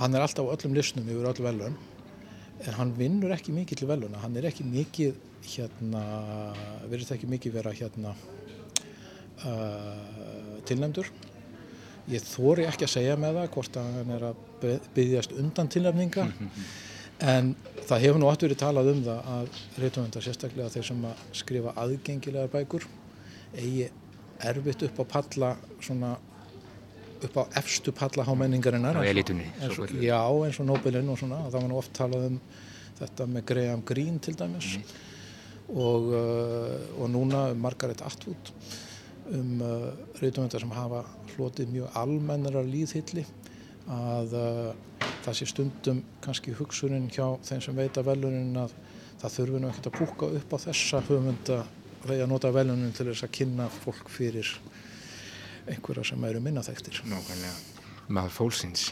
hann 0.00 0.16
er 0.16 0.24
alltaf 0.24 0.44
á 0.44 0.52
öllum 0.52 0.76
lisnum 0.76 1.08
yfir 1.08 1.30
öll 1.30 1.46
velun 1.46 1.78
en 2.60 2.76
hann 2.76 2.92
vinnur 2.98 3.32
ekki 3.32 3.54
mikið 3.56 3.80
til 3.80 3.88
veluna 3.88 4.20
hann 4.20 4.36
er 4.36 4.50
ekki 4.50 4.66
mikið 4.68 5.16
hérna, 5.54 6.02
verður 6.90 7.14
ekki 7.16 7.30
mikið 7.30 7.56
vera 7.56 7.72
hérna 7.72 8.12
uh, 9.48 10.60
tilnæmdur 10.68 11.08
ég 12.10 12.24
þóri 12.28 12.68
ekki 12.68 12.84
að 12.86 12.94
segja 12.98 13.16
með 13.20 13.40
það 13.40 13.50
hvort 13.56 13.80
að 13.80 13.90
hann 13.96 14.14
er 14.18 14.28
að 14.30 14.46
byggjast 14.96 15.36
undan 15.40 15.72
tilnæmninga 15.72 16.28
en 17.34 17.54
það 17.86 18.04
hefur 18.04 18.20
nú 18.20 18.28
átt 18.30 18.44
verið 18.44 18.60
talað 18.60 18.92
um 18.92 19.04
það 19.06 19.30
að 19.36 19.60
reytumvendar 19.80 20.24
sérstaklega 20.24 20.72
þeir 20.74 20.88
sem 20.90 21.04
að 21.08 21.24
skrifa 21.40 21.76
aðgengilegar 21.80 22.52
bækur 22.52 22.86
eigi 23.56 23.88
erfitt 24.50 24.84
upp 24.86 25.00
á 25.00 25.04
palla 25.16 25.54
svona 25.84 26.18
upp 27.28 27.36
á 27.36 27.42
efstu 27.60 27.92
palla 27.92 28.24
hámenningarinnar 28.24 28.96
Á 28.96 29.00
eins 29.00 29.06
og- 29.08 29.12
elítunni, 29.14 29.46
eins 29.60 29.70
og- 29.70 29.76
svokölluðu. 29.76 30.02
já 30.02 30.20
eins 30.46 30.60
og 30.60 30.66
Nobelinn 30.66 31.08
og 31.08 31.18
svona 31.18 31.38
það 31.50 31.52
var 31.60 31.68
nú 31.70 31.76
oft 31.78 31.92
talað 31.92 32.26
um 32.26 32.40
þetta 33.00 33.26
með 33.26 33.44
Graham 33.46 33.82
Greene 33.84 34.18
til 34.20 34.34
dæmis 34.34 34.78
og, 35.70 36.02
uh, 36.12 37.02
og 37.02 37.10
núna 37.10 37.50
um 37.52 37.58
Margaret 37.60 38.00
Atwood 38.02 38.50
um 39.32 39.60
uh, 39.62 39.92
reytumvendar 40.20 40.60
sem 40.60 40.70
hafa 40.74 41.04
hlotið 41.36 41.68
mjög 41.70 41.90
almennara 41.94 42.62
líðhylli 42.66 43.24
að 43.88 44.32
uh, 44.34 44.72
það 45.24 45.36
sé 45.38 45.46
stundum 45.46 46.02
kannski 46.24 46.52
hugsunin 46.58 47.08
hjá 47.12 47.38
þeim 47.46 47.60
sem 47.62 47.76
veita 47.76 48.02
velunin 48.02 48.56
að 48.56 48.72
það 49.20 49.34
þurfi 49.36 49.60
nú 49.60 49.68
ekkert 49.70 49.86
að 49.90 49.98
púka 50.00 50.30
upp 50.40 50.52
á 50.54 50.58
þessa 50.66 51.02
þegar 51.06 52.24
að 52.24 52.28
nota 52.30 52.50
velunin 52.50 52.92
til 52.96 53.06
þess 53.10 53.26
að 53.26 53.32
kynna 53.36 53.66
fólk 53.84 54.08
fyrir 54.08 54.48
einhverja 55.66 56.04
sem 56.10 56.24
eru. 56.24 56.40
Nákvæmlega. 56.40 57.52
Maður 58.10 58.34
fólksins. 58.38 58.88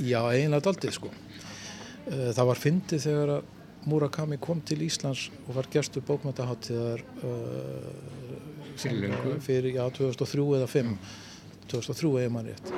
Já, 0.00 0.20
eiginlega 0.30 0.64
daldið 0.68 0.94
sko. 0.96 1.10
Eh, 2.06 2.30
Það 2.32 2.46
var 2.50 2.60
fyndið 2.62 3.04
þegar 3.06 3.34
að 3.38 3.50
Murakami 3.90 4.38
kom 4.38 4.60
til 4.62 4.78
Íslands 4.86 5.24
og 5.48 5.56
var 5.56 5.66
gestur 5.72 6.04
bókmæntaháttíðar 6.06 7.00
uh, 7.26 7.88
Fyrir 8.78 9.08
löngu. 9.10 9.40
fyrir, 9.42 9.74
já, 9.74 9.82
2003 9.90 10.44
eða 10.60 10.68
5 10.70 10.92
2003 11.72 12.12
eða 12.20 12.30
mann 12.30 12.46
rétt. 12.46 12.70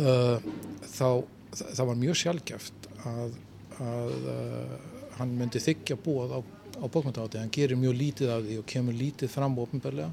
Uh, 0.00 0.42
þá 0.82 1.22
það, 1.54 1.84
var 1.86 2.00
mjög 2.02 2.18
sjálfgæft 2.24 2.88
að, 3.06 3.36
að 3.78 4.28
uh, 4.34 4.74
hann 5.20 5.36
myndi 5.38 5.62
þykja 5.62 5.98
búað 6.02 6.34
á, 6.34 6.40
á 6.82 6.84
bókmæntaháttíð 6.90 7.44
hann 7.44 7.54
gerir 7.54 7.78
mjög 7.78 7.96
lítið 8.02 8.34
af 8.34 8.44
því 8.46 8.58
og 8.62 8.68
kemur 8.74 8.98
lítið 8.98 9.30
fram 9.30 9.58
ofinbarlega 9.62 10.10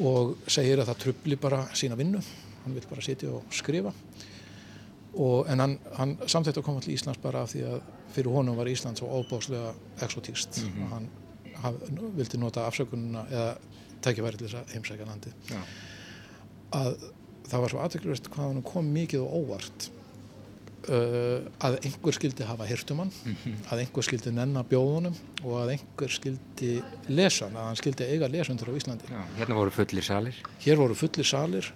og 0.00 0.36
segir 0.50 0.80
að 0.80 0.92
það 0.92 1.00
trubli 1.06 1.38
bara 1.40 1.64
sína 1.76 1.98
vinnu. 1.98 2.20
Hann 2.62 2.76
vil 2.76 2.84
bara 2.88 3.04
sitja 3.04 3.32
og 3.34 3.52
skrifa. 3.52 3.92
Og, 5.12 5.48
en 5.52 5.60
hann, 5.60 5.74
hann 5.98 6.14
samþætti 6.24 6.62
að 6.62 6.64
koma 6.64 6.80
til 6.80 6.94
Íslands 6.94 7.20
bara 7.20 7.42
af 7.44 7.52
því 7.52 7.66
að 7.68 7.80
fyrir 8.14 8.32
honum 8.32 8.56
var 8.56 8.70
Ísland 8.70 9.00
svo 9.00 9.10
óbáslega 9.12 9.72
exotíst 10.04 10.62
og 10.64 10.92
hann 10.92 11.08
haf, 11.62 11.80
vildi 12.16 12.40
nota 12.40 12.66
afsökununa 12.68 13.24
eða 13.30 13.50
tækifæri 14.04 14.40
til 14.40 14.48
þess 14.48 14.60
að 14.60 14.72
heimsækja 14.76 15.08
landi 15.08 15.32
Já. 15.50 15.60
að 16.78 17.04
það 17.48 17.64
var 17.64 17.74
svo 17.74 17.82
aðteklurist 17.84 18.30
hvað 18.32 18.48
hann 18.50 18.64
kom 18.66 18.88
mikið 18.94 19.24
og 19.24 19.36
óvart 19.42 19.88
uh, 20.88 21.44
að 21.66 21.78
einhver 21.82 22.16
skildi 22.16 22.46
hafa 22.46 22.66
hirtum 22.66 23.02
hann 23.04 23.12
að 23.70 23.84
einhver 23.84 24.06
skildi 24.06 24.32
nenna 24.34 24.64
bjóðunum 24.66 25.14
og 25.44 25.56
að 25.62 25.74
einhver 25.76 26.12
skildi 26.12 26.72
lesa 27.10 27.46
hann, 27.46 27.58
að 27.58 27.70
hann 27.70 27.80
skildi 27.80 28.08
eiga 28.08 28.30
lesundur 28.32 28.72
á 28.72 28.78
Íslandi. 28.78 29.10
Já, 29.10 29.22
hérna 29.38 29.58
voru 29.58 29.74
fullir 29.74 30.06
salir. 30.06 30.42
Hér 30.64 30.80
voru 30.80 30.98
fullir 30.98 31.28
salir 31.28 31.72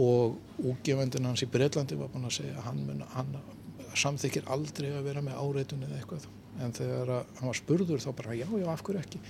og 0.00 0.38
útgefendin 0.58 1.28
hans 1.28 1.44
í 1.44 1.50
Breitlandi 1.50 1.98
var 1.98 2.10
búin 2.12 2.26
að 2.26 2.38
segja 2.40 2.56
að 2.58 2.66
hann, 2.68 2.80
mun, 2.88 3.04
hann 3.14 3.36
samþykir 3.94 4.48
aldrei 4.50 4.90
að 4.90 5.06
vera 5.06 5.22
með 5.22 5.38
áreitun 5.38 5.86
eða 5.86 6.00
eitthvað. 6.00 6.26
En 6.62 6.74
þegar 6.74 7.14
að 7.16 7.38
hann 7.38 7.50
var 7.50 7.58
spurður 7.58 8.02
þá 8.02 8.10
bara 8.18 8.36
já, 8.38 8.46
já, 8.46 8.66
af 8.70 8.82
hverju 8.86 9.00
ekki? 9.00 9.22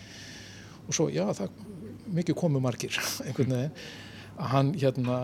Og 0.85 0.97
svo, 0.97 1.09
já, 1.13 1.25
það 1.37 1.63
mikið 2.17 2.39
komu 2.41 2.61
margir 2.65 2.97
einhvern 3.27 3.57
veginn. 3.57 3.87
Að 4.35 4.51
hann 4.51 4.73
hérna, 4.75 5.19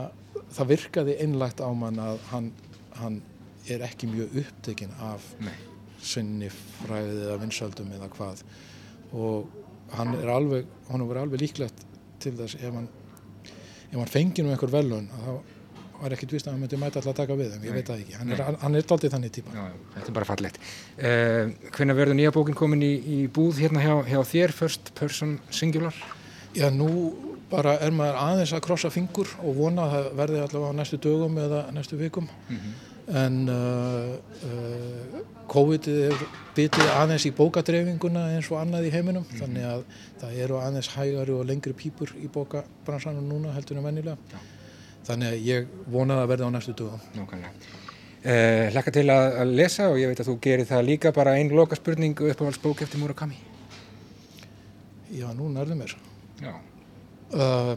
það 0.55 0.73
virkaði 0.75 1.17
einlagt 1.25 1.61
á 1.65 1.69
mann 1.75 1.99
að 2.01 2.21
hann, 2.31 2.53
hann 3.01 3.21
er 3.69 3.85
ekki 3.87 4.09
mjög 4.11 4.37
upptekinn 4.43 4.95
af 5.05 5.27
Nei. 5.45 5.55
sinni 6.01 6.49
fræðið 6.53 7.23
eða 7.27 7.39
vinsöldum 7.45 7.93
eða 7.99 8.09
hvað 8.15 8.43
og 9.13 9.49
hann 9.97 10.15
er 10.17 10.33
alveg, 10.33 10.67
hann 10.91 11.05
er 11.05 11.23
alveg 11.23 11.43
líklegt 11.43 11.87
til 12.23 12.37
þess 12.39 12.59
ef 12.61 12.75
hann 12.75 12.89
ef 13.91 13.97
hann 13.99 14.13
fengi 14.13 14.45
nú 14.45 14.53
einhver 14.55 14.71
velun 14.73 15.09
þá 15.11 15.33
var 16.01 16.15
ekkit 16.17 16.33
vist 16.33 16.47
að 16.49 16.55
hann 16.55 16.63
myndi 16.63 16.79
mæta 16.81 17.01
alltaf 17.01 17.13
að 17.13 17.19
taka 17.19 17.37
við 17.37 17.51
þeim, 17.55 17.65
ég 17.69 17.75
veit 17.77 17.89
það 17.91 17.99
ekki, 18.03 18.15
hann 18.17 18.31
er, 18.33 18.43
hann 18.63 18.79
er 18.79 18.87
daldið 18.89 19.13
þannig 19.15 19.33
típa. 19.37 19.53
Já, 19.53 19.65
þetta 19.97 20.09
er 20.09 20.17
bara 20.17 20.29
fallegt. 20.31 20.61
Uh, 20.97 21.51
Hvenær 21.77 21.99
verður 21.99 22.17
nýja 22.17 22.33
bókin 22.33 22.57
komin 22.57 22.85
í, 22.87 22.93
í 22.97 23.19
búð 23.29 23.61
hérna 23.61 23.83
hjá, 23.85 23.93
hjá 24.09 24.21
þér, 24.31 24.55
First 24.57 24.93
Person 24.97 25.35
Singular? 25.53 25.99
Já, 26.57 26.71
nú 26.73 26.89
bara 27.51 27.77
er 27.85 27.93
maður 27.95 28.17
aðeins 28.23 28.55
að 28.57 28.65
krossa 28.65 28.91
fingur 28.95 29.29
og 29.43 29.59
vona 29.59 29.85
að 29.85 29.93
það 29.97 30.09
verði 30.23 30.41
allavega 30.47 30.73
á 30.73 30.79
næstu 30.81 31.01
dögum 31.05 31.37
eða 31.43 31.61
næstu 31.75 31.99
vikum. 32.01 32.31
en 32.49 32.57
uh, 32.57 32.90
uh, 33.09 34.17
COVID 35.51 35.87
er 35.91 36.15
bitið 36.55 36.87
aðeins 36.95 37.25
í 37.27 37.33
bókadreifinguna 37.35 38.29
eins 38.37 38.47
og 38.53 38.61
annað 38.61 38.87
í 38.87 38.91
heiminum 38.95 39.25
Mhm. 39.27 39.39
þannig 39.41 39.65
að 39.67 39.83
það 40.21 40.37
eru 40.45 40.55
aðeins 40.61 40.89
hægari 40.95 41.33
og 41.35 41.47
lengri 41.47 41.73
pípur 41.75 42.09
í 42.23 42.29
bókabransanum 42.29 43.27
núna 43.29 43.53
heldur 43.55 43.77
en 43.79 43.85
venjulega 43.85 44.17
þannig 45.07 45.29
að 45.33 45.45
ég 45.47 45.67
vona 45.91 46.15
að 46.15 46.21
það 46.23 46.29
verði 46.33 46.45
á 46.47 46.51
næstu 46.55 46.73
dögum 46.75 47.01
Nákvæmlega. 47.17 47.51
Uh, 48.21 48.69
Laka 48.75 48.91
til 48.93 49.09
að, 49.09 49.49
lesa 49.57 49.89
og 49.89 49.97
ég 49.99 50.07
veit 50.11 50.21
að 50.21 50.27
þú 50.29 50.35
gerir 50.45 50.67
það 50.69 50.85
líka 50.85 51.13
bara 51.13 51.35
einn 51.41 51.49
loka 51.57 51.75
spurning 51.77 52.15
uppáhaldsbók 52.21 52.83
eftir 52.83 52.99
Murakami. 53.01 53.37
Já, 55.11 55.33
nú 55.35 55.49
nærðu 55.51 55.75
mér 55.75 55.95
Já. 56.43 56.55
uh, 57.33 57.77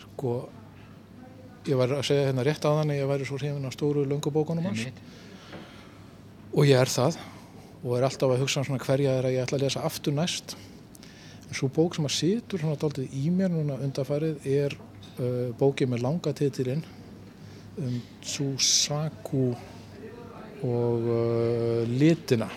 Sko 0.00 0.48
ég 1.68 1.78
var 1.78 1.92
að 1.94 2.06
segja 2.08 2.26
hérna 2.28 2.44
rétt 2.46 2.64
á 2.66 2.70
þannig 2.80 2.98
ég 2.98 3.10
væri 3.10 3.26
svo 3.28 3.38
hrifin 3.38 3.68
af 3.68 3.76
stóru 3.76 4.04
löngubókunum 4.08 4.66
hans. 4.66 4.88
Og 6.52 6.66
ég 6.68 6.78
er 6.80 6.90
það. 6.90 7.18
Og 7.82 7.96
er 7.98 8.06
alltaf 8.06 8.30
að 8.30 8.42
hugsa 8.42 8.62
um 8.62 8.78
hverja 8.78 9.16
er 9.18 9.28
að 9.28 9.36
ég 9.36 9.44
ætla 9.44 9.58
að 9.58 9.64
lesa 9.66 9.84
aftur 9.86 10.14
næst. 10.16 10.56
En 11.48 11.58
svo 11.58 11.68
bók 11.72 11.96
sem 11.96 12.06
að 12.08 12.16
situr 12.16 12.62
svona 12.62 12.78
daldið 12.80 13.14
í 13.18 13.30
mér 13.34 13.52
núna 13.52 13.78
undarfarið 13.82 14.46
er 14.48 14.76
uh, 15.18 15.50
bókið 15.58 15.92
með 15.92 16.04
langa 16.06 16.34
titilinn 16.36 16.84
um 17.82 17.96
Tsusaku 18.22 19.46
og 20.62 21.08
uh, 21.08 21.82
litina 21.88 22.48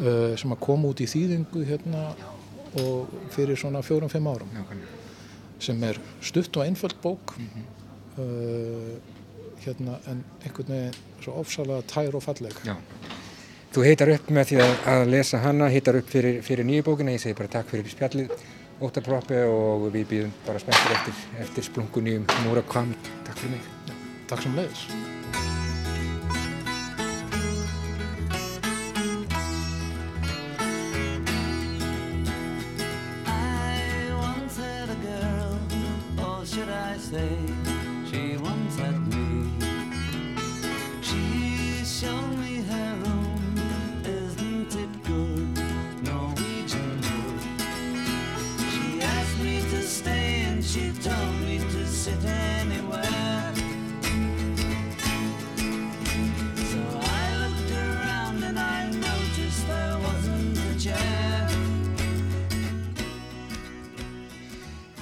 uh, 0.00 0.34
sem 0.38 0.52
að 0.52 0.62
koma 0.62 0.92
út 0.92 1.02
í 1.04 1.08
þýðingu 1.10 1.64
hérna 1.68 2.08
og 2.82 3.16
fyrir 3.34 3.58
svona 3.58 3.84
fjórum-fimm 3.84 4.28
árum. 4.32 4.52
Nákvæmlega. 4.54 4.95
Sem 5.62 5.84
er 5.88 6.00
stutt 6.20 6.56
og 6.56 6.66
einföld 6.66 6.96
bók 7.02 7.36
uh, 7.36 8.96
hérna 9.64 9.98
en 10.10 10.24
einhvern 10.44 10.72
veginn 10.72 10.98
svo 11.22 11.38
ofsalega 11.40 11.86
tær 11.90 12.18
og 12.18 12.24
falleg 12.24 12.58
Já. 12.66 12.76
Þú 13.76 13.82
heitar 13.84 14.12
upp 14.14 14.30
með 14.32 14.52
því 14.52 14.60
að, 14.64 14.76
að 14.92 15.02
lesa 15.12 15.40
hana, 15.42 15.66
heitar 15.68 15.98
upp 15.98 16.06
fyrir, 16.08 16.38
fyrir 16.46 16.64
nýju 16.64 16.86
bókina, 16.86 17.12
ég 17.12 17.20
segi 17.20 17.36
bara 17.36 17.52
takk 17.58 17.68
fyrir 17.74 17.90
spjallið, 17.92 18.32
Óttar 18.80 19.04
Proppi 19.04 19.42
og 19.48 19.88
við 19.90 20.06
býðum 20.12 20.32
bara 20.46 20.62
spenntir 20.62 20.96
eftir, 20.96 21.26
eftir 21.44 21.68
splunkunni 21.68 22.16
um 22.22 22.30
Murakami. 22.46 22.96
Takk 23.28 23.44
fyrir 23.44 23.58
mig. 23.58 23.92
Takk 24.30 24.46
sem 24.46 24.56
leiðis 24.56 25.05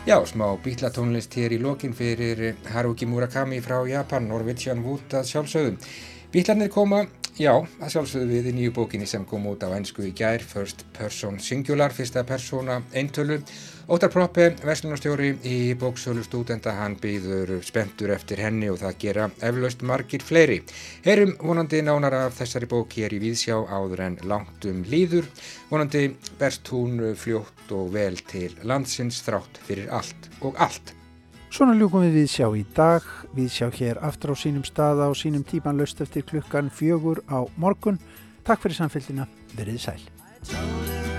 Já, 0.05 0.19
smá 0.29 0.51
bítlatónlist 0.61 1.33
hér 1.33 1.55
í 1.57 1.59
lokin 1.65 1.95
fyrir 1.97 2.59
Haruki 2.69 3.07
Murakami 3.09 3.57
frá 3.65 3.79
Japan, 3.89 4.27
Norwegian 4.29 4.83
Wood 4.85 5.15
að 5.17 5.31
sjálfsögðum. 5.31 5.79
Bítlarnir 6.29 6.69
koma, 6.69 6.99
já, 7.39 7.53
að 7.83 7.93
sjálfsögðu 7.93 8.31
við 8.31 8.49
í 8.51 8.53
nýju 8.57 8.73
bókinni 8.77 9.07
sem 9.11 9.25
kom 9.29 9.47
út 9.51 9.65
á 9.67 9.75
einsku 9.75 10.05
í 10.07 10.13
gær, 10.17 10.43
First 10.45 10.85
Person 10.97 11.41
Singular, 11.43 11.95
fyrsta 11.95 12.25
persóna 12.27 12.81
eintölu. 12.95 13.41
Óttar 13.85 14.09
Proppe, 14.09 14.47
verslunarstjóri 14.65 15.35
í 15.45 15.59
bóksölu 15.77 16.25
stúdenda, 16.25 16.73
hann 16.79 16.97
býður 17.01 17.59
spenntur 17.67 18.15
eftir 18.15 18.41
henni 18.41 18.71
og 18.73 18.81
það 18.81 18.99
gera 19.03 19.29
eflaust 19.45 19.85
margir 19.85 20.25
fleiri. 20.25 20.63
Heyrum 21.05 21.37
vonandi 21.43 21.83
nánar 21.85 22.17
af 22.23 22.41
þessari 22.41 22.71
bók 22.71 22.97
hér 22.97 23.13
í 23.13 23.21
Víðsjá 23.27 23.61
áður 23.61 24.07
en 24.09 24.19
langt 24.25 24.65
um 24.71 24.83
líður. 24.89 25.29
Vonandi 25.69 26.09
berst 26.41 26.73
hún 26.73 27.01
fljótt 27.13 27.77
og 27.77 27.93
vel 27.93 28.17
til 28.25 28.55
landsins 28.65 29.21
þrátt 29.27 29.61
fyrir 29.69 29.93
allt 29.93 30.31
og 30.41 30.57
allt. 30.57 30.97
Svona 31.55 31.77
ljúkum 31.79 32.03
við 32.03 32.17
við 32.19 32.31
sjá 32.33 32.49
í 32.59 32.65
dag, 32.75 33.05
við 33.31 33.53
sjá 33.55 33.69
hér 33.77 34.01
aftur 34.03 34.33
á 34.35 34.37
sínum 34.43 34.65
staða 34.67 35.07
og 35.13 35.15
sínum 35.15 35.45
tíman 35.47 35.79
löst 35.79 36.03
eftir 36.03 36.27
klukkan 36.27 36.67
fjögur 36.67 37.23
á 37.31 37.47
morgun. 37.55 38.01
Takk 38.43 38.65
fyrir 38.65 38.81
samfélgina, 38.81 39.29
verið 39.55 39.79
sæl. 39.87 41.14